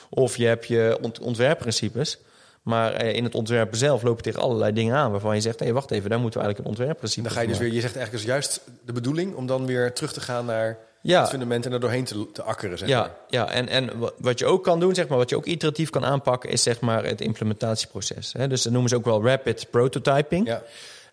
Of 0.09 0.37
je 0.37 0.45
hebt 0.45 0.65
je 0.67 0.97
ont- 1.01 1.19
ontwerpprincipes, 1.19 2.17
maar 2.61 2.93
eh, 2.93 3.13
in 3.15 3.23
het 3.23 3.35
ontwerp 3.35 3.75
zelf 3.75 4.01
loop 4.03 4.17
je 4.17 4.23
tegen 4.23 4.41
allerlei 4.41 4.73
dingen 4.73 4.95
aan 4.95 5.11
waarvan 5.11 5.35
je 5.35 5.41
zegt: 5.41 5.59
hé, 5.59 5.71
wacht 5.71 5.91
even, 5.91 6.09
daar 6.09 6.19
moeten 6.19 6.39
we 6.39 6.45
eigenlijk 6.45 6.59
een 6.59 6.77
ontwerpprincipe 6.79 7.27
dan 7.27 7.31
ga 7.37 7.41
je 7.41 7.47
dus 7.47 7.57
weer, 7.57 7.73
je 7.73 7.81
zegt 7.81 7.95
eigenlijk 7.95 8.25
is 8.25 8.31
juist 8.31 8.61
de 8.85 8.93
bedoeling 8.93 9.35
om 9.35 9.45
dan 9.47 9.65
weer 9.65 9.93
terug 9.93 10.13
te 10.13 10.21
gaan 10.21 10.45
naar 10.45 10.77
Ja. 11.01 11.19
het 11.21 11.29
fundament 11.29 11.65
en 11.65 11.71
er 11.73 11.79
doorheen 11.79 12.03
te, 12.03 12.31
te 12.31 12.41
akkeren, 12.43 12.77
zeg 12.77 12.89
maar. 12.89 12.97
Ja, 12.97 13.15
ja 13.29 13.51
en, 13.51 13.67
en 13.67 13.97
wa- 13.99 14.11
wat 14.17 14.39
je 14.39 14.45
ook 14.45 14.63
kan 14.63 14.79
doen, 14.79 14.95
zeg 14.95 15.07
maar, 15.07 15.17
wat 15.17 15.29
je 15.29 15.35
ook 15.35 15.45
iteratief 15.45 15.89
kan 15.89 16.05
aanpakken, 16.05 16.49
is 16.49 16.63
zeg 16.63 16.79
maar 16.79 17.03
het 17.05 17.21
implementatieproces. 17.21 18.33
Hè? 18.37 18.47
Dus 18.47 18.61
dat 18.61 18.71
noemen 18.71 18.89
ze 18.89 18.95
ook 18.95 19.05
wel 19.05 19.23
rapid 19.25 19.67
prototyping. 19.69 20.47
Ja. 20.47 20.63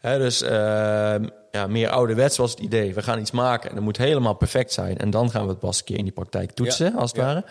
Dus 0.02 0.42
ehm, 0.42 1.24
ja, 1.50 1.66
meer 1.66 1.88
ouderwets 1.88 2.36
was 2.36 2.50
het 2.50 2.60
idee. 2.60 2.94
We 2.94 3.02
gaan 3.02 3.18
iets 3.18 3.30
maken 3.30 3.68
en 3.68 3.74
dat 3.74 3.84
moet 3.84 3.96
helemaal 3.96 4.34
perfect 4.34 4.72
zijn. 4.72 4.98
En 4.98 5.10
dan 5.10 5.30
gaan 5.30 5.42
we 5.42 5.48
het 5.48 5.58
pas 5.58 5.78
een 5.78 5.84
keer 5.84 5.98
in 5.98 6.04
die 6.04 6.12
praktijk 6.12 6.50
toetsen, 6.50 6.92
Ja, 6.92 6.98
als 6.98 7.10
het 7.10 7.20
ja. 7.20 7.26
ware. 7.26 7.44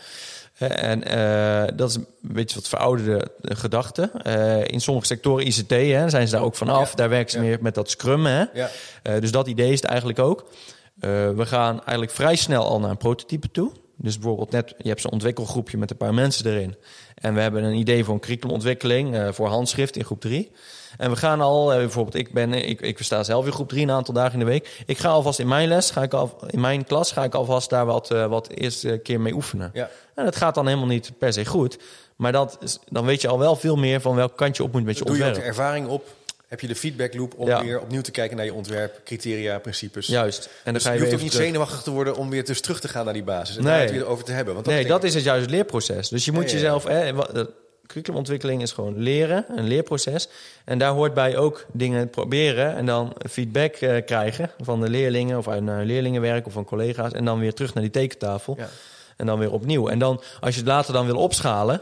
En 0.69 1.03
eh, 1.03 1.77
dat 1.77 1.89
is 1.89 1.95
een 1.95 2.07
beetje 2.21 2.55
wat 2.55 2.67
verouderde 2.67 3.31
eh, 3.41 3.57
gedachten. 3.57 4.23
Eh, 4.23 4.63
in 4.63 4.81
sommige 4.81 5.05
sectoren 5.05 5.47
ICT 5.47 5.69
hè, 5.69 6.09
zijn 6.09 6.27
ze 6.27 6.35
daar 6.35 6.43
ook 6.43 6.55
vanaf. 6.55 6.89
Ja, 6.89 6.95
Daar 6.95 7.09
werken 7.09 7.31
ze 7.31 7.39
meer 7.39 7.57
met 7.61 7.75
dat 7.75 7.89
scrum. 7.89 8.25
Hè? 8.25 8.45
Dus 9.19 9.31
dat 9.31 9.47
idee 9.47 9.71
is 9.71 9.81
het 9.81 9.89
eigenlijk 9.89 10.19
ook. 10.19 10.45
We 11.35 11.45
gaan 11.45 11.75
eigenlijk 11.75 12.11
vrij 12.11 12.35
snel 12.35 12.65
al 12.65 12.79
naar 12.79 12.89
een 12.89 12.97
prototype 12.97 13.51
toe. 13.51 13.71
Dus 14.01 14.17
bijvoorbeeld 14.19 14.51
net, 14.51 14.73
je 14.77 14.89
hebt 14.89 15.01
zo'n 15.01 15.11
ontwikkelgroepje 15.11 15.77
met 15.77 15.91
een 15.91 15.97
paar 15.97 16.13
mensen 16.13 16.51
erin. 16.51 16.75
En 17.15 17.33
we 17.33 17.41
hebben 17.41 17.63
een 17.63 17.75
idee 17.75 18.03
voor 18.03 18.13
een 18.13 18.19
curriculumontwikkeling 18.19 19.15
eh, 19.15 19.31
voor 19.31 19.47
handschrift 19.47 19.97
in 19.97 20.03
groep 20.03 20.21
3. 20.21 20.51
En 20.97 21.09
we 21.09 21.15
gaan 21.15 21.41
al, 21.41 21.71
eh, 21.71 21.77
bijvoorbeeld 21.77 22.15
ik 22.15 22.33
ben, 22.33 22.53
ik, 22.53 22.81
ik 22.81 22.97
sta 22.99 23.23
zelf 23.23 23.45
in 23.45 23.51
groep 23.51 23.69
3 23.69 23.83
een 23.83 23.91
aantal 23.91 24.13
dagen 24.13 24.33
in 24.33 24.39
de 24.39 24.45
week. 24.45 24.83
Ik 24.85 24.97
ga 24.97 25.09
alvast 25.09 25.39
in 25.39 25.47
mijn 25.47 25.67
les, 25.67 25.91
ga 25.91 26.03
ik 26.03 26.13
al, 26.13 26.37
in 26.47 26.59
mijn 26.59 26.85
klas, 26.85 27.11
ga 27.11 27.23
ik 27.23 27.33
alvast 27.33 27.69
daar 27.69 27.85
wat, 27.85 28.11
eh, 28.11 28.25
wat 28.25 28.49
eerste 28.49 28.99
keer 29.03 29.21
mee 29.21 29.33
oefenen. 29.33 29.69
Ja. 29.73 29.89
En 30.15 30.25
dat 30.25 30.35
gaat 30.35 30.55
dan 30.55 30.67
helemaal 30.67 30.87
niet 30.87 31.11
per 31.17 31.33
se 31.33 31.45
goed. 31.45 31.77
Maar 32.15 32.31
dat 32.31 32.57
is, 32.59 32.79
dan 32.89 33.05
weet 33.05 33.21
je 33.21 33.27
al 33.27 33.39
wel 33.39 33.55
veel 33.55 33.75
meer 33.75 34.01
van 34.01 34.15
welk 34.15 34.37
kant 34.37 34.57
je 34.57 34.63
op 34.63 34.71
moet 34.71 34.83
met 34.83 34.97
je 34.97 35.05
Doe 35.05 35.17
je 35.17 35.25
ook 35.25 35.33
de 35.33 35.41
ervaring 35.41 35.87
op? 35.87 36.07
Heb 36.51 36.59
je 36.59 36.67
de 36.67 36.75
feedback 36.75 37.13
loop 37.13 37.33
om 37.37 37.47
Ja. 37.47 37.63
weer 37.63 37.79
opnieuw 37.81 38.01
te 38.01 38.11
kijken 38.11 38.37
naar 38.37 38.45
je 38.45 38.53
ontwerp, 38.53 39.01
criteria, 39.03 39.59
principes? 39.59 40.07
Juist. 40.07 40.45
En 40.45 40.51
dan 40.63 40.73
Dus 40.73 40.83
ga 40.83 40.91
je, 40.91 40.95
je, 40.97 41.01
hoeft 41.03 41.15
ook 41.15 41.21
niet 41.21 41.31
terug. 41.31 41.45
zenuwachtig 41.45 41.81
te 41.81 41.91
worden 41.91 42.15
om 42.15 42.29
weer 42.29 42.45
dus 42.45 42.61
terug 42.61 42.79
te 42.79 42.87
gaan 42.87 43.05
naar 43.05 43.13
die 43.13 43.23
basis. 43.23 43.57
En 43.57 43.63
Nee. 43.63 43.71
daar 43.71 43.81
het 43.81 43.91
weer 43.91 44.05
over 44.05 44.23
te 44.25 44.31
hebben. 44.31 44.53
Want 44.53 44.65
dat 44.65 44.73
nee, 44.75 44.85
dat 44.85 45.03
is 45.03 45.13
het 45.13 45.23
juist 45.23 45.41
het 45.41 45.51
leerproces. 45.51 46.09
Dus 46.09 46.25
je 46.25 46.31
moet 46.31 46.49
Ja, 46.49 46.55
jezelf... 46.57 46.83
Hè, 46.83 47.13
curriculumontwikkeling 47.87 48.61
is 48.61 48.71
gewoon 48.71 48.97
leren, 48.97 49.45
een 49.55 49.67
leerproces. 49.67 50.29
En 50.65 50.77
daar 50.77 50.91
hoort 50.91 51.13
bij 51.13 51.37
ook 51.37 51.65
dingen 51.71 52.09
proberen... 52.09 52.75
en 52.75 52.85
dan 52.85 53.13
feedback 53.29 53.75
eh, 53.75 54.05
krijgen 54.05 54.51
van 54.59 54.81
de 54.81 54.89
leerlingen... 54.89 55.37
of 55.37 55.47
uit 55.47 55.63
naar 55.63 55.85
leerlingenwerk 55.85 56.45
of 56.45 56.53
van 56.53 56.65
collega's... 56.65 57.11
en 57.11 57.25
dan 57.25 57.39
weer 57.39 57.53
terug 57.53 57.73
naar 57.73 57.83
die 57.83 57.91
tekentafel. 57.91 58.55
Ja. 58.57 58.69
En 59.17 59.25
dan 59.25 59.39
weer 59.39 59.51
opnieuw. 59.51 59.87
En 59.87 59.99
dan, 59.99 60.21
als 60.39 60.53
je 60.53 60.59
het 60.59 60.69
later 60.69 60.93
dan 60.93 61.05
wil 61.05 61.17
opschalen... 61.17 61.81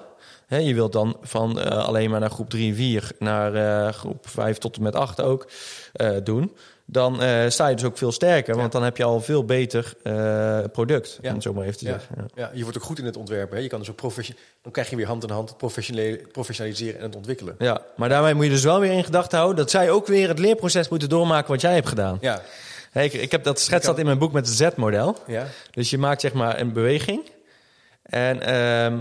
Hè, 0.50 0.58
je 0.58 0.74
wilt 0.74 0.92
dan 0.94 1.18
van 1.22 1.60
eh, 1.60 1.86
alleen 1.86 2.10
maar 2.10 2.20
naar 2.20 2.30
groep 2.30 2.50
3 2.50 2.70
en 2.70 2.76
4... 2.76 3.12
naar 3.20 3.54
eh, 3.86 3.94
groep 3.94 4.28
5 4.30 4.58
tot 4.58 4.76
en 4.78 4.84
met 4.84 4.96
8 4.96 5.22
ook 5.22 5.48
eh, 5.94 6.12
doen... 6.24 6.56
dan 6.86 7.14
sta 7.52 7.68
je 7.68 7.76
dus 7.76 7.86
ook 7.86 7.98
veel 7.98 8.12
sterker. 8.12 8.56
Want 8.56 8.72
dan 8.72 8.84
heb 8.84 8.98
je 8.98 9.04
al 9.04 9.16
een 9.16 9.22
veel 9.22 9.46
beter 9.46 9.94
product, 10.72 11.20
Ja. 11.22 11.28
om 11.30 11.34
het 11.34 11.44
zo 11.44 11.54
maar 11.54 11.66
even 11.66 11.78
te 11.78 11.86
Ja. 11.86 11.92
zeggen. 11.92 12.16
Ja. 12.18 12.26
Ja, 12.36 12.52
je 12.54 12.62
wordt 12.64 12.78
ook 12.78 12.84
goed 12.84 13.00
in 13.00 13.06
het 13.06 13.18
ontwerpen. 13.18 13.58
Hè? 13.58 13.64
Je 13.64 13.70
kan 13.70 13.80
dus 13.80 13.90
ook 13.90 13.96
profession... 13.96 14.38
Dan 14.62 14.72
krijg 14.72 14.90
je 14.90 14.96
weer 14.96 15.06
hand 15.08 15.24
in 15.24 15.30
hand 15.30 15.50
het 15.50 15.58
professionaliseren 16.32 17.00
en 17.00 17.06
het 17.06 17.16
ontwikkelen. 17.16 17.56
Ja, 17.60 17.82
maar 17.96 18.10
daarmee 18.10 18.34
moet 18.34 18.44
je 18.46 18.50
dus 18.52 18.64
wel 18.64 18.80
weer 18.80 18.92
in 18.92 19.04
gedachten 19.04 19.38
houden 19.38 19.58
dat 19.58 19.70
zij 19.72 19.90
ook 19.92 20.08
weer 20.08 20.28
het 20.28 20.40
leerproces 20.40 20.90
moeten 20.90 21.10
doormaken 21.10 21.52
wat 21.52 21.62
jij 21.62 21.74
hebt 21.74 21.88
gedaan. 21.88 22.18
Ja, 22.22 22.42
Hey, 22.92 23.06
ik, 23.06 23.14
ik 23.14 23.32
heb 23.32 23.44
dat 23.44 23.60
schets 23.60 23.86
dat 23.86 24.00
in 24.00 24.06
mijn 24.06 24.18
boek 24.18 24.32
met 24.32 24.48
het 24.48 24.56
Z-model. 24.56 25.18
ja. 25.28 25.46
Dus 25.72 25.90
je 25.90 25.98
maakt 25.98 26.22
zeg 26.22 26.34
maar 26.34 26.60
een 26.60 26.74
beweging. 26.74 27.30
En 28.04 28.42
ehm, 28.42 29.00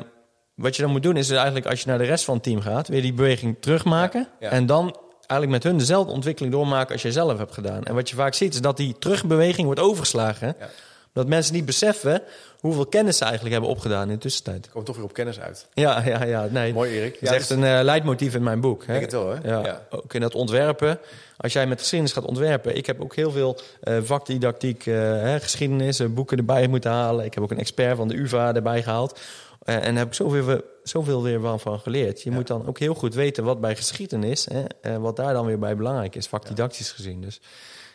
wat 0.58 0.76
je 0.76 0.82
dan 0.82 0.90
moet 0.90 1.02
doen 1.02 1.16
is 1.16 1.30
eigenlijk 1.30 1.66
als 1.66 1.80
je 1.80 1.88
naar 1.88 1.98
de 1.98 2.04
rest 2.04 2.24
van 2.24 2.34
het 2.34 2.42
team 2.42 2.60
gaat, 2.60 2.88
weer 2.88 3.02
die 3.02 3.12
beweging 3.12 3.56
terugmaken. 3.60 4.28
Ja. 4.40 4.50
En 4.50 4.66
dan 4.66 4.96
eigenlijk 5.26 5.50
met 5.50 5.62
hun 5.62 5.78
dezelfde 5.78 6.12
ontwikkeling 6.12 6.52
doormaken 6.54 6.92
als 6.92 7.02
jij 7.02 7.10
zelf 7.10 7.38
hebt 7.38 7.54
gedaan. 7.54 7.84
En 7.84 7.94
wat 7.94 8.10
je 8.10 8.16
vaak 8.16 8.34
ziet 8.34 8.54
is 8.54 8.60
dat 8.60 8.76
die 8.76 8.96
terugbeweging 8.98 9.66
wordt 9.66 9.80
overgeslagen. 9.80 10.56
Ja. 10.58 10.68
Dat 11.12 11.26
mensen 11.26 11.54
niet 11.54 11.64
beseffen 11.64 12.22
hoeveel 12.60 12.86
kennis 12.86 13.16
ze 13.16 13.22
eigenlijk 13.24 13.52
hebben 13.52 13.70
opgedaan 13.70 14.08
in 14.08 14.14
de 14.14 14.20
tussentijd. 14.20 14.68
Komt 14.70 14.86
toch 14.86 14.96
weer 14.96 15.04
op 15.04 15.12
kennis 15.12 15.40
uit. 15.40 15.66
Ja, 15.74 16.02
ja, 16.04 16.24
ja. 16.24 16.46
Nee, 16.50 16.72
Mooi, 16.72 16.90
Erik. 16.90 17.12
Dat 17.12 17.22
is 17.22 17.28
Ja, 17.28 17.34
echt 17.34 17.48
dus- 17.48 17.56
een 17.56 17.64
eh, 17.64 17.82
leidmotief 17.82 18.34
in 18.34 18.42
mijn 18.42 18.60
boek. 18.60 18.80
Hè? 18.86 18.86
denk 18.92 19.00
het 19.04 19.12
wel, 19.12 19.28
hè? 19.28 19.48
Ja, 19.50 19.64
Ja. 19.64 19.86
Ook 19.90 20.14
in 20.14 20.22
het 20.22 20.34
ontwerpen. 20.34 20.98
Als 21.36 21.52
jij 21.52 21.66
met 21.66 21.78
geschiedenis 21.78 22.12
gaat 22.14 22.24
ontwerpen. 22.24 22.76
Ik 22.76 22.86
heb 22.86 23.00
ook 23.00 23.14
heel 23.14 23.30
veel 23.30 23.58
eh, 23.80 23.96
vakdidactiek, 24.02 24.84
hè, 24.84 25.40
geschiedenis, 25.40 26.12
boeken 26.14 26.38
erbij 26.38 26.66
moeten 26.68 26.90
halen. 26.90 27.24
Ik 27.24 27.34
heb 27.34 27.42
ook 27.42 27.50
een 27.50 27.58
expert 27.58 27.96
van 27.96 28.08
de 28.08 28.16
UvA 28.16 28.54
erbij 28.54 28.82
gehaald. 28.82 29.20
Eh, 29.68 29.84
en 29.84 29.96
heb 29.96 30.06
ik 30.06 30.14
zoveel, 30.14 30.60
zoveel 30.82 31.22
weer 31.22 31.40
van, 31.40 31.60
van 31.60 31.80
geleerd. 31.80 32.22
Je 32.22 32.30
moet 32.30 32.46
dan 32.46 32.66
ook 32.66 32.78
heel 32.78 32.94
goed 32.94 33.14
weten 33.14 33.44
wat 33.44 33.60
bij 33.60 33.76
geschiedenis, 33.76 34.44
hè, 34.44 34.64
en 34.80 35.00
wat 35.00 35.16
daar 35.16 35.32
dan 35.32 35.46
weer 35.46 35.58
bij 35.58 35.76
belangrijk 35.76 36.14
is, 36.14 36.26
vakdidactisch 36.26 36.92
gezien. 36.92 37.20
Dus 37.20 37.40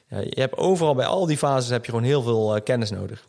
ja, 0.07 0.19
je 0.19 0.39
hebt 0.39 0.57
overal 0.57 0.95
bij 0.95 1.05
al 1.05 1.25
die 1.25 1.37
fases 1.37 1.69
heb 1.69 1.85
je 1.85 1.91
gewoon 1.91 2.05
heel 2.05 2.21
veel 2.21 2.55
eh, 2.55 2.63
kennis 2.63 2.91
nodig. 2.91 3.27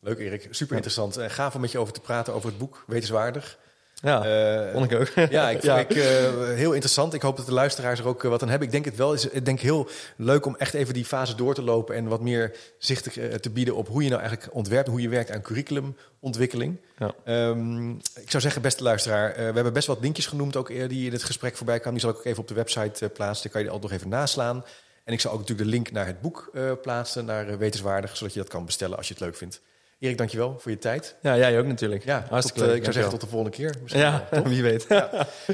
Leuk 0.00 0.18
Erik, 0.18 0.48
super 0.50 0.74
interessant. 0.74 1.16
En 1.16 1.30
gaaf 1.30 1.54
om 1.54 1.60
met 1.60 1.70
je 1.72 1.78
over 1.78 1.92
te 1.92 2.00
praten 2.00 2.34
over 2.34 2.48
het 2.48 2.58
boek, 2.58 2.84
wetenswaardig. 2.86 3.58
Ja, 4.02 4.24
Eh, 4.24 4.72
vond 4.72 4.90
ik 4.90 5.00
ook. 5.00 5.08
Ja, 5.30 5.50
ik, 5.50 5.62
ik, 5.62 5.90
eh, 5.90 6.04
heel 6.54 6.72
interessant. 6.72 7.14
Ik 7.14 7.22
hoop 7.22 7.36
dat 7.36 7.46
de 7.46 7.52
luisteraars 7.52 7.98
er 7.98 8.06
ook 8.06 8.24
eh, 8.24 8.30
wat 8.30 8.42
aan 8.42 8.48
hebben. 8.48 8.66
Ik 8.66 8.72
denk 8.72 8.84
het 8.84 8.96
wel. 8.96 9.12
Is, 9.12 9.28
ik 9.28 9.44
denk 9.44 9.60
heel 9.60 9.88
leuk 10.16 10.46
om 10.46 10.56
echt 10.56 10.74
even 10.74 10.94
die 10.94 11.04
fase 11.04 11.34
door 11.34 11.54
te 11.54 11.62
lopen 11.62 11.94
en 11.94 12.08
wat 12.08 12.20
meer 12.20 12.56
zicht 12.78 13.12
te, 13.42 13.50
bieden 13.50 13.74
op 13.76 13.88
hoe 13.88 14.02
je 14.02 14.08
nou 14.08 14.20
eigenlijk 14.20 14.54
ontwerpt, 14.54 14.88
hoe 14.88 15.00
je 15.00 15.08
werkt 15.08 15.30
aan 15.30 15.42
curriculumontwikkeling. 15.42 16.80
Ja. 16.98 17.14
Ehm, 17.24 17.90
ik 17.90 18.30
zou 18.30 18.42
zeggen, 18.42 18.62
beste 18.62 18.82
luisteraar, 18.82 19.34
we 19.36 19.42
hebben 19.42 19.72
best 19.72 19.86
wat 19.86 20.00
linkjes 20.00 20.26
genoemd 20.26 20.56
ook 20.56 20.68
die 20.88 21.06
in 21.06 21.12
het 21.12 21.24
gesprek 21.24 21.56
voorbij 21.56 21.80
kwamen. 21.80 22.00
Die 22.00 22.08
zal 22.08 22.10
ik 22.10 22.18
ook 22.18 22.24
even 22.24 22.42
op 22.42 22.48
de 22.48 22.54
website 22.54 23.08
plaatsen. 23.08 23.42
Dan 23.42 23.52
kan 23.52 23.60
je 23.60 23.66
die 23.66 23.70
altijd 23.70 23.82
nog 23.82 23.92
even 23.92 24.08
naslaan. 24.08 24.64
En 25.04 25.12
ik 25.12 25.20
zal 25.20 25.32
ook 25.32 25.38
natuurlijk 25.38 25.68
de 25.68 25.74
link 25.74 25.90
naar 25.90 26.06
het 26.06 26.20
boek 26.20 26.50
plaatsen, 26.82 27.24
naar 27.24 27.58
Wetenswaardig, 27.58 28.16
zodat 28.16 28.34
je 28.34 28.40
dat 28.40 28.48
kan 28.48 28.64
bestellen 28.64 28.96
als 28.96 29.08
je 29.08 29.14
het 29.14 29.22
leuk 29.22 29.36
vindt. 29.36 29.60
Erik, 30.00 30.18
dankjewel 30.18 30.56
voor 30.58 30.70
je 30.70 30.78
tijd. 30.78 31.16
Ja, 31.22 31.36
jij 31.36 31.58
ook 31.58 31.66
natuurlijk. 31.66 32.04
Ja, 32.04 32.26
hartstikke 32.28 32.60
tot, 32.60 32.60
eh, 32.60 32.66
leuk. 32.66 32.76
ik 32.76 32.82
zou 32.82 32.92
zeggen 32.92 33.12
tot 33.12 33.20
de 33.20 33.26
volgende 33.26 33.56
keer. 33.56 33.74
Misschien 33.80 34.02
Ja, 34.02 34.26
wel, 34.30 34.42
wie 34.42 34.62
weet. 34.62 34.86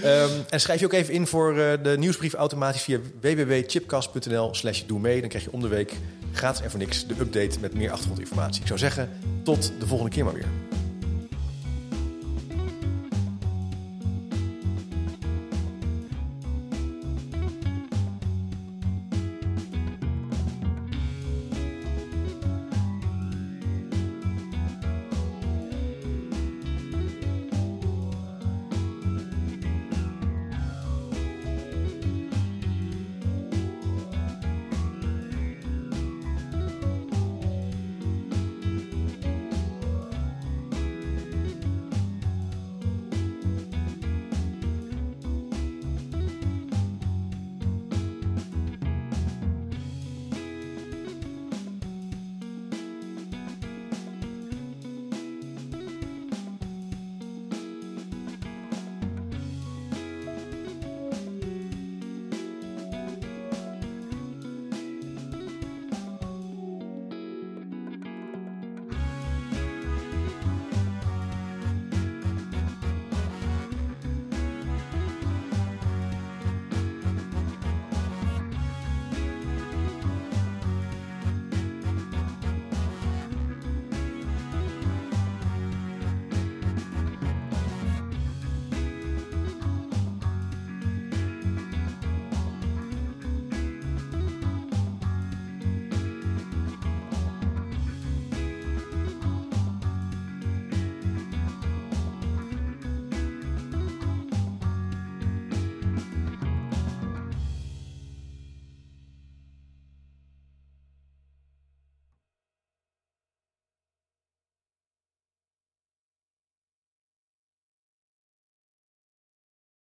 Ehm, 0.02 0.30
en 0.48 0.60
schrijf 0.60 0.80
je 0.80 0.86
ook 0.86 0.92
even 0.92 1.14
in 1.14 1.26
voor 1.26 1.58
eh, 1.58 1.72
de 1.82 1.98
nieuwsbrief 1.98 2.34
automatisch 2.34 2.82
via 2.82 2.98
www.chipcast.nl 3.20 4.54
slash 4.54 4.82
doe 4.86 4.98
mee. 5.00 5.20
Dan 5.20 5.28
krijg 5.28 5.44
je 5.44 5.52
om 5.52 5.60
de 5.60 5.68
week 5.68 5.92
gratis 6.32 6.60
en 6.60 6.70
voor 6.70 6.78
niks 6.78 7.06
de 7.06 7.14
update 7.20 7.60
met 7.60 7.74
meer 7.74 7.90
achtergrondinformatie. 7.90 8.60
Ik 8.60 8.66
zou 8.66 8.78
zeggen, 8.78 9.10
tot 9.44 9.72
de 9.78 9.86
volgende 9.86 10.12
keer 10.12 10.24
maar 10.24 10.34
weer. 10.34 10.65